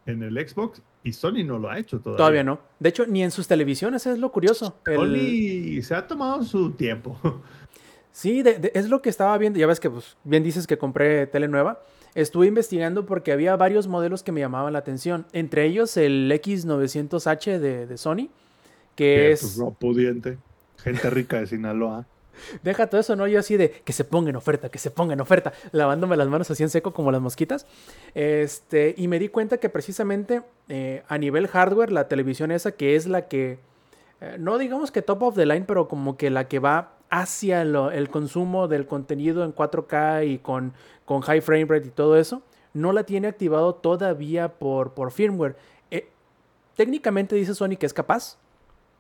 [0.06, 2.18] en el Xbox y Sony no lo ha hecho todavía.
[2.18, 2.60] Todavía no.
[2.80, 4.76] De hecho, ni en sus televisiones es lo curioso.
[4.86, 7.18] El- Sony se ha tomado su tiempo.
[8.12, 9.60] Sí, de- de- es lo que estaba viendo.
[9.60, 11.80] Ya ves que pues, bien dices que compré tele nueva.
[12.16, 15.26] Estuve investigando porque había varios modelos que me llamaban la atención.
[15.32, 18.28] Entre ellos el X900H de, de Sony,
[18.96, 19.42] que Que, es...
[19.42, 20.38] pues, no pudiente.
[20.80, 22.08] Gente rica de Sinaloa.
[22.64, 23.28] Deja todo eso, ¿no?
[23.28, 26.28] Yo así de que se ponga en oferta, que se ponga en oferta, lavándome las
[26.28, 27.66] manos así en seco como las mosquitas.
[28.16, 32.96] Este, y me di cuenta que precisamente eh, a nivel hardware, la televisión esa, que
[32.96, 33.60] es la que,
[34.22, 37.62] eh, no digamos que top of the line, pero como que la que va hacia
[37.62, 40.74] el consumo del contenido en 4K y con,
[41.06, 45.56] con high frame rate y todo eso, no la tiene activado todavía por, por firmware.
[45.92, 46.10] Eh,
[46.76, 48.38] técnicamente dice Sony que es capaz,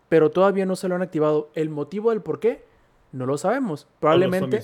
[0.10, 1.50] pero todavía no se lo han activado.
[1.54, 2.64] El motivo del por qué,
[3.12, 3.88] no lo sabemos.
[3.99, 4.62] Probablemente,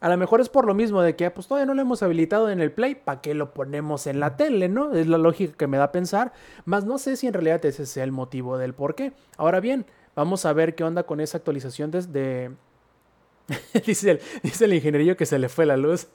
[0.00, 2.50] a lo mejor es por lo mismo de que pues todavía no lo hemos habilitado
[2.50, 4.94] en el Play, ¿para qué lo ponemos en la tele, no?
[4.94, 6.32] Es la lógica que me da a pensar,
[6.64, 9.12] más no sé si en realidad ese sea el motivo del por qué.
[9.36, 9.84] Ahora bien,
[10.16, 12.50] vamos a ver qué onda con esa actualización desde...
[13.86, 16.08] dice, el, dice el ingenierillo que se le fue la luz.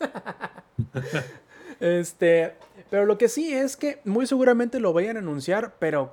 [1.79, 2.55] este,
[2.89, 6.11] pero lo que sí es que muy seguramente lo vayan a anunciar, pero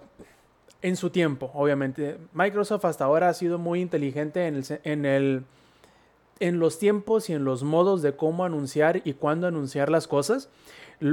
[0.82, 2.18] en su tiempo, obviamente.
[2.32, 5.44] Microsoft hasta ahora ha sido muy inteligente en el, en el
[6.40, 10.48] en los tiempos y en los modos de cómo anunciar y cuándo anunciar las cosas,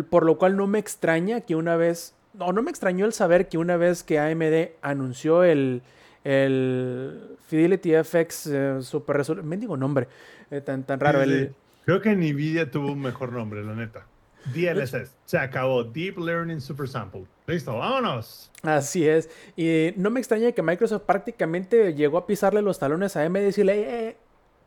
[0.10, 3.48] por lo cual no me extraña que una vez, no, no me extrañó el saber
[3.48, 5.84] que una vez que AMD anunció el,
[6.24, 10.08] el Fidelity FX eh, Super Resolution, mendigo nombre,
[10.50, 11.54] eh, tan, tan raro, Sí, el, sí.
[11.86, 14.08] Creo que Nvidia tuvo un mejor nombre, la neta.
[14.54, 15.16] DLSS.
[15.26, 15.84] Se acabó.
[15.84, 17.26] Deep Learning Super Sample.
[17.50, 18.52] Listo, vámonos.
[18.62, 19.30] Así es.
[19.58, 23.46] Y no me extraña que Microsoft prácticamente llegó a pisarle los talones a AMD y
[23.46, 24.18] decirle, "Eh, eh,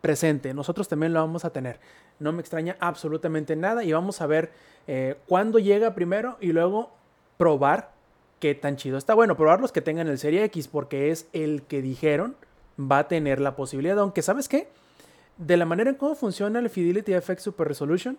[0.01, 1.79] presente, nosotros también lo vamos a tener.
[2.19, 4.51] No me extraña absolutamente nada y vamos a ver
[4.89, 6.91] eh, cuándo llega primero y luego
[7.37, 7.93] probar
[8.41, 9.15] qué tan chido está.
[9.15, 12.35] Bueno, probar los que tengan el Serie X porque es el que dijeron
[12.81, 13.97] va a tener la posibilidad.
[14.01, 14.67] Aunque, ¿sabes qué?
[15.39, 18.19] De la manera en cómo funciona el Fidelity FX Super Resolution,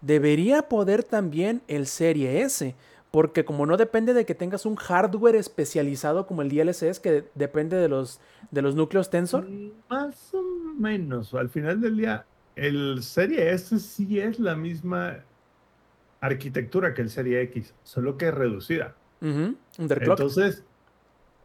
[0.00, 2.74] debería poder también el Serie S.
[3.10, 7.76] Porque como no depende de que tengas un hardware especializado como el DLSS, que depende
[7.76, 9.48] de los, de los núcleos Tensor.
[9.88, 10.42] Más o
[10.78, 11.34] menos.
[11.34, 15.24] Al final del día, el Serie S sí es la misma
[16.20, 18.94] arquitectura que el Serie X, solo que reducida.
[19.20, 20.20] Ujú, underclock.
[20.20, 20.64] Entonces,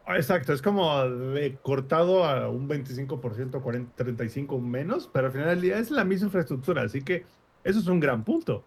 [0.06, 5.60] exacto, es como de cortado a un 25%, 40, 35 menos, pero al final del
[5.60, 7.24] día es la misma infraestructura, así que
[7.64, 8.64] eso es un gran punto.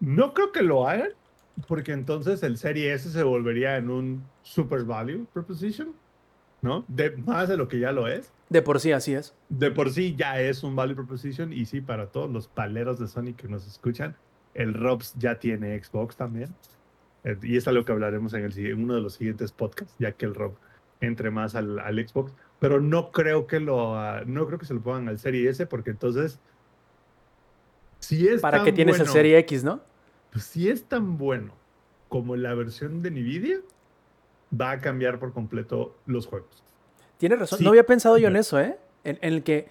[0.00, 1.10] No creo que lo hagan,
[1.66, 5.92] porque entonces el Serie S se volvería en un super value proposition,
[6.62, 6.84] ¿no?
[6.88, 8.32] De más de lo que ya lo es.
[8.48, 9.34] de por sí, así es.
[9.48, 13.08] De por sí ya es un value proposition y sí, para todos los paleros de
[13.08, 14.16] Sony que nos escuchan,
[14.54, 16.54] el Robs ya tiene Xbox también.
[17.24, 20.12] Eh, Y es algo que hablaremos en, el, en uno de los siguientes podcasts, ya
[20.12, 20.54] que el Rob
[21.00, 22.32] entre más al, al Xbox.
[22.58, 25.64] Pero no creo que lo ah, no creo que se lo pongan al Serie S,
[25.66, 26.40] porque entonces
[28.00, 29.80] si es ¿Para qué tienes el Serie X, no?
[30.32, 31.52] Pues, si es tan bueno
[32.08, 33.58] como la versión de Nvidia,
[34.58, 36.62] va a cambiar por completo los juegos.
[37.18, 37.58] Tienes razón.
[37.58, 37.64] Sí.
[37.64, 38.78] No había pensado yo en eso, ¿eh?
[39.04, 39.68] En, en el que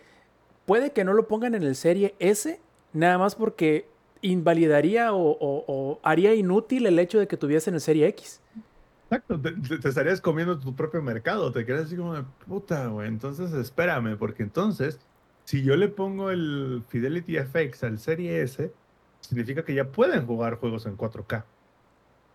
[0.66, 2.60] puede que no lo pongan en el Serie S,
[2.94, 3.88] nada más porque
[4.22, 8.42] invalidaría o, o- o haría inútil el hecho de que tuviesen el Serie X.
[9.10, 12.88] Exacto, te, te- te estarías comiendo tu propio mercado, te quedas así como de puta,
[12.88, 13.08] güey.
[13.08, 15.00] Entonces espérame, porque entonces,
[15.46, 18.72] si yo le pongo el Fidelity FX al Serie S,
[19.22, 21.44] significa que ya pueden jugar juegos en 4K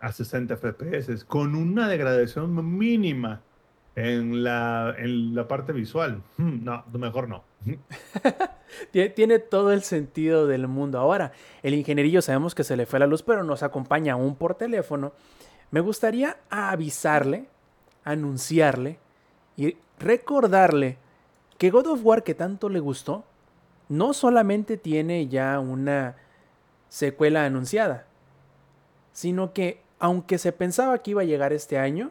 [0.01, 3.41] a 60 FPS con una degradación mínima
[3.95, 6.23] en la, en la parte visual.
[6.39, 7.45] Hmm, No, mejor no.
[8.93, 10.99] Tie- Tiene todo el sentido del mundo.
[10.99, 14.55] Ahora, el ingenierillo sabemos que se le fue la luz, pero nos acompaña aún por
[14.55, 15.13] teléfono.
[15.71, 17.47] Me gustaría avisarle,
[18.05, 18.99] anunciarle
[19.57, 20.99] y recordarle
[21.59, 23.25] que God of War que tanto le gustó,
[23.89, 26.17] no solamente tiene ya una
[26.93, 28.05] secuela anunciada,
[29.13, 32.11] sino que aunque se pensaba que iba a llegar este año,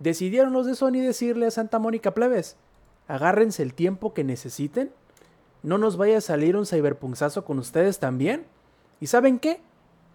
[0.00, 2.56] decidieron los de Sony decirle a Santa Mónica Plebes,
[3.06, 4.90] agárrense el tiempo que necesiten,
[5.62, 8.44] no nos vaya a salir un cyberpunzazo con ustedes también,
[8.98, 9.60] y ¿saben qué?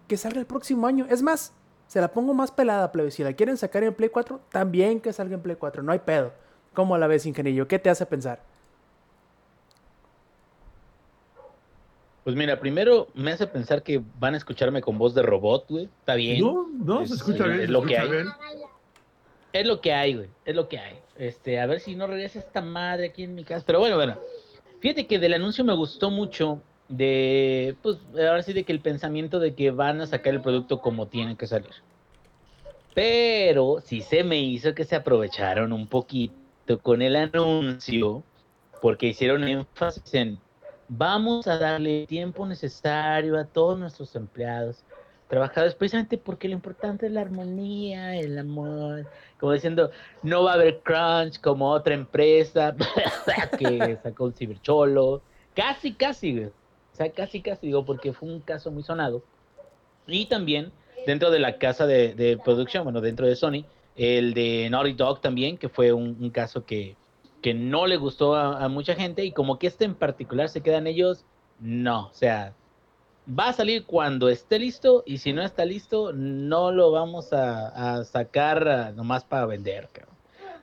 [0.06, 1.54] Que salga el próximo año, es más,
[1.86, 5.14] se la pongo más pelada, plebes, si la quieren sacar en Play 4, también que
[5.14, 6.34] salga en Play 4, no hay pedo.
[6.74, 7.68] ¿Cómo la ves, ingeniero?
[7.68, 8.42] ¿Qué te hace pensar?
[12.24, 15.84] Pues mira, primero me hace pensar que van a escucharme con voz de robot, güey.
[15.84, 16.40] Está bien.
[16.40, 17.60] No, no, Es- se escucha bien.
[17.60, 18.10] es lo que hay.
[18.10, 18.26] bien.
[19.52, 20.28] Es lo que hay, güey.
[20.44, 20.98] Es lo que hay.
[21.16, 23.62] Este, a ver si no regresa esta madre aquí en mi casa.
[23.66, 24.16] Pero bueno, bueno.
[24.80, 29.38] Fíjate que del anuncio me gustó mucho de, pues, ahora sí de que el pensamiento
[29.38, 31.70] de que van a sacar el producto como tiene que salir.
[32.94, 38.22] Pero sí se me hizo que se aprovecharon un poquito con el anuncio,
[38.80, 40.38] porque hicieron énfasis en
[40.96, 44.84] vamos a darle tiempo necesario a todos nuestros empleados,
[45.28, 49.06] trabajadores, precisamente porque lo importante es la armonía, el amor,
[49.38, 49.90] como diciendo,
[50.22, 52.74] no va a haber crunch como otra empresa
[53.58, 55.22] que sacó un cibercholo,
[55.54, 56.52] casi, casi, o
[56.92, 59.24] sea, casi, casi, digo, porque fue un caso muy sonado.
[60.06, 60.72] Y también
[61.06, 63.64] dentro de la casa de, de producción, bueno, dentro de Sony,
[63.96, 66.96] el de Naughty Dog también, que fue un caso que,
[67.44, 70.86] que no le gustó a, mucha gente y como que este en particular se quedan
[70.86, 71.26] ellos,
[71.60, 72.54] no, o sea,
[73.28, 78.02] va a salir cuando esté listo y si no está listo, no lo vamos a,
[78.04, 79.90] sacar nomás para vender.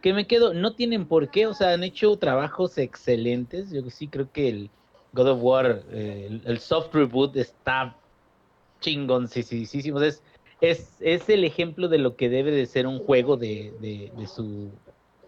[0.01, 3.69] Que me quedo, no tienen por qué, o sea, han hecho trabajos excelentes.
[3.69, 4.71] Yo sí creo que el
[5.13, 7.95] God of War, eh, el, el soft reboot está
[8.79, 10.01] chingoncísimo.
[10.01, 10.23] Es,
[10.61, 13.71] es, es el ejemplo de lo que debe de ser un juego de,
[14.17, 14.71] de su,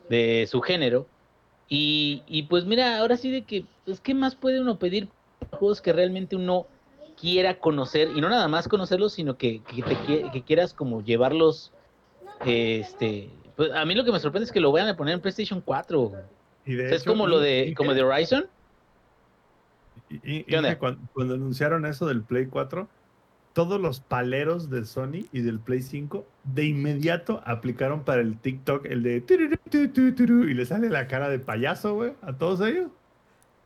[0.09, 1.05] de su género.
[1.75, 5.09] Y, y pues mira, ahora sí de que, pues, ¿qué más puede uno pedir?
[5.57, 6.67] Juegos que realmente uno
[7.19, 11.01] quiera conocer, y no nada más conocerlos, sino que, que, te, qui- que quieras como
[11.01, 11.71] llevarlos,
[12.45, 15.21] este, pues a mí lo que me sorprende es que lo vayan a poner en
[15.21, 16.01] PlayStation 4.
[16.01, 16.15] O
[16.65, 18.49] Y de sea, es como lo de, y como de Horizon.
[20.09, 20.43] y-
[20.77, 22.89] cuando, cuando anunciaron eso del Play 4,
[23.53, 28.85] todos los paleros de Sony y del Play 5 de inmediato aplicaron para el TikTok
[28.85, 29.23] el de
[29.71, 32.89] y le sale la cara de payaso, güey, a todos ellos.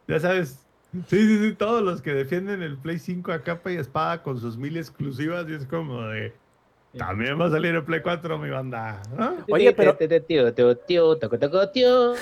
[0.07, 0.63] Ya sabes.
[1.07, 4.39] Sí, sí, sí, todos los que defienden el Play 5 a capa y espada con
[4.39, 6.33] sus mil exclusivas, y es como de.
[6.97, 9.01] También va a salir el Play 4, mi banda.
[9.17, 9.35] ¿no?
[9.51, 12.13] Oye, pero- Tío, tío, tío, toco, toco, tío.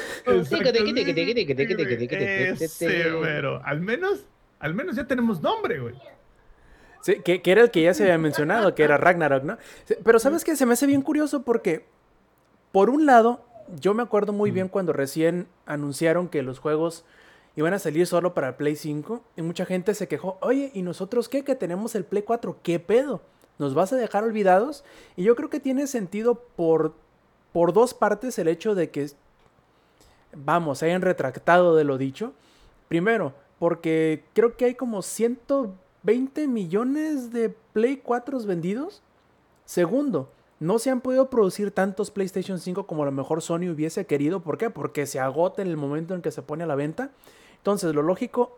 [2.63, 3.61] Ese mero.
[3.63, 4.26] Al menos,
[4.59, 5.95] al menos ya tenemos nombre, güey.
[7.06, 9.60] Sí, que, que era el que ya se había mencionado, que era Ragnarok, ¿no?
[10.03, 10.56] Pero ¿sabes qué?
[10.56, 11.86] Se me hace bien curioso porque,
[12.72, 13.45] por un lado,
[13.80, 17.06] yo me acuerdo muy bien cuando recién anunciaron que los juegos
[17.56, 20.82] iban a salir solo para el Play 5 y mucha gente se quejó, oye, ¿y
[20.82, 21.43] nosotros qué?
[21.43, 23.22] Que tenemos el Play 4, ¿qué pedo?
[23.60, 24.84] ¿Nos vas a dejar olvidados?
[25.16, 26.95] Y yo creo que tiene sentido por,
[27.53, 29.12] por dos partes el hecho de que,
[30.36, 32.34] vamos, se hayan retractado de lo dicho.
[32.88, 35.85] Primero, porque creo que hay como 120
[36.47, 39.01] millones de Play 4 vendidos.
[39.66, 40.30] Segundo,
[40.60, 44.41] no se han podido producir tantos PlayStation 5 como a lo mejor Sony hubiese querido.
[44.41, 44.70] ¿Por qué?
[44.70, 47.12] Porque se agota en el momento en que se pone a la venta.
[47.58, 48.58] Entonces, lo lógico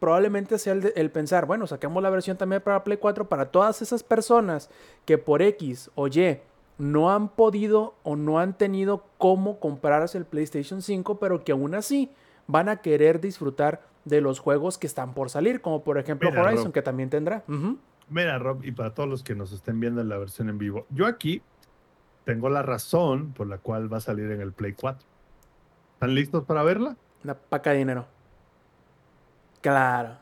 [0.00, 3.82] probablemente sea el, el pensar, bueno, saquemos la versión también para Play 4 para todas
[3.82, 4.70] esas personas
[5.04, 6.38] que por X o Y
[6.78, 11.74] no han podido o no han tenido cómo comprarse el PlayStation 5, pero que aún
[11.74, 12.10] así
[12.46, 16.42] van a querer disfrutar de los juegos que están por salir, como por ejemplo Mira,
[16.42, 16.72] Horizon, Rob.
[16.74, 17.42] que también tendrá.
[17.48, 17.78] Ujú.
[18.10, 20.86] Mira, Rob, y para todos los que nos estén viendo en la versión en vivo,
[20.90, 21.42] yo aquí
[22.24, 25.06] tengo la razón por la cual va a salir en el Play 4.
[25.94, 26.96] ¿Están listos para verla?
[27.24, 28.06] Una paca de dinero.
[29.60, 30.16] Claro.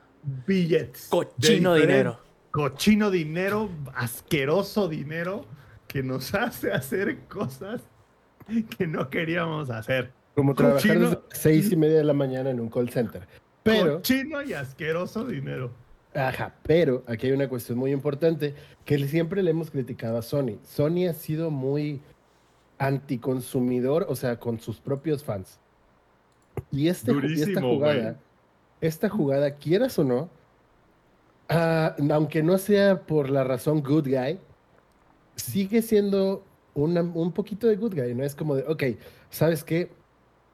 [0.47, 1.05] Billets.
[1.05, 2.19] de Cochino diferen- dinero.
[2.51, 5.45] Cochino dinero, asqueroso dinero
[5.87, 7.83] que nos hace hacer cosas
[8.77, 10.13] que no queríamos hacer.
[10.35, 13.27] Como trabajar desde las seis y media de la mañana en un call center.
[13.73, 15.71] Pero, Cochino y asqueroso dinero.
[16.15, 18.55] ajá, pero aquí hay una cuestión muy importante
[18.85, 20.59] que siempre le hemos criticado a Sony.
[20.65, 22.01] Sony ha sido muy
[22.79, 25.59] anticonsumidor, o sea, con sus propios fans.
[26.71, 28.15] Y, este, y esta jugada, güey.
[28.81, 30.29] esta jugada, quieras o no,
[31.49, 34.39] ah, aunque no sea por la razón good guy,
[35.37, 36.45] sigue siendo
[36.75, 38.25] una- un poquito de good guy, ¿no?
[38.25, 38.83] Es como de, ok,
[39.31, 39.91] ¿sabes qué?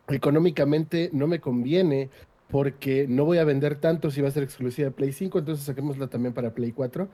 [0.08, 2.10] Económicamente no me conviene
[2.48, 5.64] porque no voy a vender tanto si va a ser exclusiva de Play 5, entonces
[5.64, 7.08] saquémosla también para Play 4.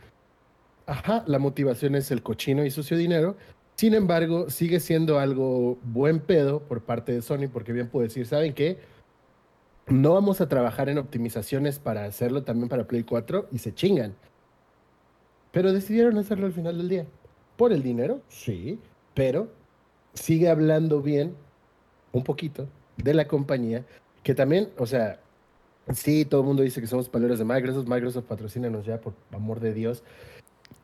[0.87, 3.37] Ajá, la motivación es el cochino y sucio dinero.
[3.77, 8.27] Sin embargo, sigue siendo algo buen pedo por parte de Sony, porque bien puedo decir,
[8.27, 8.79] ¿saben qué?
[9.87, 14.15] No vamos a trabajar en optimizaciones para hacerlo también para Play 4 y se chingan.
[15.53, 17.07] Pero decidieron hacerlo al final del día.
[17.57, 18.21] ¿Por el dinero?
[18.29, 18.79] Sí,
[19.15, 19.49] pero
[20.15, 21.35] sigue hablando bien,
[22.13, 23.85] un poquito, de la compañía,
[24.23, 25.19] que también, o sea,
[25.93, 29.61] sí, todo el mundo dice que somos paleros de Microsoft, Microsoft patrocínanos ya, por amor
[29.61, 30.03] de Dios.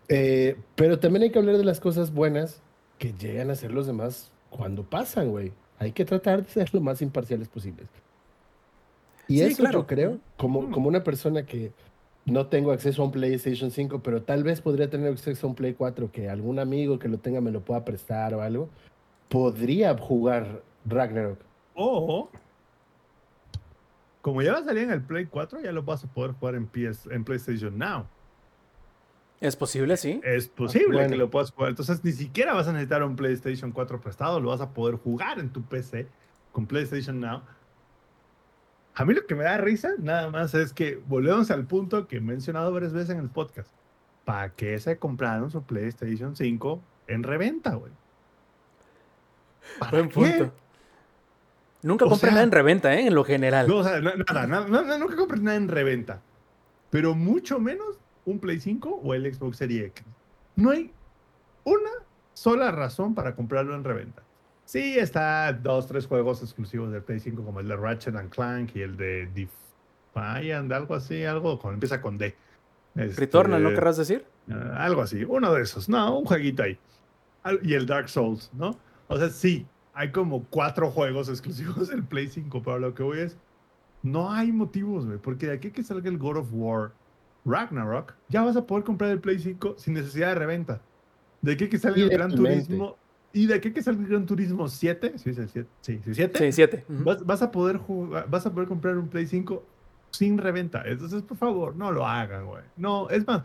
[0.09, 2.62] Eh, pero también hay que hablar de las cosas buenas
[2.99, 5.53] que llegan a ser los demás cuando pasan, güey.
[5.78, 7.89] Hay que tratar de ser lo más imparciales posibles.
[9.28, 9.80] Y Sí, eso claro.
[9.80, 10.70] yo creo, como, Mm.
[10.72, 11.72] como una persona que
[12.24, 15.57] no tengo acceso a un PlayStation 5, pero tal vez podría tener acceso a un
[15.57, 18.68] Play 4, que algún amigo que lo tenga me lo pueda prestar o algo,
[19.28, 21.39] podría jugar Ragnarok.
[21.74, 22.28] O,
[24.27, 26.57] como ya va a salir en el Play 4, ya lo vas a poder jugar
[26.57, 28.07] en, PS, en PlayStation Now.
[29.41, 30.20] Es posible, sí.
[30.24, 31.11] Es posible bueno.
[31.11, 31.68] que lo puedas jugar.
[31.70, 35.39] Entonces ni siquiera vas a necesitar un PlayStation 4 prestado, lo vas a poder jugar
[35.39, 36.09] en tu PC
[36.51, 37.43] con PlayStation Now.
[38.97, 42.16] A mí lo que me da risa nada más es que volvemos al punto que
[42.16, 43.70] he mencionado varias veces en el podcast.
[44.24, 47.93] ¿Para qué se compraron su PlayStation 5 en reventa, güey?
[49.79, 50.14] ¿Para Buen qué?
[50.14, 50.66] punto.
[51.83, 53.07] Nunca sea- nada en reventa, ¿eh?
[53.07, 53.68] En lo general.
[53.68, 56.20] No, o sea, na- nada, nada, nada, nunca compres nada en reventa.
[56.91, 60.05] Pero mucho menos un Play 5 o el Xbox Series X.
[60.57, 60.91] No hay
[61.64, 61.91] una
[62.35, 64.22] sola razón para comprarlo en reventa.
[64.64, 68.74] Sí, está dos, tres juegos exclusivos del Play 5, como el de Ratchet and Clank
[68.74, 69.27] y el de
[70.14, 72.35] Defiant, algo así, algo con, empieza con D.
[72.97, 73.29] Este,
[73.61, 74.24] ¿no querrás decir?
[74.51, 76.79] Ah, algo así, uno de esos, no, un jueguito ahí.
[77.43, 78.77] Al- Y el Dark Souls, ¿no?
[79.09, 79.66] O sea, sí,
[79.97, 83.37] hay como cuatro juegos exclusivos del Play 5, pero lo que voy es,
[84.03, 86.93] no hay motivos, güey, porque de aquí que salga el God of War
[87.47, 90.83] Ragnarok, ya vas a poder comprar el Play 5 sin necesidad de reventa.
[91.41, 92.35] De aquí que salga el Gran.
[92.35, 92.97] Turismo,
[93.33, 96.15] y de aquí que salga el Gran Turismo 7, sí, es el 7, sí, sí,
[96.15, 96.85] 7, Sí, siete.
[96.91, 97.05] Ujú.
[97.05, 99.65] vas, vas a poder jugar, vas a poder comprar un Play 5
[100.11, 100.83] sin reventa.
[100.85, 102.65] Entonces, por favor, no lo hagan, güey.
[102.77, 103.45] No, es más,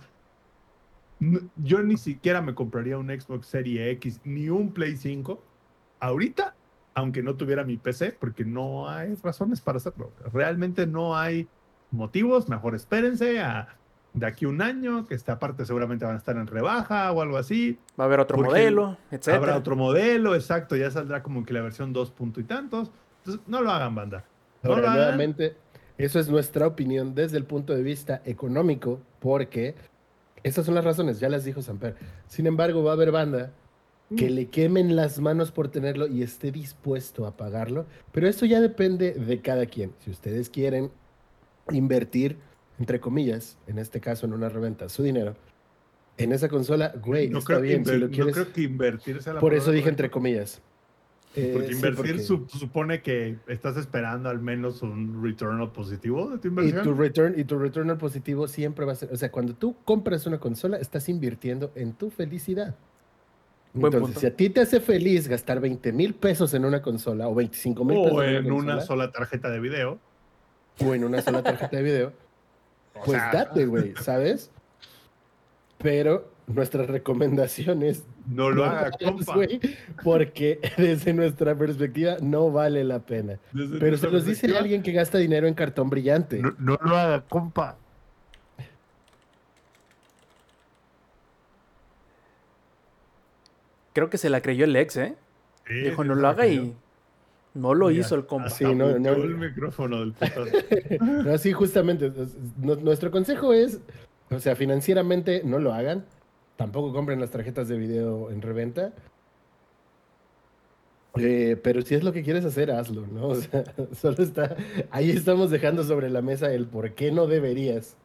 [1.56, 5.42] yo ni siquiera me compraría un Xbox Series X ni un Play 5
[6.02, 6.56] ahorita,
[6.94, 10.12] aunque no tuviera mi PC, porque no hay razones para hacerlo.
[10.34, 11.48] Realmente no hay
[11.92, 12.50] motivos.
[12.50, 13.78] Mejor espérense a
[14.14, 17.22] de aquí a un año, que esta parte seguramente van a estar en rebaja o
[17.22, 17.80] algo así.
[17.98, 19.38] Va a haber otro modelo, etcétera.
[19.38, 22.92] Habrá otro modelo, exacto, ya saldrá como que la versión 2 punto y tantos.
[23.20, 24.26] Entonces, no lo hagan, banda.
[24.64, 25.02] No Ahora, lo hagan.
[25.02, 25.56] nuevamente,
[25.98, 29.76] eso es nuestra opinión desde el punto de vista económico, porque
[30.44, 31.96] esas son las razones, ya las dijo Samper.
[32.28, 33.54] Sin embargo, va a haber banda
[34.18, 38.60] que le quemen las manos por tenerlo y esté dispuesto a pagarlo, pero esto ya
[38.60, 39.92] depende de cada quien.
[40.00, 40.92] Si ustedes quieren
[41.72, 42.38] invertir,
[42.80, 45.36] entre comillas, en este caso en una reventa, su dinero,
[46.18, 47.86] en esa consola, güey, no, está bien.
[47.86, 50.62] Si lo no quieres, creo que invertir sea la por eso dije entre comillas.
[51.34, 56.30] Eh, Porque sí, invertir porque- su- supone que estás esperando al menos un return positivo
[56.30, 56.84] de tu Y inversión.
[56.84, 60.26] tu return y tu return positivo siempre va a ser, o sea, cuando tú compras
[60.28, 62.76] una consola, estás invirtiendo en tu felicidad.
[63.74, 64.20] Buen Entonces, punto.
[64.20, 67.86] si a ti te hace feliz gastar 20 mil pesos en una consola o 25
[67.86, 70.00] mil pesos o en una consola, sola tarjeta de video.
[70.86, 72.14] o en una sola tarjeta de video,
[73.06, 74.52] pues sea, date, güey, ¿sabes?
[75.78, 79.36] Pero nuestra recomendación es No lo no haga, hagas, compa.
[79.36, 79.60] güey,
[80.04, 83.40] porque desde nuestra perspectiva no vale la pena.
[83.54, 86.40] Desde Pero se los dice alguien que gasta dinero en cartón brillante.
[86.42, 87.78] No, no lo haga, compa.
[93.94, 95.16] Creo que se la creyó el ex, ¿eh?
[95.68, 96.62] Sí, Dijo, no lo haga creyó.
[96.64, 96.76] y
[97.54, 98.48] no lo Mira, hizo el compa.
[98.48, 99.10] hasta Sí, no, no.
[99.14, 100.46] el micrófono del puto.
[101.02, 102.08] No, sí, justamente.
[102.08, 103.80] es- es- nu- Nuestro consejo es,
[104.30, 106.06] o sea, financieramente no lo hagan.
[106.56, 108.94] Tampoco compren las tarjetas de video en reventa.
[111.18, 113.28] Eh, pero si es lo que quieres hacer, hazlo, ¿no?
[113.30, 113.64] O sea,
[113.94, 114.56] solo está.
[114.92, 117.98] Ahí estamos dejando sobre la mesa el por qué no deberías.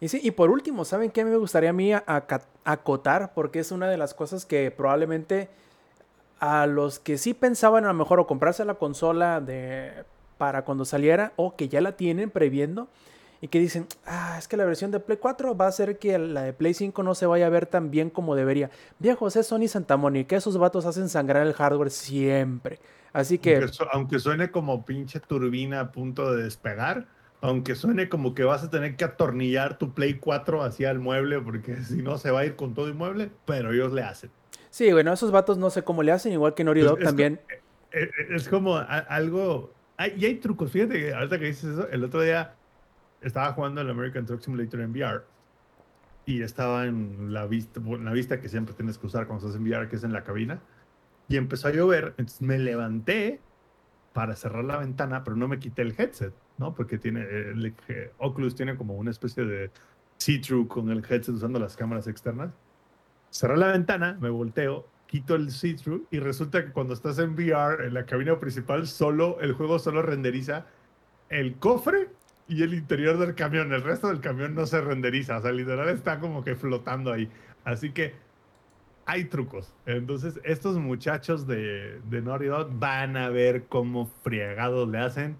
[0.00, 1.92] Y sí, y por último, ¿saben qué me gustaría a mí
[2.64, 3.32] acotar?
[3.34, 5.48] Porque es una de las cosas que probablemente
[6.40, 10.04] a los que sí pensaban a lo mejor o comprarse la consola de
[10.36, 12.88] para cuando saliera o que ya la tienen previendo
[13.40, 16.18] y que dicen, ah, es que la versión de Play 4 va a hacer que
[16.18, 18.70] la de Play 5 no se vaya a ver tan bien como debería.
[18.98, 22.80] Viejos, es Sony Santa Mónica, esos vatos hacen sangrar el hardware siempre.
[23.12, 27.06] Así que, Aunque, aunque suene como pinche turbina a punto de despegar,
[27.40, 31.40] aunque suene como que vas a tener que atornillar tu Play 4 hacia el mueble,
[31.40, 34.30] porque si no se va a ir con todo el mueble, pero ellos le hacen.
[34.70, 37.04] sí, bueno, esos vatos no sé cómo le hacen, igual que Naughty Es- Dog es
[37.04, 37.40] también.
[37.50, 37.60] Eh,
[37.92, 39.72] eh, Es como a- algo.
[39.96, 40.70] hay- y hay trucos.
[40.70, 42.54] Fíjate que ahorita que dices eso, el otro día
[43.22, 45.22] estaba jugando el American Truck Simulator en VR
[46.26, 49.58] y estaba en la vista, en la vista que siempre tienes que usar cuando estás
[49.60, 50.60] en VR, que es en la cabina.
[51.28, 53.40] Y empezó a llover, entonces me levanté
[54.12, 56.74] para cerrar la ventana, pero no me quité el headset, ¿no?
[56.74, 59.70] Porque tiene eh, Oculus tiene como una especie de
[60.18, 62.50] see-through con el headset usando las cámaras externas.
[63.30, 67.86] Cerré la ventana, me volteo, quito el see-through y resulta que cuando estás en VR,
[67.86, 70.66] en la cabina principal, solo el juego solo renderiza
[71.28, 72.08] el cofre
[72.48, 73.72] y el interior del camión.
[73.72, 75.38] El resto del camión no se renderiza.
[75.38, 77.28] O sea, literal está como que flotando ahí.
[77.64, 78.14] Así que
[79.04, 79.72] hay trucos.
[79.86, 85.36] Entonces, estos muchachos de, de Naughty Dog van a ver cómo friegados le hacen.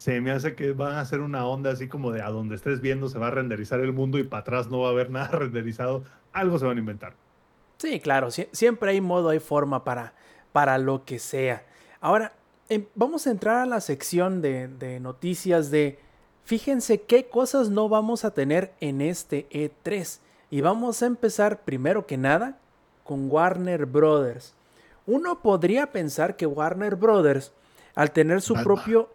[0.00, 2.80] Se me hace que van a hacer una onda así como de a donde estés
[2.80, 5.28] viendo se va a renderizar el mundo y para atrás no va a haber nada
[5.28, 6.04] renderizado.
[6.32, 7.12] Algo se van a inventar.
[7.76, 10.14] Sí, claro, sie- siempre hay modo, hay forma para,
[10.52, 11.64] para lo que sea.
[12.00, 12.32] Ahora,
[12.70, 15.98] em, vamos a entrar a la sección de, de noticias de,
[16.44, 20.18] fíjense qué cosas no vamos a tener en este E3.
[20.50, 22.56] Y vamos a empezar primero que nada
[23.04, 24.54] con Warner Brothers.
[25.06, 27.52] Uno podría pensar que Warner Brothers,
[27.94, 29.10] al tener su propio,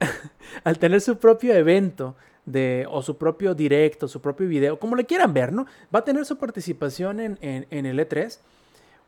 [0.64, 5.04] al tener su propio evento de, o su propio directo, su propio video, como le
[5.04, 5.66] quieran ver, ¿no?
[5.94, 8.38] Va a tener su participación en, en- en el E3.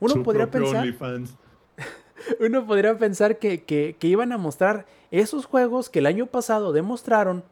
[0.01, 0.85] Uno Su podría pensar,
[2.41, 6.73] uno podría pensar que, que- que iban a mostrar esos juegos que el año pasado
[6.73, 7.43] demostraron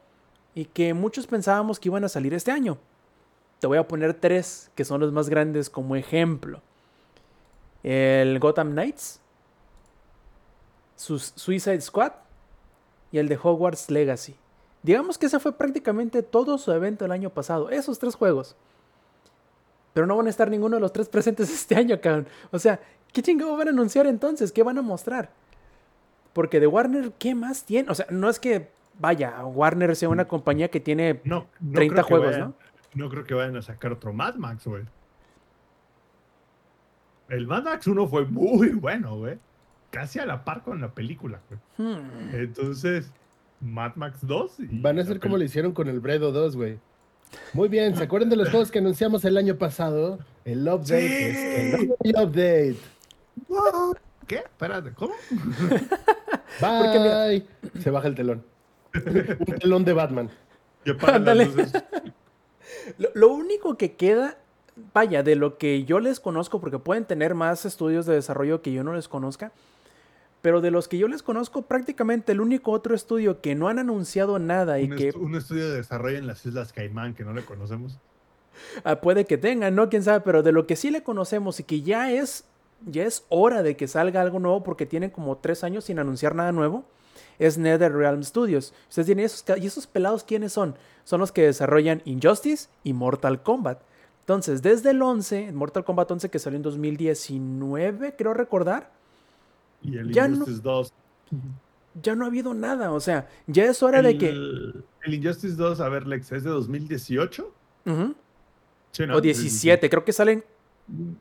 [0.54, 2.78] y que muchos pensábamos que iban a salir este año.
[3.60, 6.60] Te voy a poner tres que son los más grandes como ejemplo.
[7.82, 9.20] El Gotham Knights,
[10.96, 12.12] Sus- Suicide Squad
[13.12, 14.36] y el de Hogwarts Legacy.
[14.82, 18.56] Digamos que ese fue prácticamente todo su evento el año pasado, esos tres juegos.
[19.92, 22.26] Pero no van a estar ninguno de los tres presentes este año, cabrón.
[22.50, 22.80] O sea,
[23.12, 24.52] ¿qué chingado van a anunciar entonces?
[24.52, 25.30] ¿Qué van a mostrar?
[26.32, 27.90] Porque de Warner, ¿qué más tiene?
[27.90, 31.94] O sea, no es que, vaya, Warner sea una compañía que tiene No, no 30
[31.94, 32.54] creo que juegos, vayan- ¿no?
[32.94, 34.84] No creo que vayan a sacar otro Mad Max, güey.
[37.28, 39.38] El Mad Max 1 fue muy bueno, güey.
[39.90, 41.60] Casi a la par con la película, güey.
[41.78, 42.34] Hmm.
[42.34, 43.10] Entonces,
[43.60, 44.60] Mad Max 2.
[44.60, 46.78] y Van a ser como lo hicieron con el Bredo 2, güey.
[47.52, 50.18] Muy bien, ¿se acuerdan de los juegos que anunciamos el año pasado?
[50.44, 51.74] El update Sí.
[51.74, 52.76] es hay update.
[54.26, 54.36] ¿Qué?
[54.36, 55.14] Espérate, ¿cómo?
[56.60, 57.46] Bye.
[57.80, 58.44] Se baja el telón.
[58.94, 60.30] Un telón de Batman.
[63.14, 64.38] Lo único que queda,
[64.94, 68.72] vaya, de lo que yo les conozco, porque pueden tener más estudios de desarrollo que
[68.72, 69.52] yo no les conozca,
[70.42, 73.78] pero de los que yo les conozco, prácticamente el único otro estudio que no han
[73.78, 77.32] anunciado nada y Un, que un estudio de desarrollo en las Islas Caimán que no
[77.32, 77.98] le conocemos.
[78.84, 79.88] ah, puede que tengan, ¿no?
[79.88, 82.44] Quién sabe, pero de lo que sí le conocemos y que ya es,
[82.86, 86.34] ya es hora de que salga algo nuevo porque tienen como tres años sin anunciar
[86.34, 86.84] nada nuevo,
[87.38, 88.72] es NetherRealm Studios.
[88.88, 90.76] Ustedes tienen esos, ¿y esos pelados quiénes son?
[91.04, 93.80] Son los que desarrollan Injustice y Mortal Kombat.
[94.20, 98.92] Entonces, desde el 11, Mortal Kombat 11 que salió en 2019, creo recordar,
[99.82, 100.92] Y el Ya no- Injustice 2.
[102.02, 102.92] ya no ha habido nada.
[102.92, 104.28] O sea, ya es hora de que...
[104.28, 107.52] El, Injustice 2, a ver, Lex, ¿es de 2018?
[107.86, 108.14] Ujú.
[108.92, 109.16] Sí, ¿no?
[109.16, 110.44] O 17, creo que salen...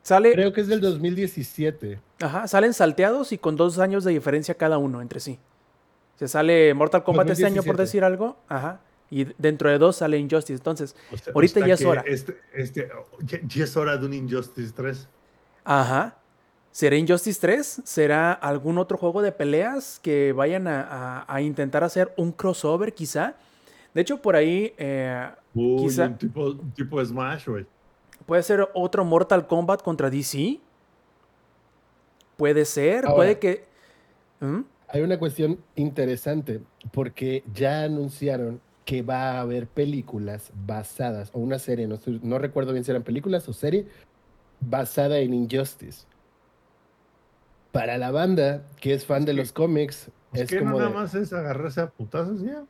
[0.02, 2.00] Sale, Creo que es del 2017.
[2.22, 5.38] Ajá, salen salteados y con dos años de diferencia cada uno entre sí.
[6.16, 7.82] Se sale Mortal Kombat este año, por 2017.
[7.84, 8.38] decir algo.
[8.50, 8.82] Ajá.
[9.12, 10.56] Y dentro de dos sale Injustice.
[10.58, 12.04] Entonces, O sea, ahorita ya es hora.
[12.08, 12.90] Este, este,
[13.24, 15.08] ya, ya es hora de un Injustice 3.
[15.66, 16.16] ajá.
[16.72, 17.82] ¿Será Injustice 3?
[17.84, 22.94] ¿Será algún otro juego de peleas que vayan a, a- a intentar hacer un crossover
[22.94, 23.36] quizá?
[23.94, 27.66] De hecho, por ahí eh, Uy, Quizá- un tipo, un tipo Smash, güey.
[28.26, 30.60] puede ser otro Mortal Kombat contra DC.
[32.38, 33.16] Puede ser, Ahora.
[33.16, 33.66] puede que...
[34.40, 34.62] ¿Mm?
[34.90, 36.62] Hay una cuestión interesante
[36.92, 42.72] porque ya anunciaron que va a haber películas basadas, o una serie, no, no recuerdo
[42.72, 43.86] bien si eran películas o serie,
[44.62, 46.06] basada en Injustice.
[47.72, 50.78] Para la banda que es fan de que- los cómics, Pues es que no como
[50.80, 52.66] nada de- más es agarrarse a putazos ya.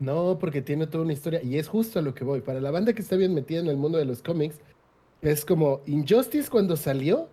[0.00, 2.40] No, porque tiene toda una historia y es justo a lo que voy.
[2.40, 4.58] Para la banda que está bien metida en el mundo de los cómics,
[5.22, 7.28] es como Injustice cuando salió,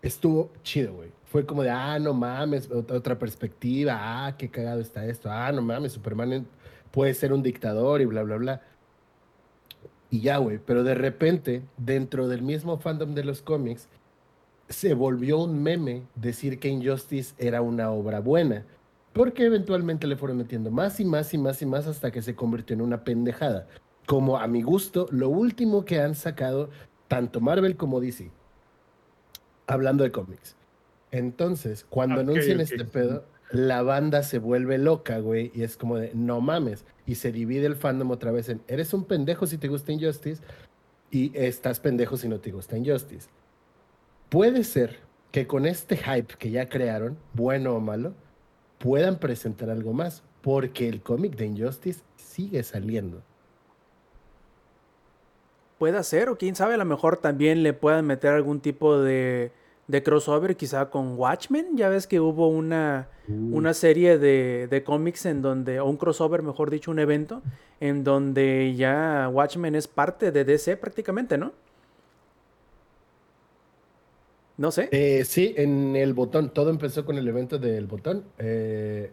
[0.00, 1.10] estuvo chido, güey.
[1.24, 5.50] Fue como de, ah, no mames, ot- otra perspectiva, ah, qué cagado está esto, ah,
[5.52, 6.46] no mames, Superman
[6.92, 8.62] puede ser un dictador y bla, bla, bla.
[10.10, 13.88] Y ya, güey, pero de repente, dentro del mismo fandom de los cómics,
[14.68, 18.64] se volvió un meme decir que Injustice era una obra buena.
[19.12, 22.34] Porque eventualmente le fueron metiendo más y más y más y más hasta que se
[22.34, 23.66] convirtió en una pendejada.
[24.06, 26.70] Como a mi gusto, lo último que han sacado
[27.08, 28.30] tanto Marvel como DC.
[29.66, 30.56] Hablando de cómics.
[31.10, 32.62] Entonces, cuando anuncian ok.
[32.62, 36.84] este pedo, la banda se vuelve loca, güey, y es como de, no mames.
[37.06, 40.42] Y se divide el fandom otra vez en, eres un pendejo si te gusta Injustice
[41.10, 43.28] y estás pendejo si no te gusta Injustice.
[44.28, 44.98] Puede ser
[45.30, 48.12] que con este hype que ya crearon, bueno o malo,
[48.78, 53.22] puedan presentar algo más, porque el cómic de Injustice sigue saliendo.
[55.78, 59.52] Puede ser, o quién sabe, a lo mejor también le puedan meter algún tipo de,
[59.86, 61.76] de crossover, quizá con Watchmen.
[61.76, 66.42] Ya ves que hubo una, una serie de, de cómics en donde, o un crossover,
[66.42, 67.42] mejor dicho, un evento,
[67.80, 71.52] en donde ya Watchmen es parte de DC prácticamente, ¿no?
[74.58, 74.88] No sé.
[74.92, 78.24] Eh, sí, en el botón, todo empezó con el evento del botón.
[78.38, 79.10] eh,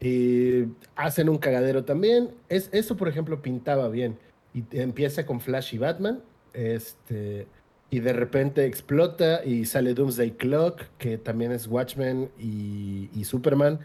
[0.00, 2.30] y hacen un cagadero también.
[2.48, 4.18] Es, eso, por ejemplo, pintaba bien.
[4.54, 6.22] Y empieza con Flash y Batman.
[6.52, 7.48] Este,
[7.90, 13.80] y de repente explota y sale Doomsday Clock, que también es Watchmen y, y Superman.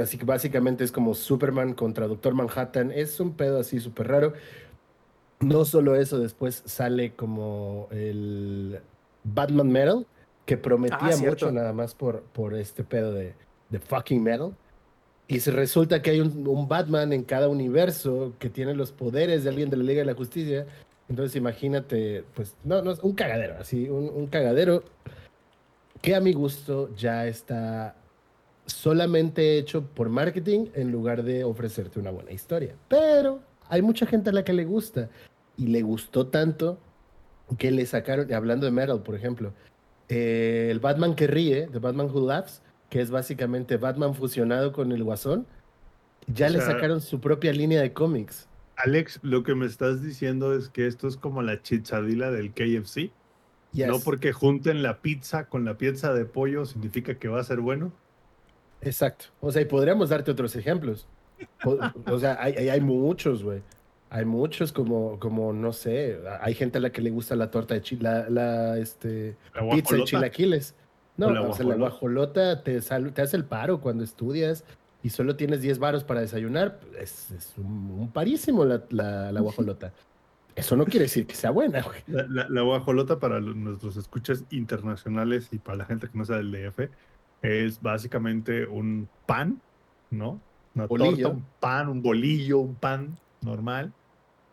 [0.00, 2.92] Así que básicamente es como Superman contra Doctor Manhattan.
[2.92, 4.32] Es un pedo así súper raro.
[5.40, 8.80] No solo eso, después sale como el
[9.24, 10.06] Batman Metal,
[10.46, 13.34] que prometía Ah, mucho nada más por, por este pedo de,
[13.70, 14.54] de fucking metal.
[15.28, 19.44] Y se resulta que hay un, un Batman en cada universo que tiene los poderes
[19.44, 20.66] de alguien de la Liga de la Justicia.
[21.08, 24.82] Entonces imagínate, pues, no, no, un cagadero, así, un, un cagadero
[26.00, 27.94] que a mi gusto ya está
[28.66, 32.74] solamente hecho por marketing en lugar de ofrecerte una buena historia.
[32.88, 35.08] Pero hay mucha gente a la que le gusta
[35.56, 36.78] y le gustó tanto
[37.58, 39.52] que le sacaron, hablando de Metal, por ejemplo,
[40.08, 44.92] eh, el Batman que ríe, de Batman Who Laughs, que es básicamente Batman fusionado con
[44.92, 45.46] el Guasón,
[46.26, 48.48] ya O le sea, sacaron su propia línea de cómics.
[48.76, 53.10] Alex, lo que me estás diciendo es que esto es como la chichadila del KFC.
[53.72, 53.86] Yes.
[53.88, 57.60] No porque junten la pizza con la pieza de pollo significa que va a ser
[57.60, 57.92] bueno.
[58.82, 59.26] Exacto.
[59.40, 61.06] O sea, y podríamos darte otros ejemplos.
[61.64, 63.62] O, o sea, hay, hay muchos, güey.
[64.14, 67.72] Hay muchos como, como, no sé, hay gente a la que le gusta la torta
[67.72, 70.74] de chile, la, la, este, La pizza de chilaquiles.
[71.16, 72.62] No, O la o sea, la guajolota.
[72.62, 74.64] te, sal- te hace el paro cuando estudias
[75.02, 76.78] y solo tienes 10 varos para desayunar.
[77.00, 77.64] Es, es un,
[77.98, 79.94] un parísimo la, la, la guajolota.
[80.54, 82.02] Eso no quiere decir que sea buena, güey.
[82.06, 86.52] La, la- guajolota para nuestros escuchas internacionales y para la gente que no sea del
[86.52, 86.90] DF
[87.40, 89.58] es básicamente un pan,
[90.10, 90.38] ¿no?
[90.74, 91.10] Una Bolillo.
[91.12, 93.92] torta, un pan, un bolillo, un pan normal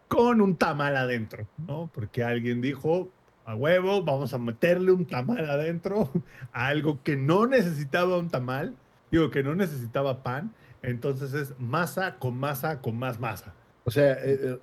[0.10, 1.90] con un tamal adentro, ¿no?
[1.94, 3.10] Porque alguien dijo,
[3.46, 6.12] a huevo, vamos a meterle un tamal adentro
[6.52, 8.76] a algo que no necesitaba un tamal,
[9.12, 10.52] digo que no necesitaba pan,
[10.82, 13.54] entonces es masa con masa con más masa.
[13.86, 14.60] O sea, eh, eh,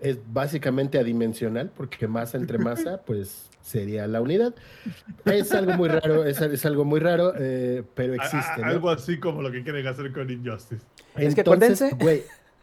[0.00, 4.54] es básicamente adimensional, porque masa entre masa, pues sería la unidad.
[5.24, 8.52] Es algo muy raro, es, es algo muy raro, eh, pero existe.
[8.52, 8.64] a- ¿no?
[8.66, 10.84] Algo así como lo que quieren hacer con Injustice.
[11.16, 12.22] Es que Entonces, acuérdense- Güey,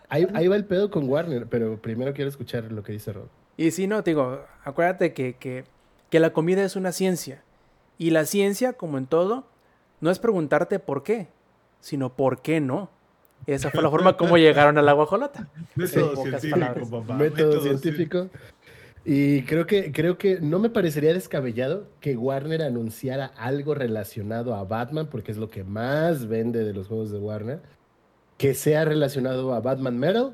[0.09, 3.27] ahí, ahí va el pedo con Warner, pero primero quiero escuchar lo que dice Rob.
[3.57, 5.63] Y si no, te digo, acuérdate que, que,
[6.09, 7.43] que la comida es una ciencia.
[7.97, 9.47] Y la ciencia, como en todo,
[10.01, 11.27] no es preguntarte por qué,
[11.79, 12.89] sino por qué no.
[13.47, 15.47] Esa fue la forma como llegaron a la guajolota.
[15.75, 17.13] Método científico, papá.
[17.15, 18.29] método cien- científico.
[19.07, 24.63] Y creo que, creo que no me parecería descabellado que Warner anunciara algo relacionado a
[24.63, 27.61] Batman, porque es lo que más vende de los juegos de Warner,
[28.37, 30.33] que sea relacionado a Batman Metal,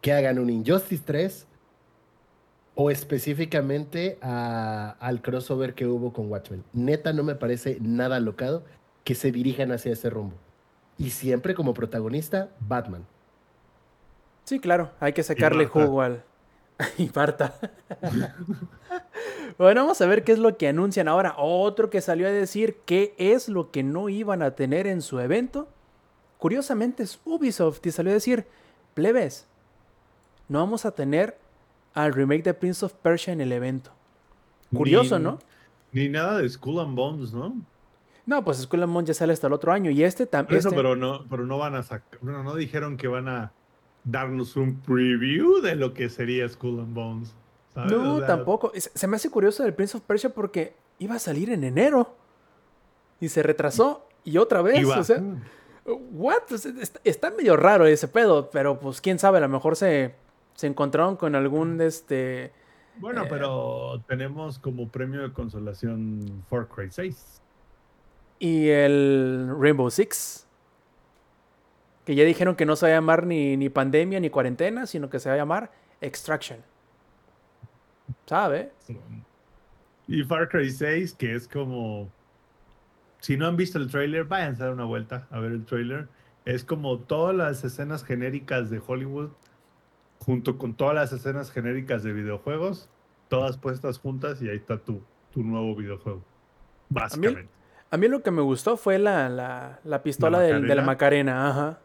[0.00, 1.46] que hagan un Injustice 3,
[2.74, 6.64] o específicamente a- al crossover que hubo con Watchmen.
[6.72, 8.64] Neta, no me parece nada alocado
[9.04, 10.36] que se dirijan hacia ese rumbo.
[10.96, 13.06] Y siempre como protagonista, Batman.
[14.44, 16.22] Sí, claro, hay que sacarle jugo al.
[16.98, 17.54] y Marta.
[19.58, 21.34] bueno, vamos a ver qué es lo que anuncian ahora.
[21.38, 25.20] Otro que salió a decir qué es lo que no iban a tener en su
[25.20, 25.68] evento.
[26.40, 28.46] Curiosamente es Ubisoft y salió a decir,
[28.94, 29.46] plebes,
[30.48, 31.38] no vamos a tener
[31.94, 33.90] al remake de Prince of Persia en el evento.
[34.74, 35.38] Curioso, Ni- ¿no?
[35.92, 37.54] Ni nada de Skull and Bones, ¿no?
[38.26, 40.62] No, pues Skull and Bones ya sale hasta el otro año y este Eso, también.
[40.74, 42.18] pero no, pero no van a sacar.
[42.22, 43.52] Bueno, no dijeron que van a
[44.04, 47.34] darnos un preview de lo que sería Skull and Bones.
[47.74, 47.92] ¿sabes?
[47.92, 48.72] No, O sea, tampoco.
[48.74, 52.14] Se me hace curioso del Prince of Persia porque iba a salir en enero.
[53.20, 54.06] Y se retrasó.
[54.24, 54.80] Y otra vez.
[54.80, 55.22] iba- O sea,
[55.84, 56.46] what?
[56.56, 56.72] Sea,
[57.04, 58.50] Está, medio raro ese pedo.
[58.50, 60.14] Pero pues quién sabe, a lo mejor se,
[60.54, 62.52] se encontraron con algún este.
[62.98, 67.42] Bueno, eh, pero tenemos como premio de consolación Far Cry 6.
[68.38, 70.46] Y el Rainbow Six.
[72.04, 75.10] Que ya dijeron que no se va a llamar ni, ni pandemia ni cuarentena, sino
[75.10, 75.70] que se va a llamar
[76.00, 76.58] Extraction.
[78.26, 78.72] ¿Sabe?
[80.08, 82.10] Y Far Cry 6, que es como.
[83.20, 86.08] Si no han visto el trailer, váyanse a dar una vuelta a ver el trailer.
[86.44, 89.30] Es como todas las escenas genéricas de Hollywood,
[90.18, 92.88] junto con todas las escenas genéricas de videojuegos,
[93.28, 95.02] todas puestas juntas y ahí está tu,
[95.32, 96.22] tu nuevo videojuego.
[96.88, 97.50] Básicamente.
[97.90, 101.48] A mí lo que me gustó fue la, la, la pistola del- de la Macarena,
[101.48, 101.80] ajá.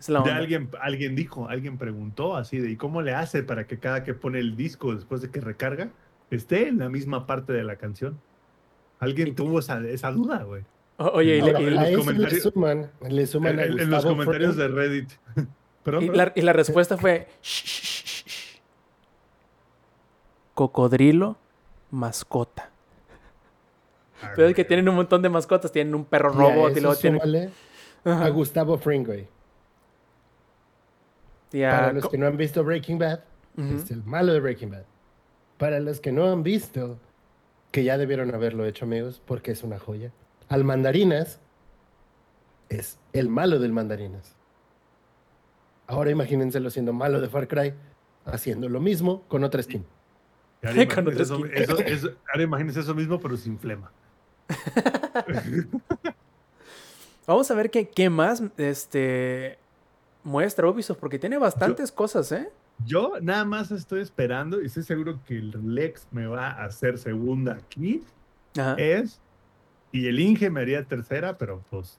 [0.00, 3.66] Es la De alguien, alguien dijo, alguien preguntó así de ¿y cómo le hace para
[3.66, 5.90] que cada que pone el disco después de que recarga
[6.30, 8.20] esté en la misma parte de la canción?
[9.02, 10.62] Alguien tuvo esa, esa duda, güey.
[10.98, 14.04] Oye, y, le- los eso le comentarios- suman, le suman En, a en- en los
[14.04, 15.10] comentarios de Reddit.
[15.82, 17.26] Perdón, y la, y la respuesta fue...
[17.42, 18.60] "Shh, shh, shh, shh".
[20.54, 21.36] Cocodrilo,
[21.90, 22.70] mascota.
[24.22, 25.72] Ah, Pero es que tienen un montón de mascotas.
[25.72, 27.50] Tienen un perro robot y luego tienen...
[28.04, 29.26] a Gustavo Fring, güey.
[31.52, 33.20] Y a Para los que no han visto Breaking Bad,
[33.56, 34.84] es el malo de Breaking Bad.
[35.58, 36.98] Para los que no han visto,
[37.72, 40.12] que ya debieron haberlo hecho, amigos, porque es una joya.
[40.48, 41.40] Al Mandarinas
[42.68, 44.36] es el malo del Mandarinas.
[45.88, 47.74] Ahora imagínenselo siendo malo de Far Cry.
[48.24, 49.84] haciendo lo mismo con otra skin.
[50.62, 53.90] Y ahora Con imagínense otra eso, eso- eso- ahora imagínense eso mismo, pero sin flema.
[57.26, 59.58] Vamos a ver qué, qué más este,
[60.24, 62.50] muestra Ubisoft, porque tiene bastantes cosas, ¿eh?
[62.84, 66.98] Yo nada más estoy esperando y estoy seguro que el Lex me va a hacer
[66.98, 68.02] segunda aquí.
[68.56, 68.74] Ajá.
[68.78, 69.20] Es,
[69.90, 71.98] y el Inge me haría tercera, pero pues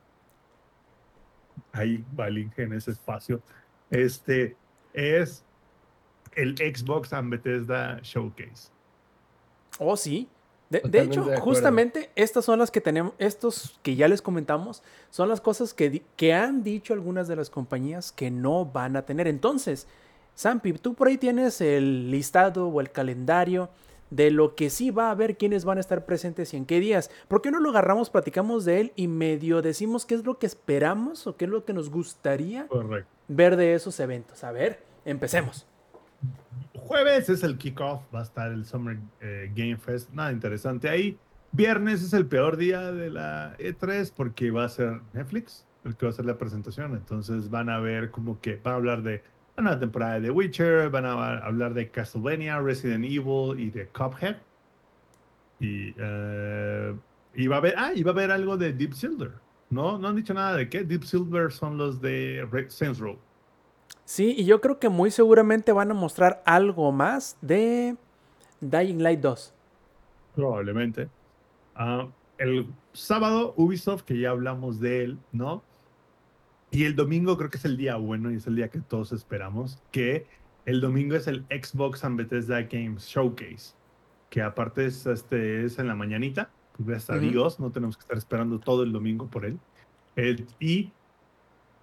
[1.71, 3.41] ahí va el Inge en ese espacio.
[3.89, 4.55] Este
[4.93, 5.43] es
[6.35, 8.71] el Xbox and Bethesda Showcase.
[9.79, 10.27] Oh, sí.
[10.69, 14.81] De, hecho, de justamente estas son las que tenemos, estos que ya les comentamos,
[15.11, 19.03] son las cosas que, que han dicho algunas de las compañías que no van a
[19.03, 19.27] tener.
[19.27, 19.87] Entonces,
[20.35, 23.69] Sampi, tú por ahí tienes el listado o el calendario
[24.09, 26.79] de lo que sí va a haber, quiénes van a estar presentes y en qué
[26.79, 27.09] días.
[27.27, 30.45] ¿Por qué no lo agarramos, platicamos de él y medio decimos qué es lo que
[30.45, 33.09] esperamos o qué es lo que nos gustaría Correcto.
[33.27, 34.43] ver de esos eventos?
[34.43, 35.65] A ver, empecemos.
[36.75, 41.17] Jueves es el kickoff, va a estar el Summer eh, Game Fest, nada interesante ahí.
[41.51, 46.05] Viernes es el peor día de la E3 porque va a ser Netflix el que
[46.05, 46.93] va a hacer la presentación.
[46.95, 49.21] Entonces van a ver como que van a hablar de
[49.57, 54.37] una temporada de The Witcher, van a hablar de Castlevania, Resident Evil y de Cuphead.
[55.59, 56.95] Y, eh,
[57.35, 59.31] y va a haber, ah, y va a haber algo de Deep Silver.
[59.69, 60.83] No, no han dicho nada de qué.
[60.83, 63.17] Deep Silver son los de Saints Row.
[64.05, 67.95] Sí, y yo creo que muy seguramente van a mostrar algo más de
[68.59, 69.53] Dying Light 2.
[70.35, 71.09] Probablemente.
[71.75, 72.07] Ah,
[72.37, 75.63] el sábado, Ubisoft, que ya hablamos de él, ¿no?
[76.73, 79.11] Y el domingo creo que es el día bueno y es el día que todos
[79.11, 80.25] esperamos, que
[80.65, 83.75] el domingo es el Xbox and Bethesda Games Showcase,
[84.31, 87.29] que aparte es, este, es en la mañanita, pues gracias a Ujú.
[87.31, 89.59] Dios, no tenemos que estar esperando todo el domingo por él.
[90.15, 90.91] El- y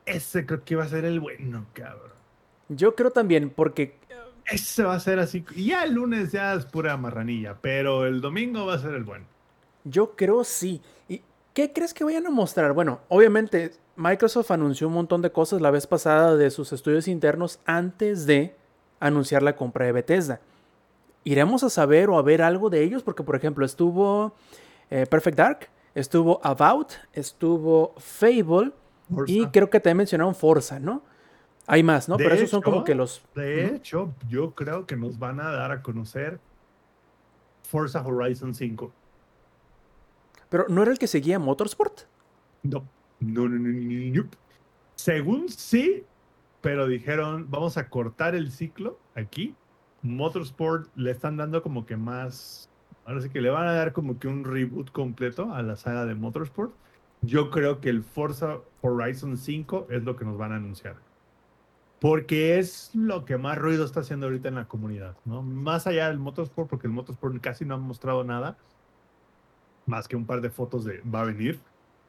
[0.06, 2.10] ese creo que va a ser el bueno, cabrón.
[2.68, 3.98] Yo creo también, porque
[4.46, 5.44] Ese va a ser así.
[5.54, 9.04] Y ya el lunes ya es pura marranilla, pero el domingo va a ser el
[9.04, 9.24] bueno.
[9.84, 10.80] yo creo sí.
[11.08, 11.22] ¿Y
[11.54, 12.72] qué crees que vayan a mostrar?
[12.72, 17.60] Bueno, obviamente Microsoft anunció un montón de cosas la vez pasada de sus estudios internos
[17.66, 18.56] antes de
[18.98, 20.40] anunciar la compra de Bethesda.
[21.22, 23.02] ¿Iremos a saber o a ver algo de ellos?
[23.02, 24.32] Porque, por ejemplo, estuvo
[24.88, 28.72] eh, Perfect Dark, estuvo About, estuvo Fable
[29.26, 31.02] y creo que también mencionaron Forza, ¿no?
[31.66, 32.16] Hay más, ¿no?
[32.16, 33.20] De Pero esos son como que los...
[33.34, 36.40] De hecho, yo creo que nos van a dar a conocer
[37.64, 38.90] Forza Horizon 5.
[40.48, 42.00] Pero no era el que seguía Motorsport.
[42.62, 42.82] No,
[43.20, 44.30] no, no, no, no, no.
[44.96, 46.04] Según sí,
[46.60, 49.54] pero dijeron, vamos a cortar el ciclo aquí.
[50.02, 52.70] Motorsport le están dando como que más,
[53.04, 56.06] ahora sí que le van a dar como que un reboot completo a la saga
[56.06, 56.74] de Motorsport.
[57.22, 60.96] Yo creo que el Forza Horizon 5 es lo que nos van a anunciar.
[62.00, 65.42] Porque es lo que más ruido está haciendo ahorita en la comunidad, ¿no?
[65.42, 68.56] Más allá del Motorsport, porque el Motorsport casi no ha mostrado nada,
[69.84, 71.60] más que un par de fotos de va a venir.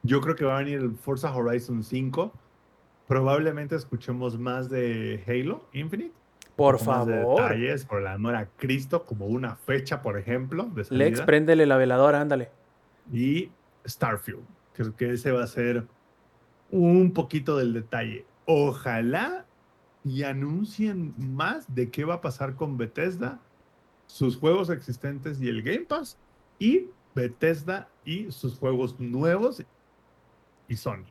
[0.03, 2.31] Yo creo que va a venir el Forza Horizon 5.
[3.07, 6.13] Probablemente escuchemos más de Halo Infinite.
[6.55, 7.41] Por favor.
[7.41, 11.77] detalles, por el amor a Cristo, como una fecha, por ejemplo, de Lex, préndele la
[11.77, 12.49] veladora, ándale.
[13.11, 13.49] y
[13.87, 14.43] Starfield.
[14.73, 15.85] Creo que ese va a ser
[16.69, 18.25] un poquito del detalle.
[18.45, 19.45] Ojalá
[20.03, 23.39] y anuncien más de qué va a pasar con Bethesda,
[24.07, 26.17] sus juegos existentes y el Game Pass,
[26.59, 29.63] y Bethesda y sus juegos nuevos
[30.71, 31.05] y Sony.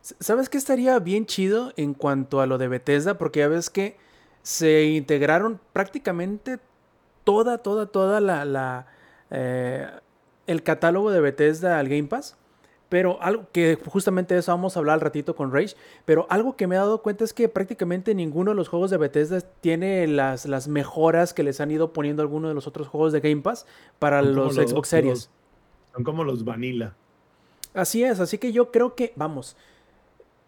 [0.00, 3.16] ¿Sabes qué estaría bien chido en cuanto a lo de Bethesda?
[3.18, 3.96] Porque ya ves que
[4.42, 6.58] se integraron prácticamente
[7.22, 8.86] toda, toda, toda la, la,
[9.30, 9.86] eh,
[10.48, 12.36] el catálogo de Bethesda al Game Pass.
[12.88, 15.76] Pero algo que justamente de eso vamos a hablar al ratito con Rage.
[16.04, 18.98] Pero algo que me he dado cuenta es que prácticamente ninguno de los juegos de
[18.98, 23.12] Bethesda tiene las, las mejoras que les han ido poniendo algunos de los otros juegos
[23.14, 23.66] de Game Pass
[23.98, 25.12] para los los- Xbox Series.
[25.14, 25.30] los-
[25.94, 26.94] Son como los Vanilla.
[27.74, 29.56] Así es, así que yo creo que, vamos,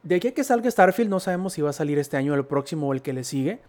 [0.03, 2.45] de aquí a que salga Starfield no sabemos si va a salir este año, el
[2.45, 3.61] próximo o el que le sigue.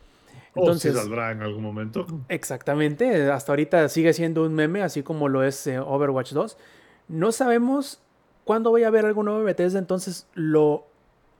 [0.56, 2.06] Entonces, Entonces, saldrá en algún momento.
[2.30, 6.58] exactamente, hasta ahorita sigue siendo un meme, así como lo es eh, Overwatch 2.
[7.10, 8.00] No sabemos
[8.46, 10.88] cuándo voy a ver algo nuevo de Bethesda, entonces lo,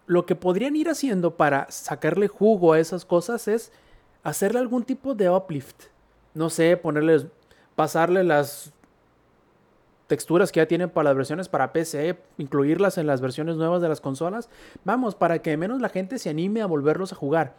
[0.06, 3.72] lo que podrían ir haciendo para sacarle jugo a esas cosas es
[4.24, 5.84] hacerle algún tipo de uplift.
[6.34, 7.28] No sé, ponerles,
[7.76, 8.74] pasarle las
[10.08, 13.90] texturas que ya tienen para las versiones para PC, incluirlas en las versiones nuevas de
[13.90, 14.50] las consolas.
[14.84, 17.56] Vamos, para que menos la gente se anime a volverlos a jugar.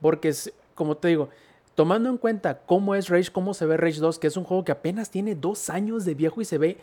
[0.00, 0.34] Porque,
[0.74, 1.28] como te digo,
[1.74, 4.64] tomando en cuenta cómo es Rage, cómo se ve Rage 2, que es un juego
[4.64, 6.78] que apenas tiene dos años de viejo y se ve.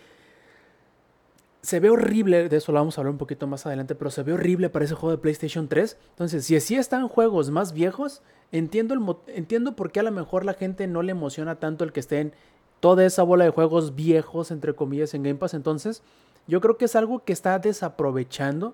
[1.61, 4.23] Se ve horrible, de eso lo vamos a hablar un poquito más adelante, pero se
[4.23, 5.98] ve horrible para ese juego de PlayStation 3.
[6.11, 8.22] Entonces, si así están juegos más viejos,
[8.52, 11.91] entiendo, el, entiendo por qué a lo mejor la gente no le emociona tanto el
[11.91, 12.34] que estén
[12.80, 15.54] toda esa bola de juegos viejos, entre comillas, en Game Pass.
[15.54, 16.02] Entonces,
[16.48, 18.74] yo creo que es algo que está desaprovechando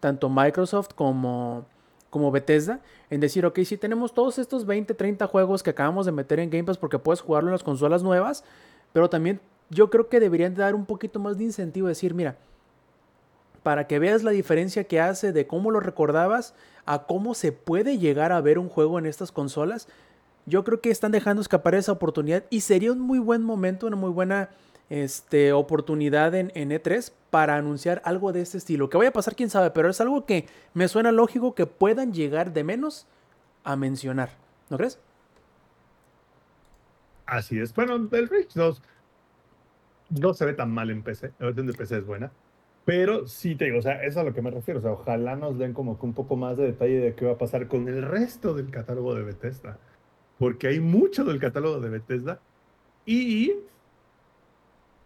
[0.00, 1.64] tanto Microsoft como,
[2.10, 6.12] como Bethesda en decir, ok, si tenemos todos estos 20, 30 juegos que acabamos de
[6.12, 8.44] meter en Game Pass porque puedes jugarlo en las consolas nuevas,
[8.92, 9.40] pero también
[9.70, 12.36] yo creo que deberían de dar un poquito más de incentivo, decir, mira,
[13.62, 16.54] para que veas la diferencia que hace de cómo lo recordabas
[16.84, 19.88] a cómo se puede llegar a ver un juego en estas consolas,
[20.46, 23.96] yo creo que están dejando escapar esa oportunidad y sería un muy buen momento, una
[23.96, 24.50] muy buena
[24.90, 28.88] este, oportunidad en, en E3 para anunciar algo de este estilo.
[28.88, 32.12] Que vaya a pasar, quién sabe, pero es algo que me suena lógico que puedan
[32.12, 33.06] llegar de menos
[33.64, 34.30] a mencionar.
[34.70, 34.98] ¿No crees?
[37.26, 37.74] Así es.
[37.74, 38.82] Bueno, el Rage 2
[40.20, 41.32] no se ve tan mal en PC.
[41.38, 42.30] La versión de PC es buena.
[42.84, 44.78] Pero sí te digo, o sea, eso es a lo que me refiero.
[44.78, 47.38] O sea, ojalá nos den como un poco más de detalle de qué va a
[47.38, 49.78] pasar con el resto del catálogo de Bethesda.
[50.38, 52.40] Porque hay mucho del catálogo de Bethesda.
[53.06, 53.52] Y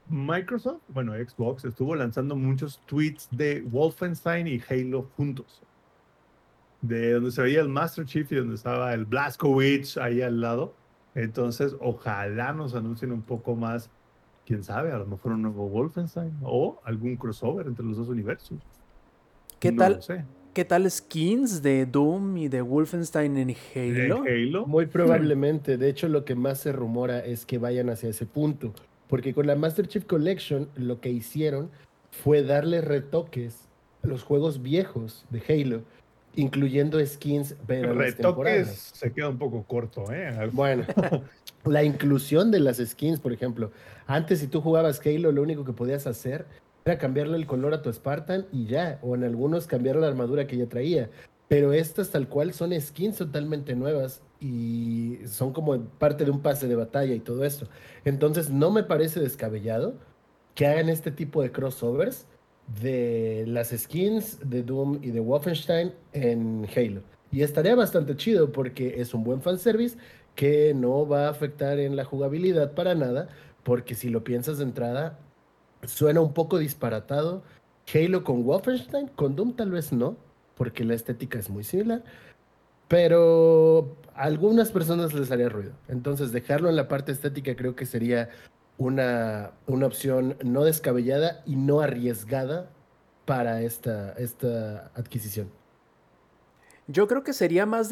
[0.09, 5.63] Microsoft, bueno, Xbox, estuvo lanzando muchos tweets de Wolfenstein y Halo juntos.
[6.81, 10.75] De donde se veía el Master Chief y donde estaba el Blazkowicz ahí al lado.
[11.15, 13.91] Entonces, ojalá nos anuncien un poco más,
[14.47, 18.59] quién sabe, a lo mejor un nuevo Wolfenstein o algún crossover entre los dos universos.
[19.59, 19.93] ¿Qué No tal?
[19.95, 20.25] lo sé.
[20.59, 23.57] ¿Qué tal skins de Doom y de Wolfenstein en ¿En
[24.11, 24.25] Halo?
[24.27, 24.67] Halo?
[24.67, 25.77] Muy probablemente.
[25.77, 28.75] De hecho, lo que más se rumora es que vayan hacia ese punto.
[29.07, 31.71] Porque con la Master Chief Collection lo que hicieron
[32.11, 33.69] fue darle retoques
[34.03, 35.83] a los juegos viejos de Halo,
[36.35, 38.91] incluyendo skins para las Retoques temporadas.
[38.95, 40.51] se queda un poco corto, ¿eh?
[40.51, 40.85] Bueno,
[41.67, 43.71] la inclusión de las skins, por ejemplo.
[44.09, 46.47] Antes, si tú jugabas Halo, lo único que podías hacer
[46.89, 48.99] era cambiarle el color a tu Spartan y ya.
[49.03, 51.11] O en algunos cambiar la armadura que ya traía.
[51.49, 56.67] Pero estas, tal cual, son skins totalmente nuevas y son como parte de un pase
[56.67, 57.69] de batalla y todo esto.
[58.05, 59.95] Entonces, no me parece descabellado
[60.55, 62.27] que hagan este tipo de crossovers
[62.81, 67.03] de las skins de Doom y de Wolfenstein en Halo.
[67.31, 69.97] Y estaría bastante chido porque es un buen fanservice
[70.35, 73.29] que no va a afectar en la jugabilidad para nada,
[73.63, 75.19] porque si lo piensas de entrada,
[75.85, 77.43] suena un poco disparatado.
[77.93, 80.17] Halo con Wolfenstein, con Doom tal vez no,
[80.57, 82.03] porque la estética es muy similar,
[82.87, 85.73] pero a algunas personas les haría ruido.
[85.89, 88.29] Entonces dejarlo en la parte estética creo que sería
[88.77, 92.71] una, una opción no descabellada y no arriesgada
[93.25, 95.51] para esta, esta adquisición.
[96.87, 97.91] Yo creo que sería más,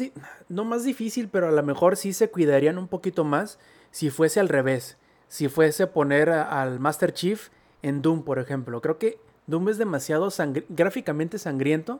[0.49, 3.59] no más difícil, pero a lo mejor sí se cuidarían un poquito más
[3.91, 4.97] si fuese al revés.
[5.27, 7.49] Si fuese poner al Master Chief
[7.87, 8.81] en Doom, por ejemplo.
[8.81, 10.29] Creo que Doom es demasiado
[10.69, 11.99] gráficamente sangriento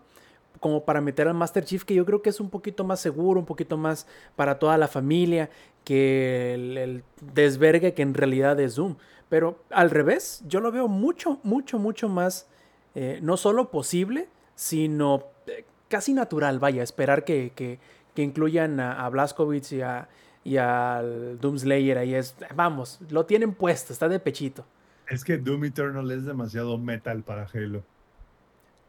[0.60, 3.40] como para meter al Master Chief, que yo creo que es un poquito más seguro,
[3.40, 5.50] un poquito más para toda la familia,
[5.84, 7.04] que el,
[7.34, 8.96] desvergue que en realidad es Doom.
[9.30, 12.48] Pero al revés, yo lo veo mucho, mucho, mucho más,
[12.96, 17.80] eh, no solo posible, sino eh, casi natural, vaya, esperar que, que-
[18.16, 20.10] que incluyan a, a Blazkowicz y, a,
[20.44, 24.66] y al Doomslayer ahí es, vamos, lo tienen puesto, está de pechito.
[25.10, 27.84] Es que Doom Eternal es demasiado metal para Halo.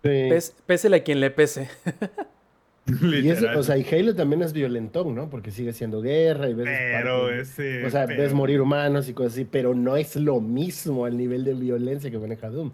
[0.02, 1.68] Pes- pésele a quien le pese.
[3.02, 5.28] Y eso, o sea, y Halo también es violentón, ¿no?
[5.28, 7.84] Porque sigue siendo guerra y ves pero parte- ese.
[7.84, 11.18] O sea, pero- ves morir humanos y cosas así, pero no es lo mismo al
[11.18, 12.70] nivel de violencia que maneja Doom.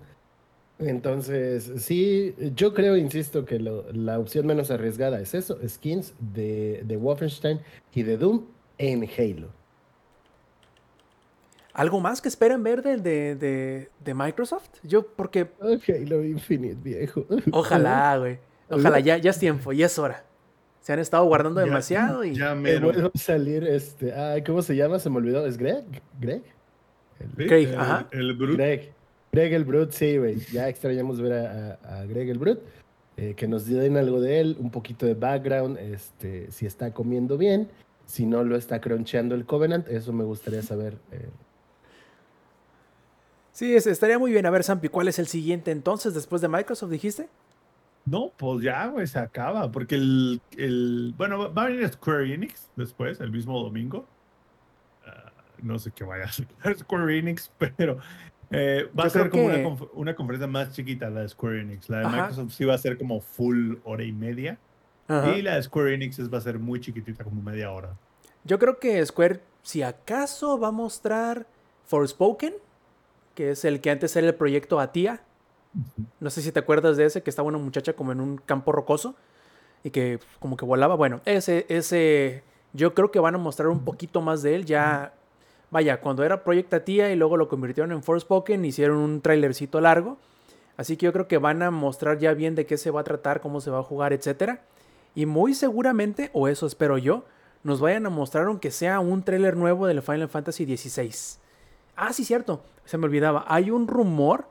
[0.78, 6.82] Entonces, sí, yo creo, insisto, que lo- la opción menos arriesgada es eso, skins de,
[6.84, 7.58] de Wolfenstein
[7.92, 8.44] y de Doom
[8.78, 9.48] en Halo.
[11.74, 14.68] ¿Algo más que esperan ver del de, de, de Microsoft?
[14.84, 17.26] Yo, porque Halo Infinite, viejo.
[17.52, 18.38] ojalá, güey.
[18.70, 20.24] Ojalá, ya, ya es tiempo, ya es hora.
[20.80, 22.34] Se han estado guardando Ya- demasiado y...
[22.34, 22.92] Ya Que mero.
[22.92, 24.12] vuelva a salir este.
[24.14, 24.98] Ay, ¿cómo se llama?
[24.98, 25.44] Se me olvidó.
[25.46, 25.84] ¿Es Greg?
[26.20, 26.42] ¿Greg?
[27.36, 28.06] El, ajá.
[28.12, 28.52] el Brute.
[28.54, 28.92] Greg.
[29.32, 30.36] Greg el Brute, sí, güey.
[30.52, 32.62] Ya extrañamos ver a, a- a Greg el Brute.
[33.16, 37.38] eh, que nos den algo de él, un poquito de background, este, si está comiendo
[37.38, 37.68] bien,
[38.06, 40.98] si no lo está croncheando el Covenant, eso me gustaría saber.
[41.12, 41.28] eh.
[43.54, 44.44] Sí, es- estaría muy bien.
[44.46, 47.28] A ver, Sampi, ¿cuál es el siguiente entonces después de Microsoft, dijiste?
[48.04, 49.70] No, pues ya, güey, se acaba.
[49.72, 51.14] Porque el, el.
[51.16, 54.06] Bueno, va a venir Square Enix después, el mismo domingo.
[55.06, 55.32] Ah,
[55.62, 56.46] no sé qué vaya a hacer
[56.78, 57.98] Square Enix, pero.
[58.50, 61.28] eh, va Yo a ser como una, que- conf- una conferencia más chiquita la de
[61.28, 61.88] Square Enix.
[61.88, 62.16] La de Ajá.
[62.16, 64.58] Microsoft sí va a ser como full hora y media.
[65.08, 65.36] Ajá.
[65.36, 67.96] Y la de Square Enix va a ser muy chiquitita, como media hora.
[68.44, 71.46] Yo creo que Square, si acaso, va a mostrar
[71.86, 72.52] Forspoken,
[73.34, 75.20] que es el que antes era el proyecto Atia.
[76.20, 78.72] No sé si te acuerdas de ese, que estaba una muchacha como en un campo
[78.72, 79.16] rocoso
[79.82, 80.94] y que como que volaba.
[80.94, 82.42] Bueno, ese, ese,
[82.72, 85.14] Yo creo que van a mostrar un poquito más de él ya.
[85.70, 90.18] Vaya, cuando era Project Atia y luego lo convirtieron en Forspoken, hicieron un trailercito largo.
[90.76, 93.04] Así que yo creo que van a mostrar ya bien de qué se va a
[93.04, 94.62] tratar, cómo se va a jugar, etcétera.
[95.14, 97.24] Y muy seguramente, o eso espero yo,
[97.62, 101.40] nos vayan a mostrar aunque sea un tráiler nuevo del Final Fantasy XVI.
[101.96, 103.44] Ah, sí, cierto, se me olvidaba.
[103.48, 104.46] Hay un rumor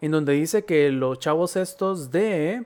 [0.00, 2.64] en donde dice que los chavos estos de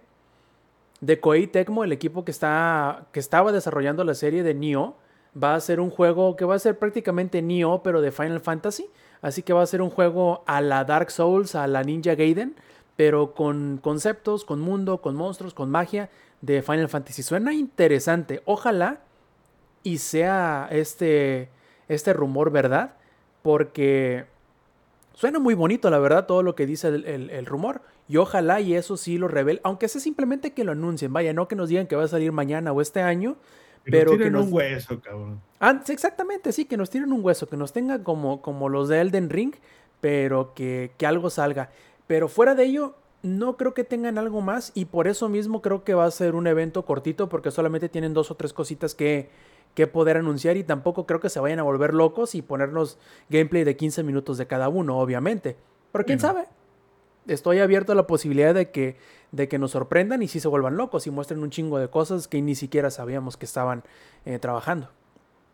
[1.03, 4.94] de Koei Tecmo, el equipo que está que estaba desarrollando la serie de Nioh,
[5.40, 8.86] va a ser un juego que va a ser prácticamente Nioh pero de Final Fantasy,
[9.20, 12.55] así que va a ser un juego a la Dark Souls, a la Ninja Gaiden,
[12.97, 16.09] pero con conceptos, con mundo, con monstruos, con magia
[16.40, 17.23] de Final Fantasy.
[17.23, 18.43] Suena interesante.
[18.44, 19.01] Ojalá
[19.82, 21.51] y sea este
[21.89, 22.94] este rumor verdad,
[23.43, 24.27] porque
[25.14, 27.82] Suena muy bonito, la verdad, todo lo que dice el, rumor.
[28.09, 31.12] Y ojalá y eso sí lo revele, aunque sea simplemente que lo anuncien.
[31.12, 33.36] Vaya, no que nos digan que va a salir mañana o este año.
[33.85, 35.40] pero que nos un hueso, cabrón.
[35.60, 39.01] Ah, exactamente, sí, que nos tiren un hueso, que nos tengan como, como los de
[39.01, 39.55] Elden Ring,
[40.01, 41.70] pero que, que algo salga.
[42.06, 45.85] Pero fuera de ello, no creo que tengan algo más y por eso mismo creo
[45.85, 49.31] que va a ser un evento cortito porque solamente tienen dos o tres cositas que,
[49.74, 52.99] que poder anunciar y tampoco creo que se vayan a volver locos y ponernos
[53.31, 55.57] gameplay de 15 minutos de cada uno, obviamente.
[55.93, 56.47] Pero quién sabe.
[57.27, 58.97] Estoy abierto a la posibilidad de que,
[59.31, 62.27] de que nos sorprendan y si se vuelvan locos y muestren un chingo de cosas
[62.27, 63.85] que ni siquiera sabíamos que estaban
[64.24, 64.90] eh, trabajando.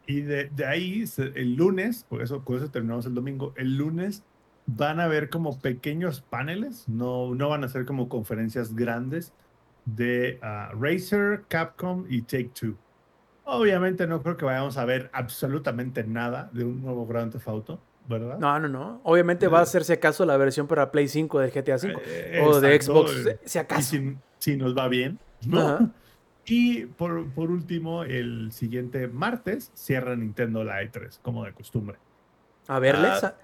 [0.07, 1.05] Y de, ahí,
[1.35, 4.25] el lunes, por eso, por eso terminamos el domingo, el lunes
[4.65, 9.35] van a ver como pequeños paneles, no, no van a ser como conferencias grandes
[9.85, 12.77] de uh, Razer, Capcom y Take Two.
[13.51, 17.81] Obviamente no creo que vayamos a ver absolutamente nada de un nuevo Grand Theft Auto,
[18.07, 18.39] ¿verdad?
[18.39, 19.01] No, no, no.
[19.05, 22.61] Obviamente va a hacerse acaso la versión para Play 5 del GTA 5 eh, o
[22.61, 23.11] de Xbox,
[23.47, 23.97] si acaso.
[24.39, 25.91] si, nos va bien, ¿no?
[26.45, 31.97] Y por, por, último, el siguiente martes cierra Nintendo la E3, como de costumbre.
[32.67, 33.39] A ver, Lexa.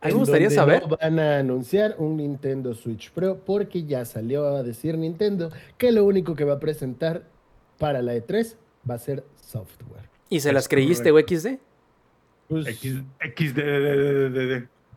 [0.00, 0.82] A mí me gustaría saber.
[1.00, 6.04] van a anunciar un Nintendo Switch Pro porque ya salió a decir Nintendo que lo
[6.04, 7.22] único que va a presentar
[7.78, 8.56] para la E3
[8.88, 10.08] va a ser software.
[10.28, 11.58] ¿Y se las creíste, o XD?
[12.48, 13.58] Pues, XD.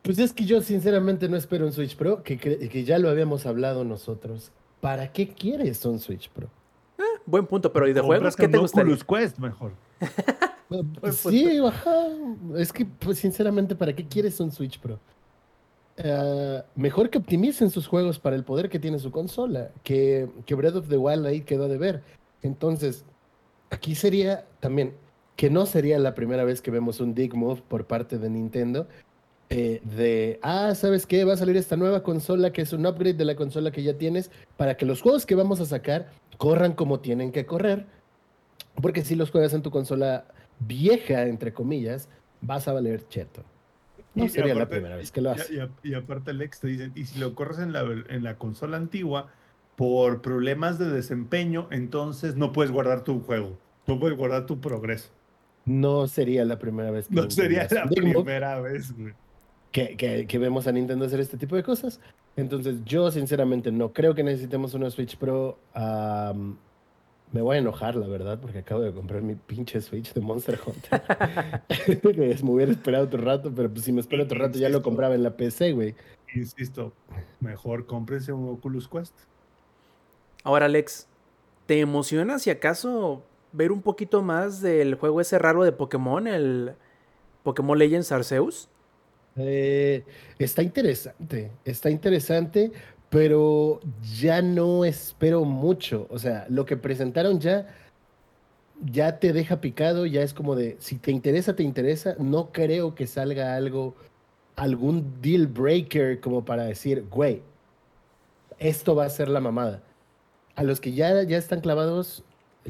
[0.01, 3.45] Pues es que yo sinceramente no espero un Switch Pro, que, que ya lo habíamos
[3.45, 4.51] hablado nosotros.
[4.81, 6.49] ¿Para qué quieres un Switch Pro?
[6.99, 8.93] Ah, buen punto, pero ¿y de juegos qué te gustaría?
[8.93, 9.71] Oculus Quest mejor.
[10.99, 12.07] Pues sí, ajá.
[12.57, 14.99] Es que, pues sinceramente, ¿para qué quieres un Switch Pro?
[15.97, 20.55] Eh, mejor que optimicen sus juegos para el poder que tiene su consola, que, que
[20.55, 22.03] Breath of the Wild ahí quedó de ver.
[22.41, 23.05] Entonces,
[23.75, 24.93] aquí sería también
[25.35, 28.87] que no sería la primera vez que vemos un dig move por parte de Nintendo.
[29.49, 31.23] Eh, de, ah, ¿sabes qué?
[31.25, 33.97] Va a salir esta nueva consola que es un upgrade de la consola que ya
[33.97, 37.85] tienes para que los juegos que vamos a sacar corran como tienen que correr.
[38.81, 40.25] Porque si los juegas en tu consola
[40.59, 42.09] vieja, entre comillas,
[42.41, 43.43] vas a valer cheto.
[44.15, 45.51] No sería la primera vez que lo haces.
[45.83, 49.27] Y, aparte, Alex te dicen, y si lo corres en la, en la consola antigua,
[49.75, 53.57] por problemas de desempeño, entonces no puedes guardar tu juego,
[53.87, 55.09] no puedes guardar tu progreso.
[55.65, 57.07] No sería la primera vez.
[57.07, 58.93] Que no sería la primera vez,
[59.71, 61.99] Que, que, vemos a Nintendo hacer este tipo de cosas.
[62.35, 65.57] Entonces, yo sinceramente no creo que necesitemos una Switch Pro.
[67.31, 70.59] me voy a enojar, la verdad, porque acabo de comprar mi pinche Switch de Monster
[70.65, 71.01] Hunter.
[72.43, 75.15] me hubiera esperado otro rato, pero pues si me espero otro rato ya lo compraba
[75.15, 75.95] en la PC, güey.
[76.35, 76.93] Insisto,
[77.39, 79.15] mejor cómprense un Oculus Quest.
[80.43, 81.07] Ahora, Alex,
[81.65, 83.23] ¿te emociona si acaso
[83.55, 86.73] ver un poquito más del juego ese raro de Pokémon, el
[87.43, 88.69] Pokémon Legends Arceus?
[89.37, 90.03] Eh,
[90.39, 92.71] está interesante, está interesante,
[93.09, 93.79] pero
[94.17, 96.07] ya no espero mucho.
[96.09, 97.67] O sea, lo que presentaron ya,
[98.83, 102.15] ya te deja picado, ya es como de, si te interesa, te interesa.
[102.19, 103.95] No creo que salga algo,
[104.55, 107.41] algún deal breaker como para decir, güey,
[108.59, 109.83] esto va a ser la mamada
[110.55, 112.23] a los que ya, ya están clavados,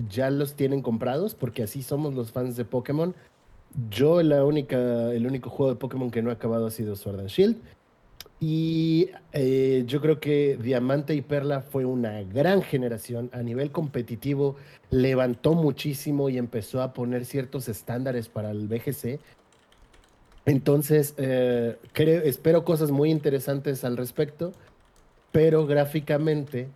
[0.09, 3.15] ya los tienen comprados, porque así somos los fans de Pokémon.
[3.89, 7.19] Yo la única, el único juego de Pokémon que no he acabado ha sido Sword
[7.19, 7.57] and Shield.
[8.39, 13.29] Y eh, yo creo que Diamante y Perla fue una gran generación.
[13.33, 14.55] A nivel competitivo
[14.89, 19.19] levantó muchísimo y empezó a poner ciertos estándares para el BGC.
[20.45, 24.51] Entonces, eh, creo, espero cosas muy interesantes al respecto,
[25.31, 26.69] pero gráficamente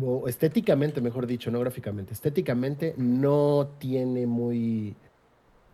[0.00, 4.94] o estéticamente, mejor dicho, no gráficamente, estéticamente no tiene muy,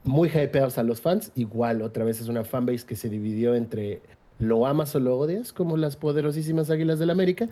[0.04, 1.32] muy hypeados a los fans.
[1.34, 4.00] Igual, otra vez es una fanbase que se dividió entre
[4.38, 7.48] lo amas o lo odias, como las poderosísimas Águilas del América,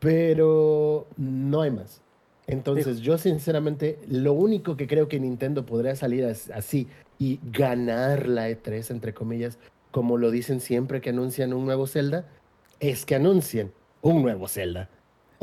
[0.00, 2.00] pero no hay más.
[2.46, 6.88] Entonces, yo sinceramente, lo único que creo que Nintendo podría salir as- así
[7.18, 9.58] y ganar la E3, entre comillas,
[9.90, 12.26] como lo dicen siempre que anuncian un nuevo Zelda,
[12.80, 13.72] es que anuncien
[14.02, 14.90] un nuevo Zelda.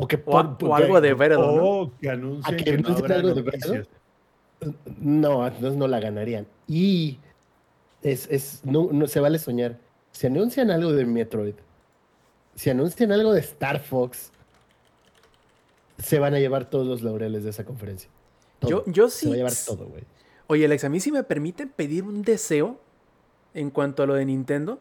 [0.02, 1.46] O que por- o algo de Breath, ¿no?
[1.82, 3.86] O que anuncien ¿A que que, no anuncien habrá algo de.
[5.00, 6.46] No, entonces no la ganarían.
[6.66, 7.18] Y
[8.02, 9.78] es, es no, no se vale soñar.
[10.10, 11.54] Si anuncian algo de Metroid,
[12.56, 14.32] si anuncian algo de Star Fox,
[15.98, 18.10] se van a llevar todos los laureles de esa conferencia.
[18.62, 19.36] Yo, yo Se va a sí.
[19.36, 20.02] llevar todo, güey.
[20.48, 22.80] Oye, Alex, a mí si me permiten pedir un deseo
[23.54, 24.80] en cuanto a lo de Nintendo,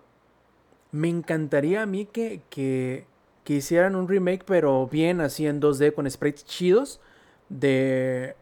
[0.92, 3.06] me encantaría a mí que, que,
[3.44, 7.00] que hicieran un remake, pero bien así en 2D con sprites chidos
[7.50, 8.36] de,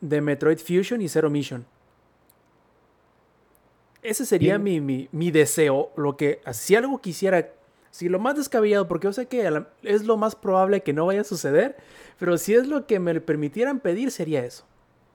[0.00, 1.66] de Metroid Fusion y Zero Mission.
[4.02, 5.90] Ese sería mi, mi, mi deseo.
[5.96, 7.50] Lo que, si algo quisiera,
[7.90, 11.22] si lo más descabellado, porque yo sé que es lo más probable que no vaya
[11.22, 11.76] a suceder,
[12.18, 14.64] pero si es lo que me permitieran pedir, sería eso.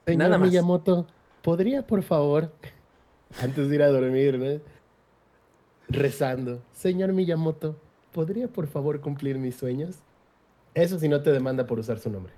[0.06, 0.48] Señor Nada más.
[0.48, 1.06] Miyamoto,
[1.40, 2.50] ¿podría por favor,
[3.40, 4.60] antes de ir a dormir, ¿no?
[5.88, 7.76] rezando, señor Miyamoto,
[8.12, 9.96] ¿podría por favor cumplir mis sueños?
[10.74, 12.32] Eso si no te demanda por usar su nombre.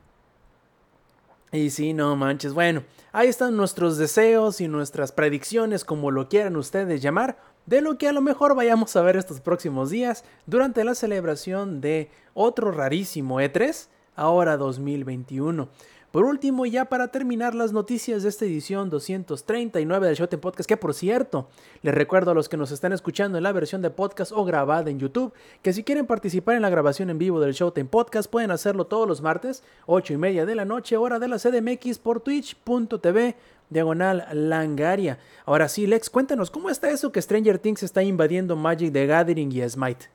[1.53, 2.55] Y sí, no manches.
[2.55, 2.83] Bueno,
[3.13, 7.37] ahí están nuestros deseos y nuestras predicciones, como lo quieran ustedes llamar,
[7.67, 11.83] de lo que a lo mejor vayamos a ver estos próximos días durante la celebración
[11.83, 15.69] de otro rarísimo E3, ahora 2021.
[16.13, 20.77] Por último, ya para terminar las noticias de esta edición 239 del Showtime Podcast, que
[20.77, 21.49] por cierto,
[21.81, 24.91] les recuerdo a los que nos están escuchando en la versión de podcast o grabada
[24.91, 25.33] en YouTube,
[25.63, 29.09] que si quieren participar en la grabación en vivo del Showtime Podcast, pueden hacerlo todos
[29.09, 33.35] los martes, 8 y media de la noche, hora de la CDMX, por twitch.tv,
[33.71, 35.19] diagonal langaria.
[35.47, 39.51] Ahora sí, Lex, cuéntanos, ¿cómo está eso que Stranger Things está invadiendo Magic the Gathering
[39.51, 40.11] y Smite?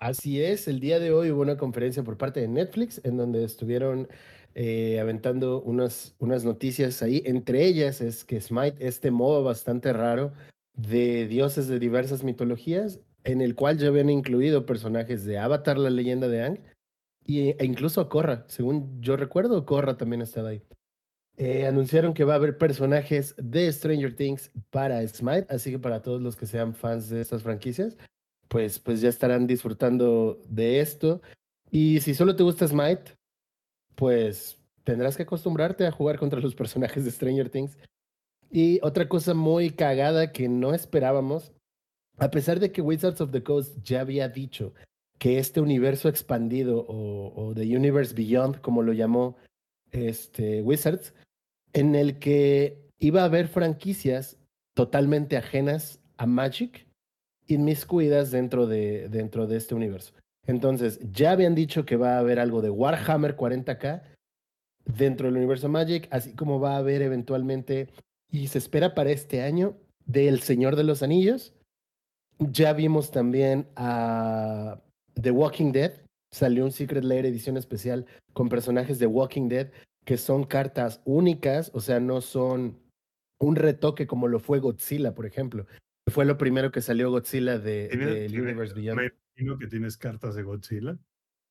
[0.00, 3.42] Así es, el día de hoy hubo una conferencia por parte de Netflix en donde
[3.42, 4.06] estuvieron
[4.54, 7.22] eh, aventando unas, unas noticias ahí.
[7.26, 10.32] Entre ellas es que Smite, este modo bastante raro
[10.76, 15.90] de dioses de diversas mitologías, en el cual ya habían incluido personajes de Avatar, la
[15.90, 16.60] leyenda de Aang,
[17.26, 18.44] y, e incluso Korra.
[18.48, 20.62] Según yo recuerdo, Korra también estaba ahí.
[21.36, 26.00] Eh, anunciaron que va a haber personajes de Stranger Things para Smite, así que para
[26.00, 27.96] todos los que sean fans de estas franquicias,
[28.48, 31.22] pues, pues ya estarán disfrutando de esto.
[31.72, 33.16] Y si solo te gusta Smite,
[33.94, 37.76] pues tendrás que acostumbrarte a jugar contra los personajes de Stranger Things.
[38.50, 41.52] Y otra cosa muy cagada que no esperábamos,
[42.18, 44.72] a pesar de que Wizards of the Coast ya había dicho
[45.18, 49.36] que este universo expandido o, The Universe Beyond, como lo llamó
[49.90, 51.14] este, Wizards,
[51.72, 54.38] en el que iba a haber franquicias
[54.74, 56.86] totalmente ajenas a Magic,
[57.46, 60.14] inmiscuidas dentro de, dentro de este universo.
[60.46, 64.02] Entonces, ya habían dicho que va a haber algo de Warhammer 40k
[64.84, 67.88] dentro del universo Magic, así como va a haber eventualmente,
[68.30, 71.54] y se espera para este año, del Señor de los Anillos.
[72.38, 74.80] Ya vimos también a
[75.20, 75.92] The Walking Dead,
[76.32, 78.04] salió un Secret Lair edición especial
[78.34, 79.70] con personajes de Walking Dead
[80.04, 82.78] que son cartas únicas, o sea, no son
[83.40, 85.64] un retoque como lo fue Godzilla, por ejemplo.
[86.10, 89.00] Fue lo primero que salió Godzilla de, ¿Tienes- del tienes- Universe Beyond.
[89.00, 90.96] Me imagino que tienes cartas de Godzilla.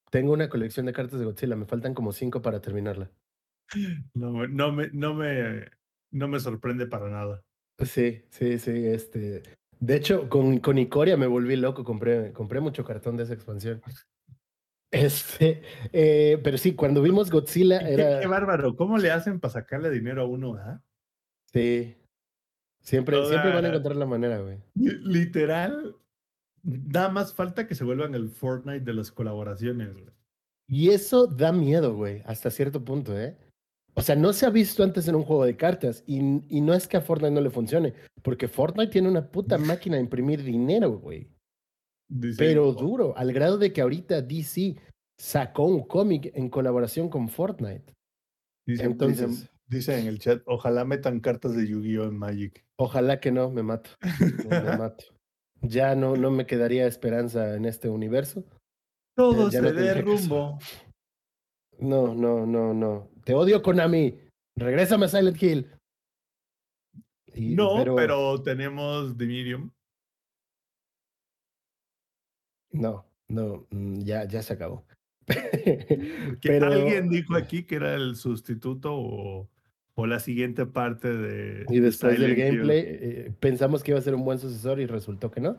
[0.09, 3.11] Tengo una colección de cartas de Godzilla, me faltan como cinco para terminarla.
[4.13, 5.65] No, me- no, me, no, me,
[6.11, 7.43] no me sorprende para nada.
[7.83, 9.43] Sí, sí, sí, este...
[9.79, 13.81] De hecho, con, con Icoria me volví loco, compré, compré mucho cartón de esa expansión.
[14.91, 18.19] Este, eh, pero sí, cuando vimos Godzilla Qué, era...
[18.19, 18.75] qué bárbaro.
[18.75, 20.53] ¿Cómo le hacen para sacarle dinero a uno?
[20.59, 20.83] ah?
[21.51, 21.97] Sí.
[22.79, 24.59] Siempre, Toda- siempre van a encontrar la manera, güey.
[24.75, 25.95] Li- Literal,
[26.63, 29.93] nada más falta que se vuelvan el Fortnite de las colaboraciones.
[29.93, 30.05] güey.
[30.67, 33.37] Y eso da miedo, güey, hasta cierto punto, ¿eh?
[33.95, 36.17] O sea, no se ha visto antes en un juego de cartas y,
[36.47, 39.97] y no es que a Fortnite no le funcione, porque Fortnite tiene una puta máquina
[39.97, 41.29] de imprimir dinero, güey.
[42.37, 44.77] Pero "Oh, duro, al grado de que ahorita DC
[45.19, 47.93] sacó un cómic en colaboración con Fortnite.
[48.67, 52.63] Dicen, Entonces- dicen- dicen en el chat, ojalá metan cartas de Yu-Gi-Oh en Magic.
[52.77, 53.89] Ojalá que no, me mato.
[54.49, 55.05] Me mato.
[55.63, 58.43] Ya no, no me quedaría esperanza en este universo.
[59.15, 60.59] Todo no se tendría derrumbo.
[61.79, 63.09] No, no, no, no.
[63.23, 64.19] Te odio, Konami.
[64.55, 65.71] Regrésame a Silent Hill.
[67.33, 68.41] Y- No, pero...
[68.43, 69.71] tenemos The Medium.
[72.71, 74.85] No, no, mm, ya, ya se acabó.
[75.27, 75.27] Que
[76.41, 79.49] pero alguien dijo aquí que era el sustituto o,
[79.95, 81.65] o la siguiente parte de.
[81.69, 82.45] y de después del Silent Hill.
[82.45, 85.57] gameplay eh, pensamos que iba a ser un buen sucesor y resultó que no.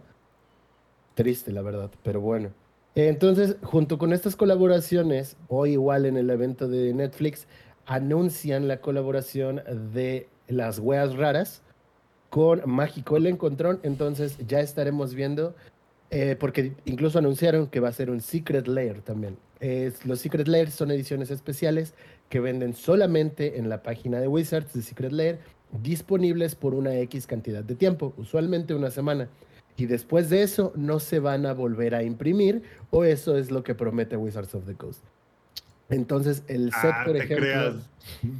[1.14, 2.50] Triste, la verdad, pero bueno.
[2.96, 7.46] Entonces, junto con estas colaboraciones, o igual en el evento de Netflix,
[7.86, 9.62] anuncian la colaboración
[9.92, 11.62] de las weas raras
[12.30, 13.80] con Mágico el Encontrón.
[13.82, 15.54] Entonces, ya estaremos viendo,
[16.10, 19.36] eh, porque incluso anunciaron que va a ser un Secret Lair también.
[19.60, 21.94] Es- los Secret Lairs son ediciones especiales
[22.28, 25.38] que venden solamente en la página de Wizards de Secret Lair,
[25.82, 29.28] disponibles por una X cantidad de tiempo, usualmente una semana.
[29.76, 33.64] Y después de eso no se van a volver a imprimir, o eso es lo
[33.64, 35.02] que promete Wizards of the Coast.
[35.90, 37.74] Entonces, el set, Ah, por te ejemplo, creas.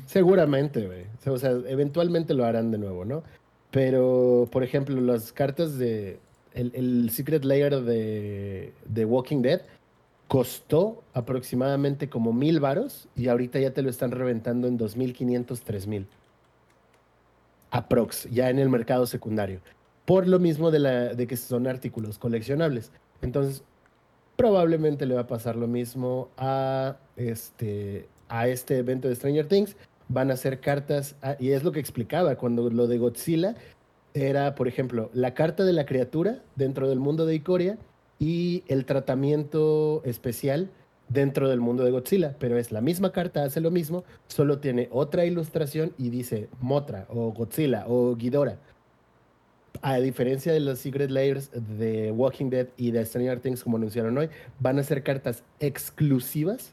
[0.07, 1.03] seguramente, güey.
[1.03, 3.23] O sea, O sea, eventualmente lo harán de nuevo, ¿no?
[3.71, 6.19] Pero, por ejemplo, las cartas de.
[6.55, 9.61] El, el Secret Layer de, de Walking Dead
[10.29, 16.07] costó aproximadamente como mil varos y ahorita ya te lo están reventando en 2.500, 3.000.
[17.71, 19.61] Aprox, ya en el mercado secundario.
[20.05, 22.93] Por lo mismo de, la, de que son artículos coleccionables.
[23.21, 23.65] Entonces,
[24.37, 29.77] probablemente le va a pasar lo mismo a este, a este evento de Stranger Things.
[30.09, 33.55] Van a ser cartas, y es lo que explicaba cuando lo de Godzilla
[34.13, 37.79] era, por ejemplo, la carta de la criatura dentro del mundo de Ikoria
[38.19, 40.71] y el tratamiento especial
[41.09, 44.89] dentro del mundo de Godzilla, pero es la misma carta, hace lo mismo, solo tiene
[44.91, 48.59] otra ilustración y dice Motra o Godzilla o Ghidorah.
[49.83, 54.17] A diferencia de los Secret Layers de Walking Dead y de Stranger Things, como anunciaron
[54.17, 54.31] hoy,
[54.61, 56.73] van a ser cartas exclusivas,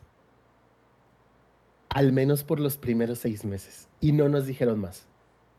[1.90, 3.90] al menos por los primeros seis meses.
[4.00, 5.08] Y no nos dijeron más.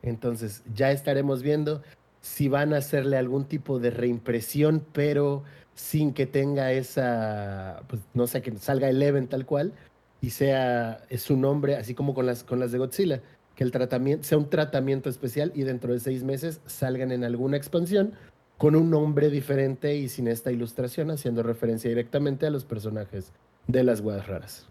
[0.02, 1.82] Entonces, ya estaremos viendo
[2.22, 5.42] si van a hacerle algún tipo de reimpresión, pero
[5.74, 9.72] sin que tenga esa, pues no sé, que salga Eleven tal cual
[10.20, 13.20] y sea es su nombre, así como con las, con las de Godzilla,
[13.56, 17.56] que el tratamiento sea un tratamiento especial y dentro de seis meses salgan en alguna
[17.56, 18.14] expansión
[18.56, 23.32] con un nombre diferente y sin esta ilustración, haciendo referencia directamente a los personajes
[23.66, 24.68] de las weas raras.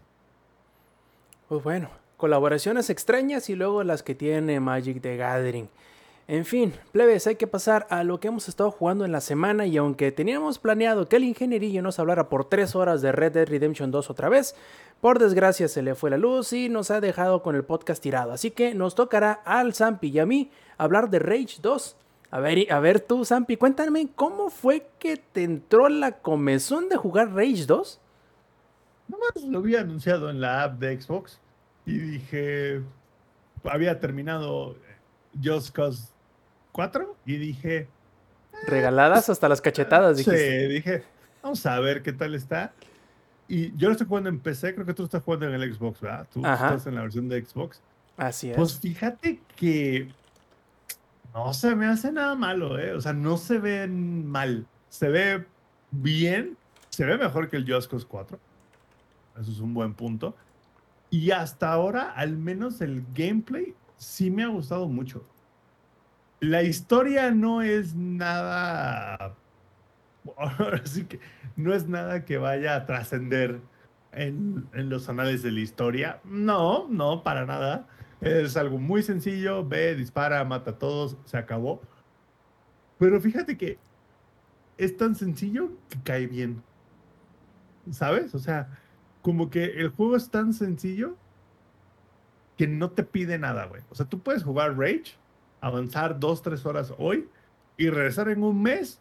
[1.48, 5.68] Pues bueno, colaboraciones extrañas y luego las que tiene Magic the Gathering.
[6.28, 9.66] En fin, plebes, hay que pasar a lo que hemos estado jugando en la semana
[9.66, 13.48] y aunque teníamos planeado que el ingenierillo nos hablara por 3 horas de Red Dead
[13.48, 14.54] Redemption 2 otra vez,
[15.00, 18.32] por desgracia se le fue la luz y nos ha dejado con el podcast tirado.
[18.32, 21.96] Así que nos tocará al Zampi y a mí hablar de Rage 2.
[22.30, 26.96] A ver, a ver tú, Zampi, cuéntame cómo fue que te entró la comezón de
[26.96, 28.00] jugar Rage 2.
[29.08, 31.40] Nomás lo había anunciado en la app de Xbox
[31.84, 32.80] y dije,
[33.64, 34.76] había terminado
[35.42, 36.08] Just Cause
[36.72, 37.88] 4 y dije,
[38.66, 40.68] Regaladas hasta las cachetadas, sí, dijiste.
[40.68, 41.04] dije,
[41.42, 42.72] vamos a ver qué tal está.
[43.48, 46.00] Y yo lo estoy jugando en PC, creo que tú estás jugando en el Xbox,
[46.00, 46.26] ¿verdad?
[46.32, 46.68] Tú Ajá.
[46.68, 47.80] estás en la versión de Xbox.
[48.16, 48.56] Así es.
[48.56, 50.08] Pues fíjate que
[51.34, 52.92] no se me hace nada malo, ¿eh?
[52.94, 54.66] O sea, no se ve mal.
[54.88, 55.44] Se ve
[55.90, 56.56] bien.
[56.90, 58.38] Se ve mejor que el Just Cause 4.
[59.40, 60.36] Eso es un buen punto.
[61.10, 65.24] Y hasta ahora, al menos el gameplay sí me ha gustado mucho.
[66.40, 69.36] La historia no es nada.
[70.36, 71.20] Ahora sí que
[71.56, 73.60] no es nada que vaya a trascender
[74.10, 76.20] en, en los anales de la historia.
[76.24, 77.86] No, no, para nada.
[78.20, 79.66] Es algo muy sencillo.
[79.66, 81.80] Ve, dispara, mata a todos, se acabó.
[82.98, 83.78] Pero fíjate que
[84.78, 86.62] es tan sencillo que cae bien.
[87.90, 88.34] ¿Sabes?
[88.34, 88.68] O sea,
[89.22, 91.16] como que el juego es tan sencillo
[92.56, 93.82] que no te pide nada, güey.
[93.90, 95.14] O sea, tú puedes jugar Rage,
[95.60, 97.28] avanzar dos, tres horas hoy
[97.76, 99.00] y regresar en un mes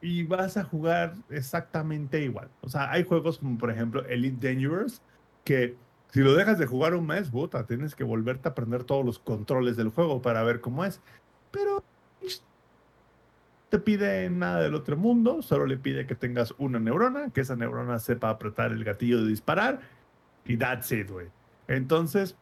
[0.00, 2.48] y vas a jugar exactamente igual.
[2.60, 5.02] O sea, hay juegos como por ejemplo Elite Dangerous
[5.44, 5.76] que
[6.10, 9.18] si lo dejas de jugar un mes, puta, tienes que volverte a aprender todos los
[9.18, 11.00] controles del juego para ver cómo es.
[11.50, 11.84] Pero
[13.68, 17.56] te pide nada del otro mundo, solo le pide que tengas una neurona, que esa
[17.56, 19.80] neurona sepa apretar el gatillo de disparar
[20.46, 21.26] y that's it, güey.
[21.68, 22.36] Entonces,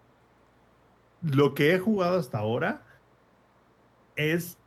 [1.23, 2.83] lo que he jugado hasta ahora
[4.15, 4.59] es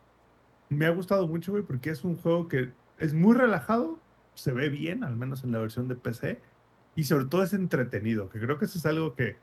[0.69, 3.99] me ha gustado mucho, güey, porque es un juego que es muy relajado,
[4.36, 6.40] se ve bien, al menos en la versión de PC,
[6.95, 9.38] y sobre todo es entretenido, que creo que eso es algo que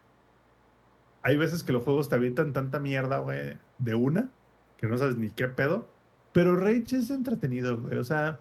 [1.23, 4.31] hay veces que los juegos te avientan tanta mierda, güey, de una,
[4.77, 5.89] que no sabes ni qué pedo,
[6.33, 8.39] pero Rage es entretenido, güey, o sea,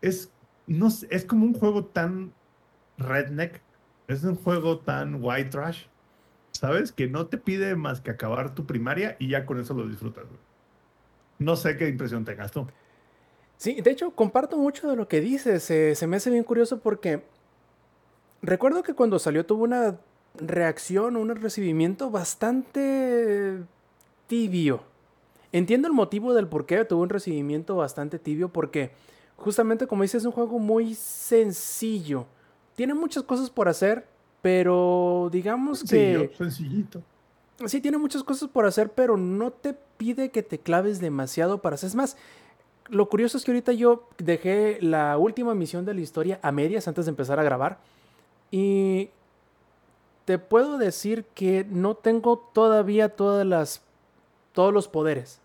[0.00, 0.32] es,
[0.68, 2.32] no es como un juego tan
[2.98, 3.63] redneck,
[4.08, 5.86] es un juego tan white trash,
[6.52, 6.92] ¿sabes?
[6.92, 10.24] Que no te pide más que acabar tu primaria y ya con eso lo disfrutas.
[11.38, 12.66] No sé qué impresión tengas tú.
[13.56, 15.62] Sí, de hecho, comparto mucho de lo que dices.
[15.62, 17.22] se me hace bien curioso porque
[18.42, 19.98] recuerdo que cuando salió tuvo una
[20.34, 23.58] reacción, un recibimiento bastante
[24.26, 24.82] tibio.
[25.52, 28.90] Entiendo el motivo del por qué tuvo un recibimiento bastante tibio porque
[29.36, 32.26] justamente como dices, es un juego muy sencillo.
[32.74, 34.06] Tiene muchas cosas por hacer,
[34.42, 35.86] pero digamos que...
[35.88, 37.02] Sencillo, sencillito.
[37.66, 41.74] Sí, tiene muchas cosas por hacer, pero no te pide que te claves demasiado para
[41.74, 41.86] hacer.
[41.88, 42.16] Es más,
[42.88, 46.88] lo curioso es que ahorita yo dejé la última misión de la historia a medias
[46.88, 47.78] antes de empezar a grabar.
[48.50, 49.10] Y
[50.24, 53.82] te puedo decir que no tengo todavía todas las,
[54.52, 55.40] todos los poderes.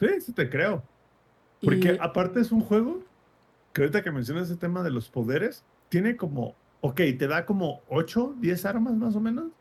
[0.00, 0.82] Sí, sí te creo.
[1.62, 3.00] Porque Y- aparte es un juego
[3.78, 7.80] que ahorita que mencionas ese tema de los poderes, tiene como, ok, te da como
[7.88, 9.52] 8, 10 armas más o menos.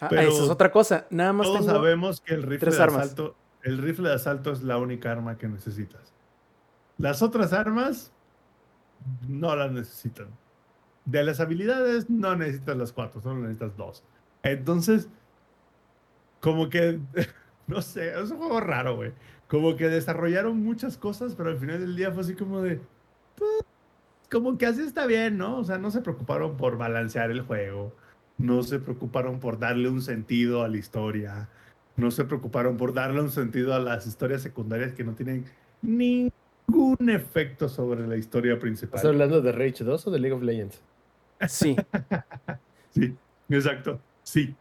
[0.00, 1.08] Ah, pero esa es otra cosa.
[1.10, 1.72] Nada más Todos tengo...
[1.72, 3.06] sabemos que el rifle de armas.
[3.06, 3.34] asalto,
[3.64, 6.14] el rifle de asalto es la única arma que necesitas.
[6.98, 8.12] Las otras armas
[9.26, 10.28] no las necesitan.
[11.04, 14.04] De las habilidades no necesitas las cuatro, solo necesitas dos.
[14.44, 15.08] Entonces,
[16.40, 17.00] como que,
[17.66, 19.12] no sé, es un juego raro, güey.
[19.48, 22.80] Como que desarrollaron muchas cosas, pero al final del día fue así como de,
[24.30, 25.58] como que así está bien, ¿no?
[25.58, 27.94] O sea, no se preocuparon por balancear el juego,
[28.38, 31.48] no se preocuparon por darle un sentido a la historia,
[31.96, 35.44] no se preocuparon por darle un sentido a las historias secundarias que no tienen
[35.82, 36.30] ningún
[37.08, 38.96] efecto sobre la historia principal.
[38.96, 40.82] ¿Estás hablando de Rage 2 o de League of Legends?
[41.48, 41.76] Sí.
[42.92, 43.14] Sí,
[43.48, 44.56] exacto, sí.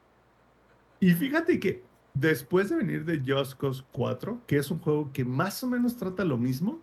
[1.00, 1.82] Y fíjate que
[2.14, 5.98] después de venir de Just Cause 4, que es un juego que más o menos
[5.98, 6.80] trata lo mismo,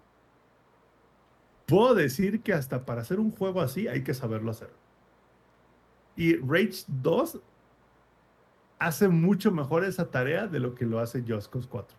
[1.66, 4.70] puedo decir que hasta para hacer un juego así hay que saberlo hacer.
[6.16, 7.40] Y Rage 2
[8.78, 11.96] hace mucho mejor esa tarea de lo que lo hace Just Cause 4.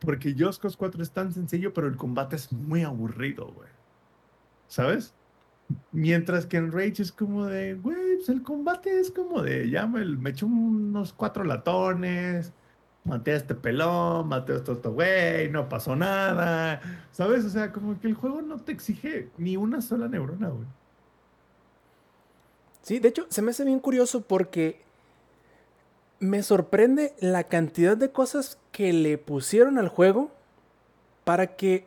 [0.00, 3.68] Porque Just Cause 4 es tan sencillo, pero el combate es muy aburrido, güey.
[4.66, 5.14] ¿Sabes?
[5.92, 9.86] Mientras que en Rage es como de, güey, pues el combate es como de, ya
[9.86, 12.52] me, me eché unos cuatro latones,
[13.04, 16.80] maté este pelón, maté a este otro güey, no pasó nada,
[17.12, 17.44] ¿sabes?
[17.44, 20.66] O sea, como que el juego no te exige ni una sola neurona, güey.
[22.82, 24.80] Sí, de hecho, se me hace bien curioso porque
[26.18, 30.30] me sorprende la cantidad de cosas que le pusieron al juego
[31.24, 31.86] para que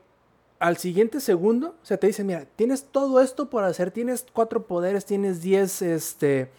[0.59, 4.65] al siguiente segundo, o sea, te dicen, mira, tienes todo esto por hacer, tienes cuatro
[4.65, 6.49] poderes, tienes 10, este,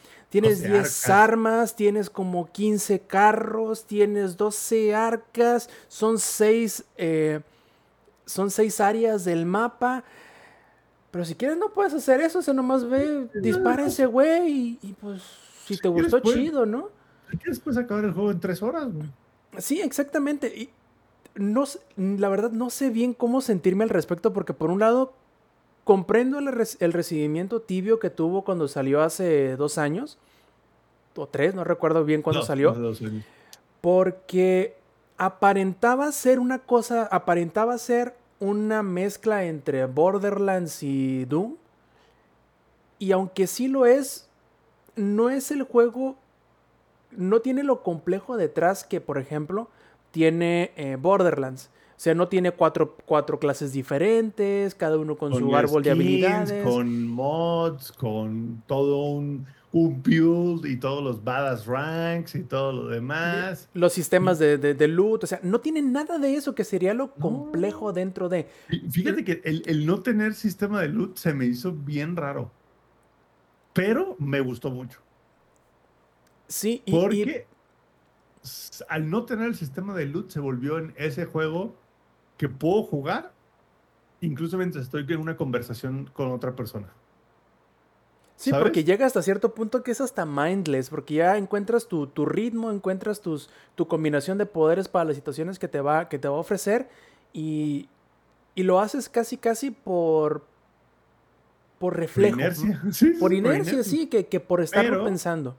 [0.41, 1.11] tienes 12 10 arcas.
[1.11, 6.85] armas, tienes como 15 carros, tienes 12 arcas, son 6,
[8.27, 10.05] son seis áreas del mapa.
[11.11, 14.79] Pero si quieres no puedes hacer eso, o sea, nomás ve, dispara ese güey y,
[14.83, 15.23] y, pues
[15.67, 16.45] si Si te quieres, gustó, puedes.
[16.45, 16.91] chido, ¿no?
[17.31, 19.09] Hay que después acabar el juego en tres horas, güey.
[19.59, 20.49] Sí, exactamente.
[20.57, 20.71] Y
[21.37, 21.65] no,
[21.97, 25.15] la verdad no sé bien cómo sentirme al respecto porque por un lado
[25.85, 26.49] comprendo el,
[26.81, 30.19] el recibimiento tibio que tuvo cuando salió hace dos años
[31.17, 32.75] o tres, no recuerdo bien cuándo No, salió.
[33.81, 34.77] porque
[35.17, 41.57] aparentaba ser una cosa, aparentaba ser una mezcla entre Borderlands y Doom.
[42.99, 44.29] Y aunque sí lo es,
[44.97, 46.17] no es el juego,
[47.11, 49.69] no tiene lo complejo detrás que, por ejemplo,
[50.11, 51.71] tiene eh, Borderlands.
[51.97, 56.65] O sea, no tiene cuatro, cuatro clases diferentes, cada uno con, su árbol de habilidades.
[56.65, 59.47] Con mods, con todo un,
[59.77, 63.69] un build y todos los badass ranks y todo lo demás.
[63.75, 66.95] Los sistemas de, de- de loot, o sea, no tiene nada de eso que sería
[66.95, 68.47] lo complejo dentro de...
[68.69, 72.53] Fí- Fíjate que el, el no tener sistema de loot se me hizo bien raro.
[73.73, 75.01] Pero me gustó mucho.
[76.47, 77.47] Sí, y- Porque
[78.89, 81.75] al no tener el sistema de loot se volvió en ese juego
[82.39, 83.33] que puedo jugar
[84.21, 86.93] incluso mientras estoy en una conversación con otra persona.
[88.37, 88.65] Sí, ¿Sabes?
[88.65, 92.71] porque llega hasta cierto punto que es hasta mindless, porque ya encuentras tu, tu ritmo,
[92.73, 96.37] encuentras tus, tu combinación de poderes para las situaciones que te va, que te va
[96.37, 96.89] a ofrecer
[97.33, 97.89] y,
[98.57, 100.41] y lo haces casi casi por,
[101.79, 102.35] por Por reflejo.
[102.37, 102.81] inercia.
[102.85, 102.93] ¿no?
[102.93, 105.57] Sí, Por sí, inercia, sí, que, que por Pero- pensando.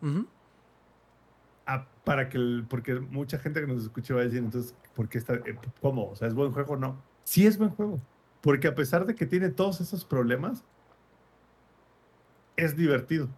[2.04, 5.18] Para que el- porque mucha gente que nos escuche va a decir entonces ¿por qué
[5.18, 6.08] está eh, cómo?
[6.12, 6.78] O sea, ¿es buen juego?
[6.78, 7.02] No.
[7.24, 8.00] Sí es buen juego,
[8.42, 10.64] porque a pesar de que tiene todos esos problemas
[12.56, 13.30] es divertido.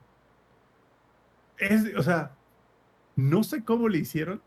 [1.58, 2.36] Es, o sea,
[3.16, 4.42] no sé cómo le hicieron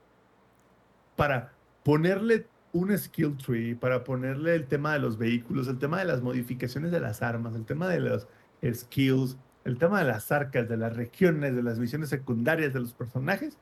[1.16, 1.52] para
[1.82, 6.22] ponerle un skill tree, para ponerle el tema de los vehículos, el tema de las
[6.22, 8.28] modificaciones de las armas, el tema de los
[8.72, 12.94] skills, el tema de las arcas, de las regiones, de las misiones secundarias, de los
[12.94, 13.58] personajes,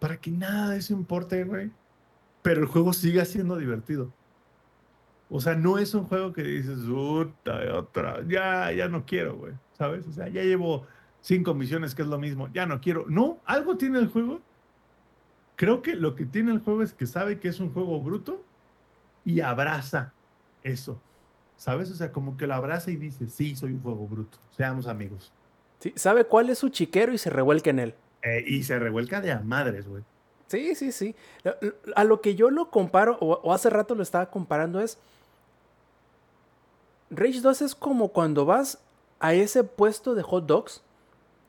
[0.00, 1.70] para que nada de eso importe, güey.
[2.42, 4.12] Pero el juego siga siendo divertido.
[5.30, 9.54] O sea, no es un juego que dices, puta, otra, ya, ya no quiero, güey.
[9.76, 10.06] ¿Sabes?
[10.06, 10.86] O sea, ya llevo
[11.20, 13.06] cinco misiones que es lo mismo, ya no quiero.
[13.08, 14.40] No, algo tiene el juego.
[15.56, 18.42] Creo que lo que tiene el juego es que sabe que es un juego bruto
[19.24, 20.12] y abraza
[20.62, 21.00] eso.
[21.56, 21.90] ¿Sabes?
[21.90, 25.32] O sea, como que lo abraza y dice, sí, soy un juego bruto, seamos amigos.
[25.78, 27.94] Sí, sabe cuál es su chiquero y se revuelca en él.
[28.22, 30.02] Eh, y se revuelca de a madres, güey.
[30.48, 31.14] Sí, sí, sí.
[31.94, 34.98] A lo que yo lo comparo, o, o hace rato lo estaba comparando, es.
[37.10, 38.83] Rage 2 es como cuando vas
[39.24, 40.82] a ese puesto de hot dogs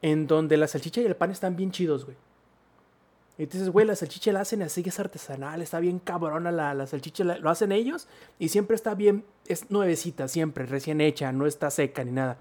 [0.01, 2.17] en donde la salchicha y el pan están bien chidos, güey.
[3.37, 6.87] Y dices, güey, la salchicha la hacen así, es artesanal, está bien cabrona la, la
[6.87, 8.07] salchicha, la- lo hacen ellos
[8.39, 12.37] y siempre está bien, es nuevecita, siempre, recién hecha, no está seca ni nada.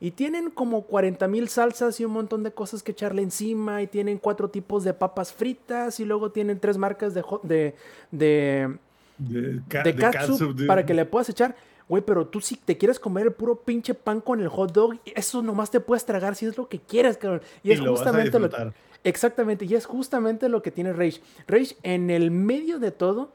[0.00, 3.82] Y tienen como 40 mil salsas y un montón de cosas que echarle encima.
[3.82, 6.00] Y tienen cuatro tipos de papas fritas.
[6.00, 7.76] Y luego tienen tres marcas de, hot- de,
[8.10, 8.76] de,
[9.16, 11.54] De, de de catsup catsup, para que le puedas echar.
[11.92, 14.98] Güey, pero tú si te quieres comer el puro pinche pan con el hot dog,
[15.14, 17.42] eso nomás te puedes tragar si es lo que quieres, cabrón.
[17.62, 18.72] Y, Y es lo vas a justamente lo.
[19.04, 21.20] Exactamente, y es justamente lo que tiene Rage.
[21.46, 23.30] Rage, en el medio de todo,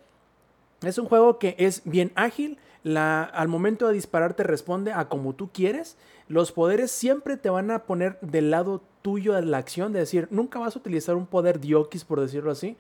[0.82, 2.58] es un juego que es bien ágil.
[2.82, 5.96] La, al momento de disparar te responde a como tú quieres.
[6.28, 10.30] Los poderes siempre te van a poner del lado tuyo de la acción, de decir,
[10.32, 12.76] nunca vas a utilizar un poder diokis, por decirlo así.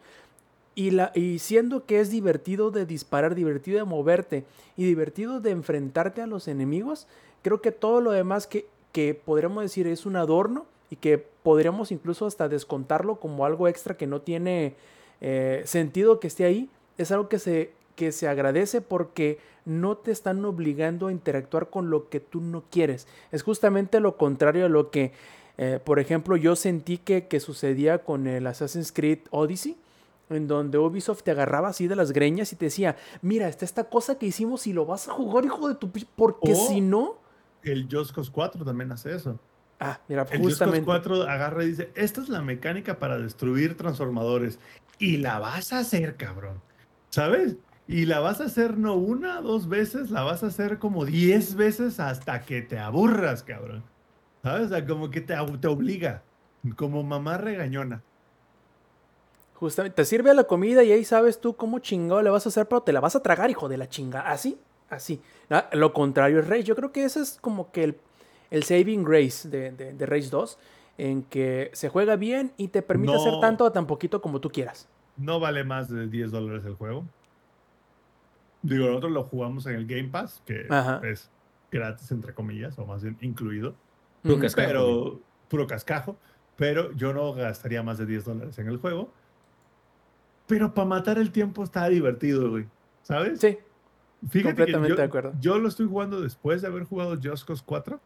[0.77, 4.45] Y, la, y siendo que es divertido de disparar, divertido de moverte
[4.75, 7.07] y divertido de enfrentarte a los enemigos,
[7.41, 11.91] creo que todo lo demás que, que podríamos decir es un adorno y que podríamos
[11.91, 14.75] incluso hasta descontarlo como algo extra que no tiene
[15.19, 20.11] eh, sentido que esté ahí, es algo que se, que se agradece porque no te
[20.11, 23.07] están obligando a interactuar con lo que tú no quieres.
[23.31, 25.11] Es justamente lo contrario a lo que,
[25.57, 29.75] eh, por ejemplo, yo sentí que, que sucedía con el Assassin's Creed Odyssey
[30.29, 33.85] en donde Ubisoft te agarraba así de las greñas y te decía, mira, está esta
[33.85, 35.91] cosa que hicimos y lo vas a jugar, hijo de tu...
[36.15, 37.19] Porque si no...
[37.63, 39.39] El Just Cause 4 también hace eso.
[39.79, 40.85] Ah, mira, El Just Cause justamente...
[40.85, 44.59] 4 agarra y dice, esta es la mecánica para destruir transformadores.
[44.99, 46.61] Y la vas a hacer, cabrón.
[47.09, 47.55] ¿Sabes?
[47.87, 51.55] Y la vas a hacer no una, dos veces, la vas a hacer como diez
[51.55, 53.83] veces hasta que te aburras, cabrón.
[54.43, 54.65] ¿Sabes?
[54.65, 56.23] O sea, como que te, te obliga.
[56.75, 58.03] Como mamá regañona.
[59.59, 62.67] Justamente, te sirve la comida y ahí sabes tú cómo chingado le vas a hacer,
[62.67, 64.21] pero te la vas a tragar, hijo de la chinga.
[64.21, 64.59] Así,
[64.89, 65.19] así.
[65.49, 66.63] Ah, Lo contrario es Rage.
[66.63, 67.97] Yo creo que ese es como que el,
[68.51, 70.59] el saving grace de, de, de Rage 2,
[70.99, 74.51] en que se juega bien y te permite hacer tanto o tan poquito como tú
[74.51, 74.87] quieras.
[75.15, 77.03] No vale más de 10 dólares el juego.
[78.61, 81.01] Digo, nosotros lo jugamos en el Game Pass, que Ajá.
[81.03, 81.29] es
[81.71, 83.73] gratis, entre comillas, o más bien incluido.
[84.21, 86.15] Puro cascajo, pero puro cascajo.
[86.57, 89.11] Pero yo no gastaría más de 10 dólares en el juego.
[90.47, 92.65] Pero para matar el tiempo está divertido, güey.
[93.03, 93.39] ¿Sabes?
[93.39, 93.57] Sí,
[94.29, 95.33] Fíjate que completamente yo, de acuerdo.
[95.39, 97.99] Yo lo estoy jugando después de haber jugado Just Cause 4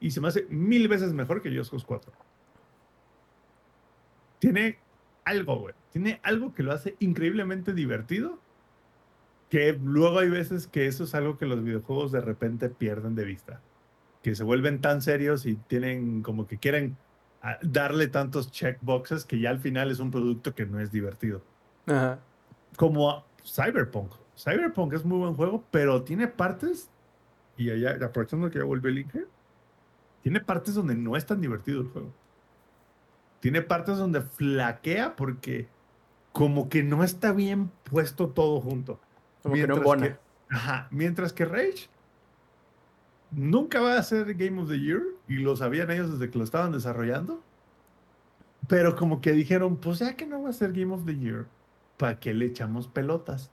[0.00, 2.12] y se me hace mil veces mejor que Just Cause 4.
[4.40, 4.78] Tiene
[5.24, 5.74] algo, güey.
[5.92, 8.38] Tiene algo que lo hace increíblemente divertido.
[9.48, 13.24] Que luego hay veces que eso es algo que los videojuegos de repente pierden de
[13.24, 13.60] vista.
[14.22, 16.96] Que se vuelven tan serios y tienen como que quieren
[17.40, 21.42] ah, darle tantos checkboxes que ya al final es un producto que no es divertido
[21.86, 22.18] Ajá.
[22.76, 24.12] como a Cyberpunk.
[24.36, 26.90] Cyberpunk es muy buen juego, pero tiene partes,
[27.56, 29.26] y allá, aprovechando que ya volvió el Inge,
[30.22, 32.12] tiene partes donde no es tan divertido el juego.
[33.40, 35.68] Tiene partes donde flaquea porque
[36.32, 38.98] como que no está bien puesto todo junto.
[39.42, 40.18] Como que no Mientras embona.
[40.48, 41.88] Ajá, mientras que Rage
[43.30, 46.44] nunca va a ser Game of the Year, y lo sabían ellos desde que lo
[46.44, 47.42] estaban desarrollando.
[48.68, 51.46] Pero como que dijeron, pues ya que no va a ser Game of the Year,
[51.96, 53.50] ¿para qué le echamos pelotas?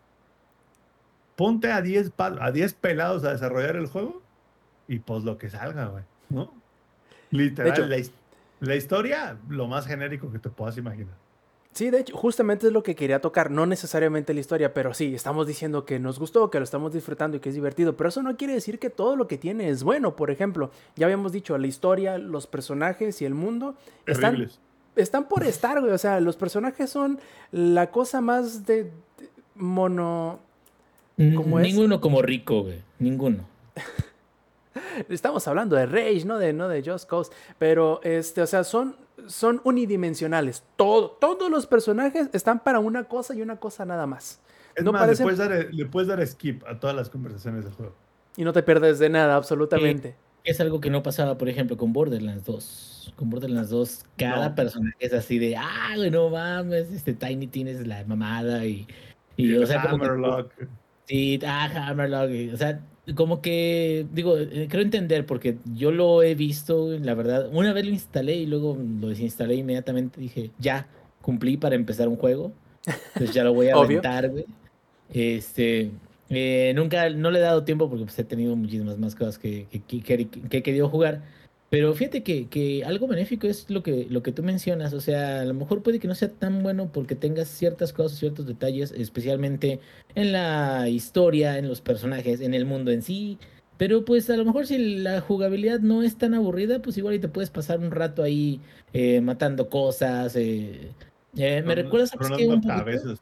[1.35, 4.22] Ponte a 10 pa- a 10 pelados a desarrollar el juego
[4.88, 6.51] y pues lo que salga, güey, ¿no?
[7.31, 8.11] Literal, hecho- la, his-
[8.59, 11.15] la historia, lo más genérico que te puedas imaginar.
[11.73, 15.15] Sí, de hecho, justamente es lo que quería tocar, no necesariamente la historia, pero sí,
[15.15, 18.22] estamos diciendo que nos gustó, que lo estamos disfrutando y que es divertido, pero eso
[18.22, 20.18] no quiere decir que todo lo que tiene es bueno.
[20.18, 24.59] Por ejemplo, ya habíamos dicho, la historia, los personajes y el mundo están, Terribles.
[24.95, 25.91] Están por estar, güey.
[25.93, 27.19] O sea, los personajes son
[27.51, 28.91] la cosa más de, de
[29.55, 30.39] mono.
[31.35, 31.68] ¿Cómo es?
[31.68, 32.81] Ninguno como rico, güey.
[32.99, 33.45] Ninguno.
[35.09, 37.31] Estamos hablando de Rage, no de, no de Just Cause.
[37.59, 38.95] Pero, este, o sea, son,
[39.27, 40.63] son unidimensionales.
[40.77, 44.39] Todo, todos los personajes están para una cosa y una cosa nada más.
[44.76, 47.65] Es no más, parecen- le, puedes dar, le puedes dar skip a todas las conversaciones
[47.65, 47.93] del juego.
[48.38, 50.15] Y no te pierdes de nada, absolutamente.
[50.43, 53.13] Es algo que no pasaba, por ejemplo, con Borderlands 2.
[53.15, 54.55] Con Borderlands 2, cada No.
[54.55, 58.88] personaje es así de, ah, güey, no mames, este Tiny tienes la mamada y,
[59.38, 60.51] y, o sea, como que- Hammerlock.
[61.07, 62.80] Sí, ah, Hammerlock, y, o sea,
[63.15, 67.85] como que, digo, eh, creo entender, porque yo lo he visto, la verdad, una vez
[67.85, 70.88] lo instalé y luego lo desinstalé inmediatamente, dije, ya,
[71.22, 72.51] cumplí para empezar un juego,
[73.13, 74.45] entonces ya lo voy a aventar, güey.
[75.13, 75.91] Este,
[76.34, 79.68] Eh, nunca, no le he dado tiempo porque pues, he tenido muchísimas más cosas que,
[79.70, 81.22] que, que- que- que he querido jugar.
[81.70, 84.94] Pero fíjate que, que algo benéfico es lo que, lo que tú mencionas.
[84.94, 88.18] O sea, a lo mejor puede que no sea tan bueno porque tengas ciertas cosas,
[88.20, 89.80] ciertos detalles, especialmente
[90.16, 93.38] en la historia, en los personajes, en el mundo en sí.
[93.78, 97.20] Pero pues a lo mejor si la jugabilidad no es tan aburrida, pues igual y
[97.20, 98.60] te puedes pasar un rato ahí
[98.94, 100.36] eh, matando cosas.
[100.36, 100.91] eh.
[101.38, 102.45] Eh, me recuerda, ¿sabes qué?
[102.45, 103.22] Tronando Un poquito?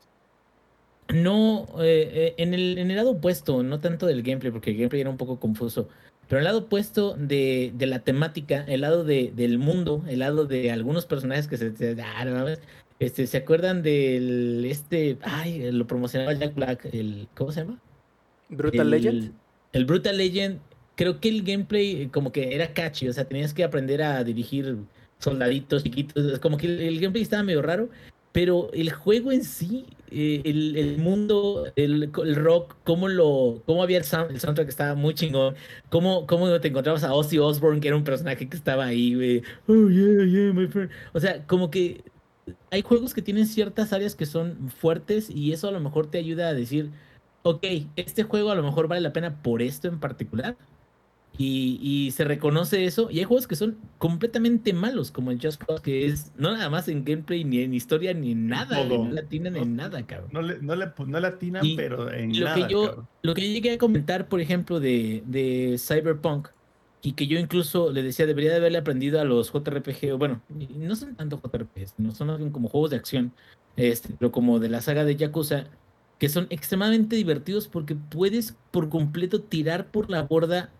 [1.13, 4.77] No, eh, eh, en el, en el lado opuesto, no tanto del gameplay, porque el
[4.77, 5.89] gameplay era un poco confuso,
[6.27, 10.45] pero el lado opuesto de, de la temática, el lado de, del mundo, el lado
[10.45, 12.55] de algunos personajes que se, se- ah,
[12.99, 17.79] este, ¿se acuerdan del este, ay, lo promocionaba Jack Black, el, ¿cómo se llama?
[18.49, 19.31] Brutal el, Legend.
[19.73, 20.59] El Brutal Legend,
[20.95, 24.23] creo que el gameplay eh, como que era catchy, o sea, tenías que aprender a
[24.23, 24.77] dirigir
[25.17, 27.89] soldaditos chiquitos, como que el, el gameplay estaba medio raro,
[28.31, 33.97] pero el juego en sí, el, el mundo, el, el rock, cómo lo, cómo había
[33.97, 35.55] el, el soundtrack estaba muy chingón,
[35.89, 39.89] cómo, cómo te encontrabas a Ozzy Osbourne, que era un personaje que estaba ahí, oh
[39.89, 42.03] yeah, yeah, my friend, o sea, como que
[42.71, 46.17] hay juegos que tienen ciertas áreas que son fuertes y eso a lo mejor te
[46.17, 46.91] ayuda a decir,
[47.43, 47.65] ok,
[47.95, 50.57] este juego a lo mejor vale la pena por esto en particular.
[51.37, 53.09] Y, y se reconoce eso.
[53.09, 56.69] Y hay juegos que son completamente malos, como el Just Cause, que es no nada
[56.69, 58.83] más en gameplay, ni en historia, ni en nada.
[58.83, 59.61] No la tienen No.
[59.61, 60.29] en nada, cabrón.
[60.33, 63.07] No le, no le, no le atinan, Y pero en lo nada, que yo cabrón.
[63.21, 66.49] lo que yo llegué a comentar por ejemplo de, de Cyberpunk
[67.01, 70.41] y que yo incluso le decía debería de haberle aprendido a los JRPG o bueno
[70.49, 73.31] no son tanto JRPGs no son más bien como juegos de acción
[73.77, 75.67] este pero como de la saga de Yakuza
[76.17, 80.71] que son extremadamente divertidos porque puedes por completo tirar por la borda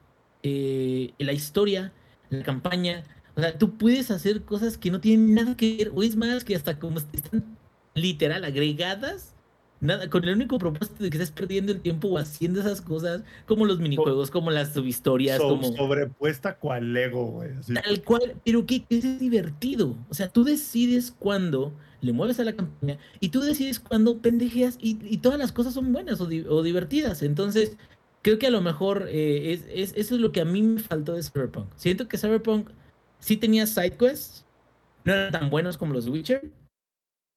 [0.43, 1.91] eh, la historia
[2.29, 3.03] la campaña
[3.35, 6.43] o sea tú puedes hacer cosas que no tienen nada que ver o es más
[6.43, 7.57] que hasta como están
[7.95, 9.35] literal agregadas
[9.81, 13.23] Nada, con el único propósito de que estés perdiendo el tiempo o haciendo esas cosas,
[13.45, 17.51] como los minijuegos, como las subhistorias, So- como Sobrepuesta cual Lego, güey.
[17.57, 17.73] así.
[17.75, 19.95] tal cual, pero que, que es divertido.
[20.09, 21.71] O sea, tú decides cuándo
[22.01, 25.73] le mueves a la campaña y tú decides cuándo pendejeas y, y todas las cosas
[25.75, 27.23] son buenas o, di- o divertidas.
[27.23, 27.77] Entonces,
[28.21, 30.79] creo que a lo mejor eh, es, es- eso es lo que a mí me
[30.81, 31.67] faltó de Cyberpunk.
[31.75, 32.69] Siento que Cyberpunk
[33.19, 34.45] sí tenía side quests,
[35.05, 36.49] no eran tan buenos como los Witcher,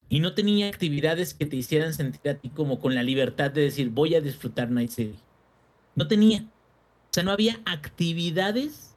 [0.09, 3.63] y no tenía actividades que te hicieran sentir a ti como con la libertad de
[3.63, 5.19] decir voy a disfrutar Night City.
[5.95, 6.43] No tenía.
[6.43, 8.95] O sea, no había actividades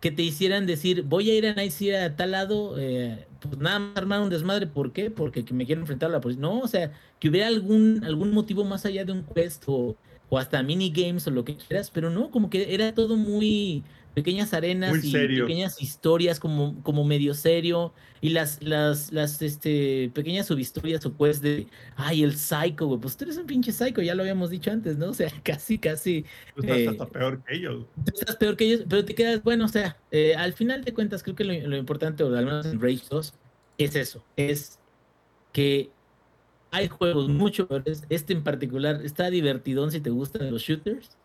[0.00, 3.58] que te hicieran decir voy a ir a Night City a tal lado, eh, pues
[3.58, 4.66] nada más armar un desmadre.
[4.66, 5.10] ¿Por qué?
[5.10, 6.42] Porque que me quiero enfrentar a la policía.
[6.42, 9.96] No, o sea, que hubiera algún, algún motivo más allá de un quest o,
[10.30, 13.82] o hasta minigames o lo que quieras, pero no, como que era todo muy
[14.14, 15.46] pequeñas arenas Muy y serio.
[15.46, 21.40] pequeñas historias como, como medio serio y las, las, las este, pequeñas subhistorias o quests
[21.40, 24.72] de, ay, el psycho, güey, pues tú eres un pinche psycho, ya lo habíamos dicho
[24.72, 25.06] antes, ¿no?
[25.10, 26.24] O sea, casi, casi
[26.56, 27.86] Tú estás eh, hasta peor que ellos.
[28.04, 30.92] tú estás peor que ellos, pero te quedas, bueno, o sea, eh, al final de
[30.92, 33.34] cuentas creo que lo, lo importante, o al menos en Rage 2,
[33.78, 34.80] es eso, es
[35.52, 35.90] que
[36.70, 41.16] hay juegos mucho peores, este en particular está divertidón si te gustan los shooters,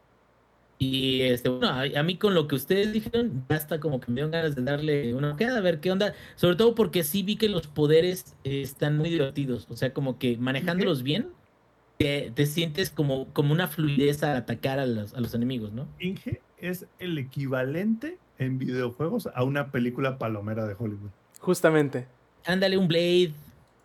[0.80, 4.16] y este, bueno, a, a mí con lo que ustedes dijeron, basta como que me
[4.16, 7.36] dieron ganas de darle una ojeada, a ver qué onda, sobre todo porque sí vi
[7.38, 11.30] que los poderes eh, están muy divertidos, o sea, como que manejándolos bien,
[12.00, 15.88] te, te sientes como, como una fluidez al atacar a los, a los enemigos, ¿no?
[16.00, 21.12] Inge es el equivalente en videojuegos a una película palomera de Hollywood.
[21.40, 22.08] Justamente.
[22.46, 23.34] Ándale, un Blade.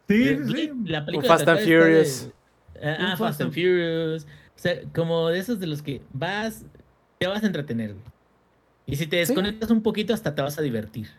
[0.09, 0.71] Sí, Eh, sí.
[0.87, 2.31] La película Fast and de- Furious.
[2.83, 4.25] Ah, Fast Fast and Furious.
[4.25, 6.65] O sea, como de esos de los que vas,
[7.19, 8.05] te vas a entretener, güey.
[8.87, 11.07] Y si te desconectas un poquito, hasta te vas a divertir.
[11.07, 11.13] Sí,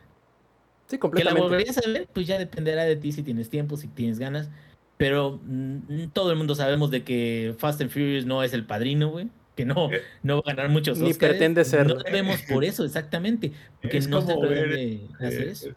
[0.87, 1.41] Que la completamente.
[1.41, 4.49] volverías a ver, pues ya dependerá de ti si tienes tiempo, si tienes ganas.
[4.97, 9.09] Pero mm, todo el mundo sabemos de que Fast and Furious no es el padrino,
[9.09, 9.29] güey.
[9.55, 11.35] Que no, Eh, no va a ganar muchos Ni Óscares.
[11.37, 11.95] pretende serlo.
[11.95, 13.51] No vemos por eso, exactamente.
[13.81, 15.69] Porque Es no se pretende hacer Eh, eso.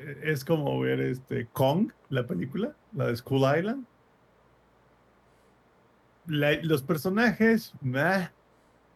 [0.00, 3.84] Eh, es como ver este Kong, la película, la de School Island.
[6.26, 8.28] La- los personajes, meh.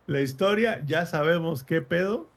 [0.06, 2.28] la historia, ya sabemos qué pedo,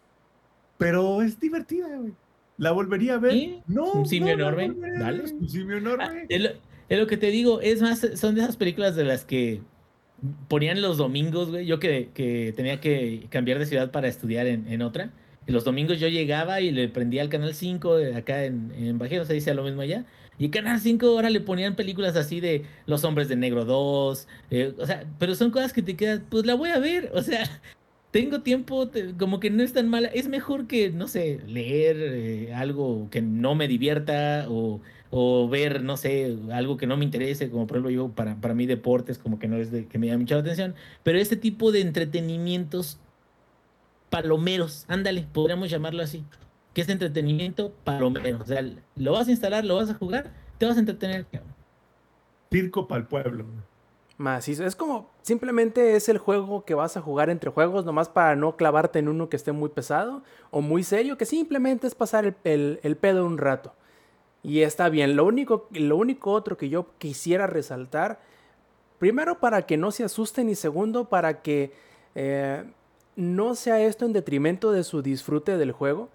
[0.78, 2.14] pero es divertida, güey.
[2.58, 3.34] ¿La volvería a ver?
[3.34, 3.92] Sí, No.
[3.92, 5.26] un simio no enorme, dale.
[5.26, 6.26] Es un simio Ah, enorme.
[6.30, 6.50] es, lo,
[6.90, 9.62] es lo que te digo, es más, son de esas películas de las que
[10.48, 11.66] ponían los domingos, güey.
[11.68, 15.12] Yo que, que tenía que cambiar de ciudad para estudiar en, en otra.
[15.48, 18.98] Y los domingos yo llegaba y le prendía al Canal 5 de acá en, en
[19.00, 20.06] Bajío, se dice lo mismo allá.
[20.38, 24.28] Y Canal 5 ahora le ponían películas así de Los Hombres de Negro 2.
[24.52, 27.12] eh, o sea, pero son cosas que te quedas, pues la voy a ver.
[27.14, 27.44] O sea,
[28.12, 30.10] tengo tiempo, como que no es tan mala.
[30.10, 35.84] Es mejor que, no sé, leer eh, algo que no me divierta o o ver,
[35.84, 39.18] no sé, algo que no me interese, como por ejemplo yo, para, para mí deportes,
[39.18, 41.82] como que no es de que me llama mucho la atención, pero este tipo de
[41.82, 43.00] entretenimientos
[44.10, 46.24] palomeros, ándale, podríamos llamarlo así,
[46.74, 48.62] que es entretenimiento palomero, o sea,
[48.96, 51.26] lo vas a instalar, lo vas a jugar, te vas a entretener.
[52.52, 53.46] Circo para el pueblo.
[54.18, 54.66] Macizo.
[54.66, 58.56] Es como, simplemente es el juego que vas a jugar entre juegos, nomás para no
[58.56, 62.36] clavarte en uno que esté muy pesado o muy serio, que simplemente es pasar el,
[62.44, 63.74] el- el pedo un rato.
[64.42, 65.16] Y está bien.
[65.16, 68.20] Lo único, lo único otro que yo quisiera resaltar,
[68.98, 71.74] primero para que no se asusten y segundo para que
[72.16, 72.64] eh,
[73.18, 76.10] no sea esto en detrimento de su disfrute del juego.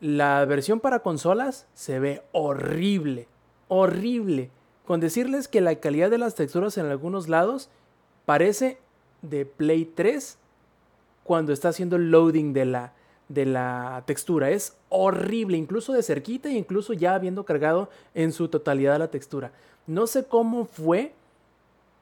[0.00, 3.28] La versión para consolas se ve horrible,
[3.68, 4.50] horrible.
[4.84, 7.70] Con decirles que la calidad de las texturas en algunos lados
[8.26, 8.78] parece
[9.22, 10.36] de Play 3
[11.22, 12.92] cuando está haciendo el loading de la,
[13.28, 14.50] de la textura.
[14.50, 19.52] Es horrible, incluso de cerquita e incluso ya habiendo cargado en su totalidad la textura.
[19.86, 21.12] No sé cómo fue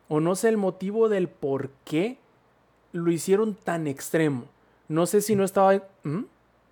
[0.09, 2.17] o no sé el motivo del por qué
[2.93, 4.45] lo hicieron tan extremo.
[4.89, 5.75] No sé si no estaba...
[6.03, 6.25] ¿Mm?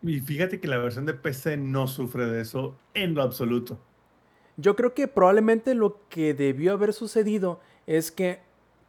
[0.02, 3.78] Y fíjate que la versión de PC no sufre de eso en lo absoluto.
[4.56, 8.40] Yo creo que probablemente lo que debió haber sucedido es que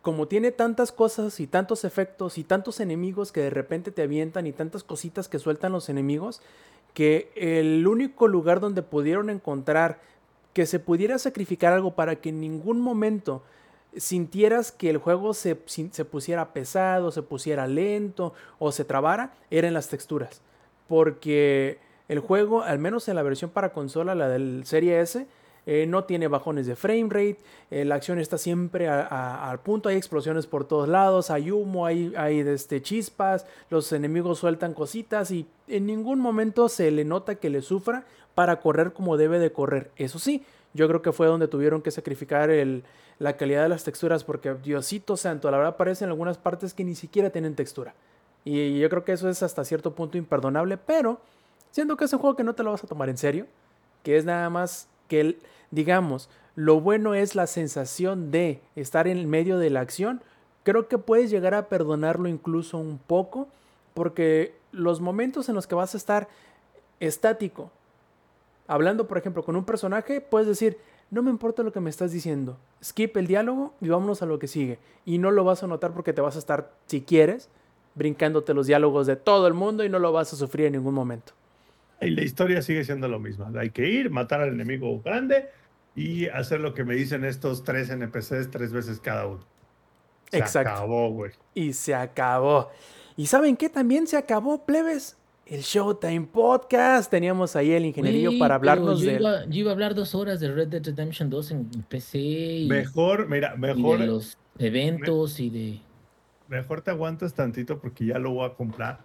[0.01, 4.47] como tiene tantas cosas y tantos efectos y tantos enemigos que de repente te avientan
[4.47, 6.41] y tantas cositas que sueltan los enemigos,
[6.93, 9.99] que el único lugar donde pudieron encontrar
[10.53, 13.43] que se pudiera sacrificar algo para que en ningún momento
[13.99, 19.67] sintieras que el juego se, se pusiera pesado, se pusiera lento o se trabara, era
[19.67, 20.41] en las texturas.
[20.87, 21.77] Porque
[22.07, 25.27] el juego, al menos en la versión para consola, la del Serie S,
[25.65, 27.37] eh, no tiene bajones de frame rate,
[27.69, 32.11] eh, la acción está siempre al punto, hay explosiones por todos lados, hay humo, hay,
[32.17, 37.51] hay este, chispas, los enemigos sueltan cositas y en ningún momento se le nota que
[37.51, 39.91] le sufra para correr como debe de correr.
[39.95, 40.43] Eso sí,
[40.73, 42.83] yo creo que fue donde tuvieron que sacrificar el-
[43.17, 46.95] la calidad de las texturas porque Diosito santo, la verdad parecen algunas partes que ni
[46.95, 47.93] siquiera tienen textura.
[48.45, 51.19] Y yo creo que eso es hasta cierto punto imperdonable, pero
[51.71, 53.45] siendo que es un juego que no te lo vas a tomar en serio,
[54.03, 55.39] que es nada más que, el-
[55.71, 60.21] digamos, lo bueno es la sensación de estar en el medio de la acción,
[60.63, 63.47] creo que puedes llegar a perdonarlo incluso un poco,
[63.93, 66.27] porque los momentos en los que vas a estar
[66.99, 67.71] estático,
[68.69, 70.77] hablando por ejemplo con un personaje, puedes decir,
[71.09, 74.37] no me importa lo que me estás diciendo, skip el diálogo y vámonos a lo
[74.37, 74.77] que sigue.
[75.05, 77.49] Y no lo vas a notar porque te vas a estar, si quieres,
[77.95, 80.93] brincándote los diálogos de todo el mundo y no lo vas a sufrir en ningún
[80.93, 81.33] momento.
[81.99, 83.47] Y la historia sigue siendo lo mismo.
[83.57, 85.49] Hay que ir, matar al enemigo grande
[85.95, 89.43] y hacer lo que me dicen estos tres NPCs tres veces cada uno.
[90.29, 90.69] Se Exacto.
[90.69, 91.31] acabó, güey.
[91.55, 92.69] Y se acabó.
[93.17, 93.67] ¿Y saben qué?
[93.67, 95.17] También se acabó, plebes.
[95.49, 97.09] El Showtime Podcast.
[97.09, 99.15] Teníamos ahí el ingenierillo para hablarnos yo de...
[99.19, 102.67] Iba, yo iba a hablar dos horas de Red Dead Redemption 2 en PC y,
[102.67, 105.79] Mejor, mira, y mejor, de los eventos y de...
[106.47, 108.99] mejor te aguantas tantito porque ya lo voy a comprar.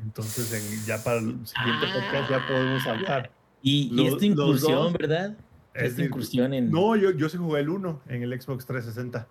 [0.00, 2.08] Entonces, en- ya para el siguiente Ah.
[2.10, 3.30] podcast ya podemos hablar.
[3.60, 5.36] Y, y esta incursión, dos, ¿verdad?
[5.74, 6.70] Es Esta incursión en...
[6.70, 9.26] No, yo, yo sí jugué el 1 en el Xbox 360.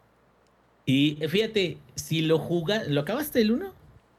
[0.86, 2.90] Y eh, fíjate, si lo jugas...
[2.90, 3.74] ¿Lo acabaste el 1?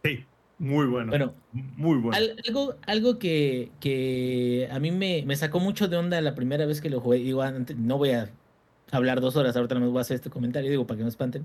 [0.04, 0.24] Sí,
[0.58, 1.10] muy bueno.
[1.10, 2.16] Bueno, muy bueno.
[2.16, 6.66] Al- algo, algo que, que a mí me, me sacó mucho de onda la primera
[6.66, 7.18] vez que lo jugué.
[7.18, 8.30] Digo, antes- no voy a
[8.90, 11.08] hablar dos horas, ahorita no me voy a hacer este comentario, digo, para que no
[11.08, 11.44] espanten.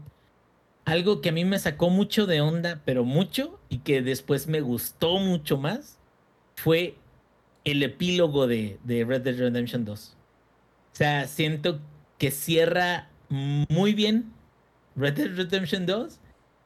[0.85, 4.61] Algo que a mí me sacó mucho de onda, pero mucho, y que después me
[4.61, 5.97] gustó mucho más,
[6.55, 6.95] fue
[7.63, 10.17] el epílogo de, de Red Dead Redemption 2.
[10.91, 11.79] O sea, siento
[12.17, 14.31] que cierra muy bien
[14.95, 16.19] Red Dead Redemption 2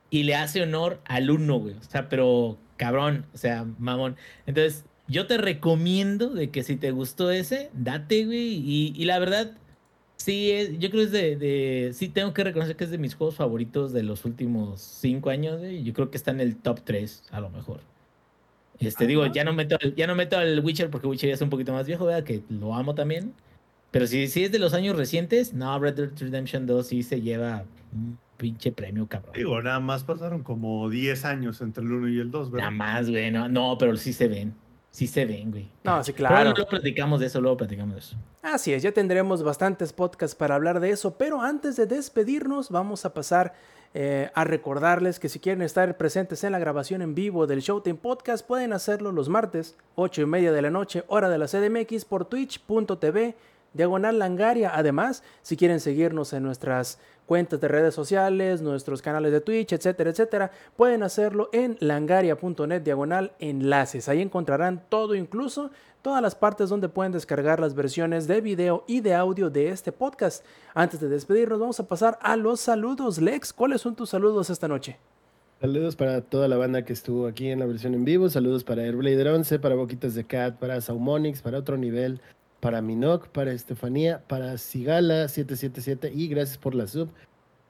[0.10, 1.76] y le hace honor al 1, güey.
[1.76, 4.16] O sea, pero cabrón, o sea, mamón.
[4.46, 8.56] Entonces, yo te recomiendo de que si te gustó ese, date, güey.
[8.56, 9.52] Y, y la verdad,
[10.18, 12.98] sí, es, yo creo que es de, de- Sí, tengo que reconocer que es de
[12.98, 15.84] mis juegos favoritos de los últimos cinco años, güey.
[15.84, 17.82] Yo creo que está en el top 3, a lo mejor.
[18.80, 21.50] Este, digo, ya no meto, ya no meto al Witcher porque Witcher ya es un
[21.50, 22.24] poquito más viejo, ¿verdad?
[22.24, 23.34] Que lo amo también.
[23.92, 27.22] Pero si, si es de los años recientes, no, Red Dead Redemption 2 sí se
[27.22, 27.64] lleva
[28.38, 29.34] pinche premio, cabrón.
[29.35, 32.72] Digo, nada más pasaron como 10 años entre el 1 y el 2, ¿verdad?
[32.72, 33.31] Nada más, güey.
[33.31, 34.53] No, no, pero sí se ven.
[34.91, 35.69] Sí se ven, güey.
[35.84, 36.51] No, sí, Pero claro.
[36.51, 38.18] luego platicamos de eso, luego platicamos de eso.
[38.41, 43.05] Así es, ya tendremos bastantes podcasts para hablar de eso, pero antes de despedirnos vamos
[43.05, 43.53] a pasar
[43.93, 47.99] eh, a recordarles que si quieren estar presentes en la grabación en vivo del Showtime
[47.99, 52.05] Podcast pueden hacerlo los martes, 8 y media de la noche, hora de la CDMX,
[52.05, 53.35] por twitch.tv
[53.78, 54.72] diagonal langaria.
[54.76, 60.10] Además, si quieren seguirnos en nuestras cuentas de redes sociales, nuestros canales de Twitch, etcétera,
[60.10, 64.10] etcétera, pueden hacerlo en langaria.net diagonal enlaces.
[64.10, 65.70] Ahí encontrarán todo, incluso
[66.02, 69.91] todas las partes donde pueden descargar las versiones de video y de audio de este
[69.91, 70.44] podcast.
[70.74, 73.20] Antes de despedirnos, vamos a pasar a los saludos.
[73.20, 74.98] Lex, ¿cuáles son tus saludos esta noche?
[75.60, 78.30] Saludos para toda la banda que estuvo aquí en la versión en vivo.
[78.30, 82.22] Saludos para Airblader 11, para Boquitas de Cat, para Saumonix, para otro nivel,
[82.60, 87.10] para Minoc, para Estefanía, para Sigala 777 y gracias por la sub.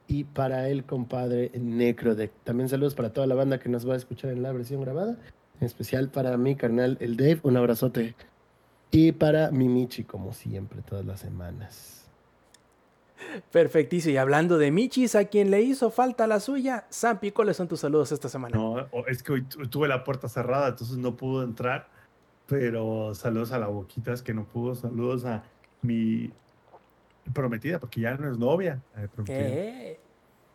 [0.10, 2.32] Y para el compadre Necrodeck.
[2.46, 5.18] También saludos para toda la banda que nos va a escuchar en la versión grabada.
[5.60, 7.42] En especial para mi carnal, el Dave.
[7.44, 8.16] Un abrazote.
[8.90, 12.08] Y para Mimichi, como siempre, todas las semanas.
[13.52, 14.14] Perfectísimo.
[14.14, 17.82] Y hablando de Michis, a quien le hizo falta la suya, Sampi, ¿cuáles son tus
[17.82, 18.56] saludos esta semana?
[18.56, 21.90] No, es que hoy tuve la puerta cerrada, entonces no pudo entrar.
[22.48, 24.76] Pero saludos a la Boquitas que no pudo.
[24.76, 25.44] Saludos a
[25.82, 26.32] mi
[27.34, 28.82] prometida, porque ya no es novia.
[29.28, 30.00] Eh,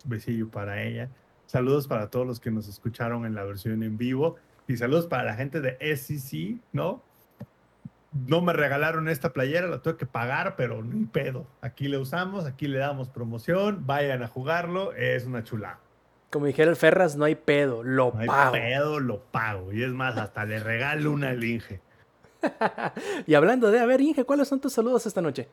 [0.05, 1.11] Besillo para ella.
[1.47, 4.37] Saludos para todos los que nos escucharon en la versión en vivo.
[4.67, 7.03] Y saludos para la gente de SEC, ¿no?
[8.13, 11.47] no me regalaron esta playera, la tuve que pagar, pero ni pedo.
[11.61, 15.79] Aquí le usamos, aquí le damos promoción, vayan a jugarlo, es una chula.
[16.33, 18.53] Como dijera el Ferras, no hay pedo, lo no hay pago.
[18.53, 19.71] pedo, lo pago.
[19.71, 21.83] Y es más, hasta le regalo una al Inge.
[23.27, 25.47] y hablando de, a ver, Inge, ¿cuáles son tus saludos esta noche?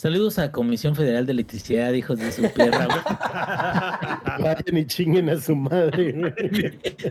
[0.00, 2.88] Saludos a Comisión Federal de Electricidad, hijos de su perra,
[4.40, 6.14] Vayan y chinguen a su madre,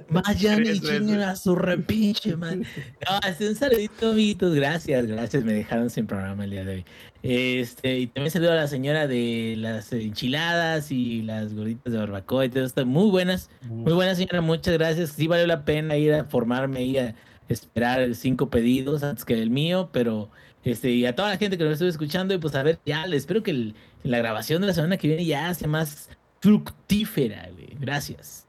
[0.09, 2.65] Vayan y chinguen a su repinche, man.
[3.07, 4.55] No, este, un saludito, amiguitos.
[4.55, 5.43] Gracias, gracias.
[5.43, 6.85] Me dejaron sin programa el día de hoy.
[7.21, 12.45] Este, y también saludo a la señora de las enchiladas y las gorditas de barbacoa
[12.45, 12.83] y todo esto.
[12.87, 14.41] Muy buenas, muy buenas, señora.
[14.41, 15.11] Muchas gracias.
[15.11, 17.13] Sí valió la pena ir a formarme y a
[17.49, 20.31] esperar cinco pedidos antes que el mío, pero
[20.63, 23.03] este, y a toda la gente que nos estuvo escuchando, y pues a ver, ya,
[23.05, 23.73] espero que
[24.03, 26.09] la grabación de la semana que viene ya sea más
[26.41, 27.49] fructífera,
[27.79, 28.45] Gracias.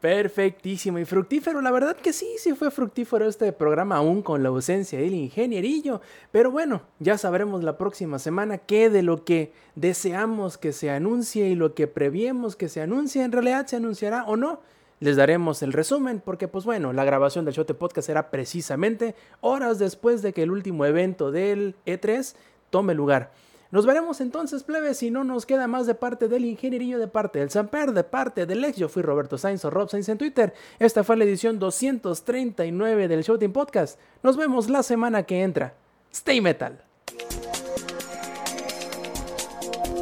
[0.00, 1.62] Perfectísimo y fructífero.
[1.62, 6.00] La verdad que sí, sí fue fructífero este programa, aún con la ausencia del ingenierillo.
[6.30, 11.48] Pero bueno, ya sabremos la próxima semana qué de lo que deseamos que se anuncie
[11.48, 14.60] y lo que previemos que se anuncie en realidad se anunciará o no
[15.00, 19.78] les daremos el resumen porque pues bueno, la grabación del Shote Podcast será precisamente horas
[19.78, 22.34] después de que el último evento del E3
[22.70, 23.32] tome lugar.
[23.72, 27.40] Nos veremos entonces, plebes, si no nos queda más de parte del ingenierillo, de parte
[27.40, 28.76] del Samper, de parte del ex.
[28.76, 30.54] Yo fui Roberto Sainz o Rob Sainz en Twitter.
[30.78, 33.98] Esta fue la edición 239 del Showtime Podcast.
[34.22, 35.74] Nos vemos la semana que entra.
[36.12, 36.80] Stay Metal.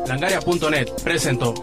[0.07, 1.55] Langaria.net presentó.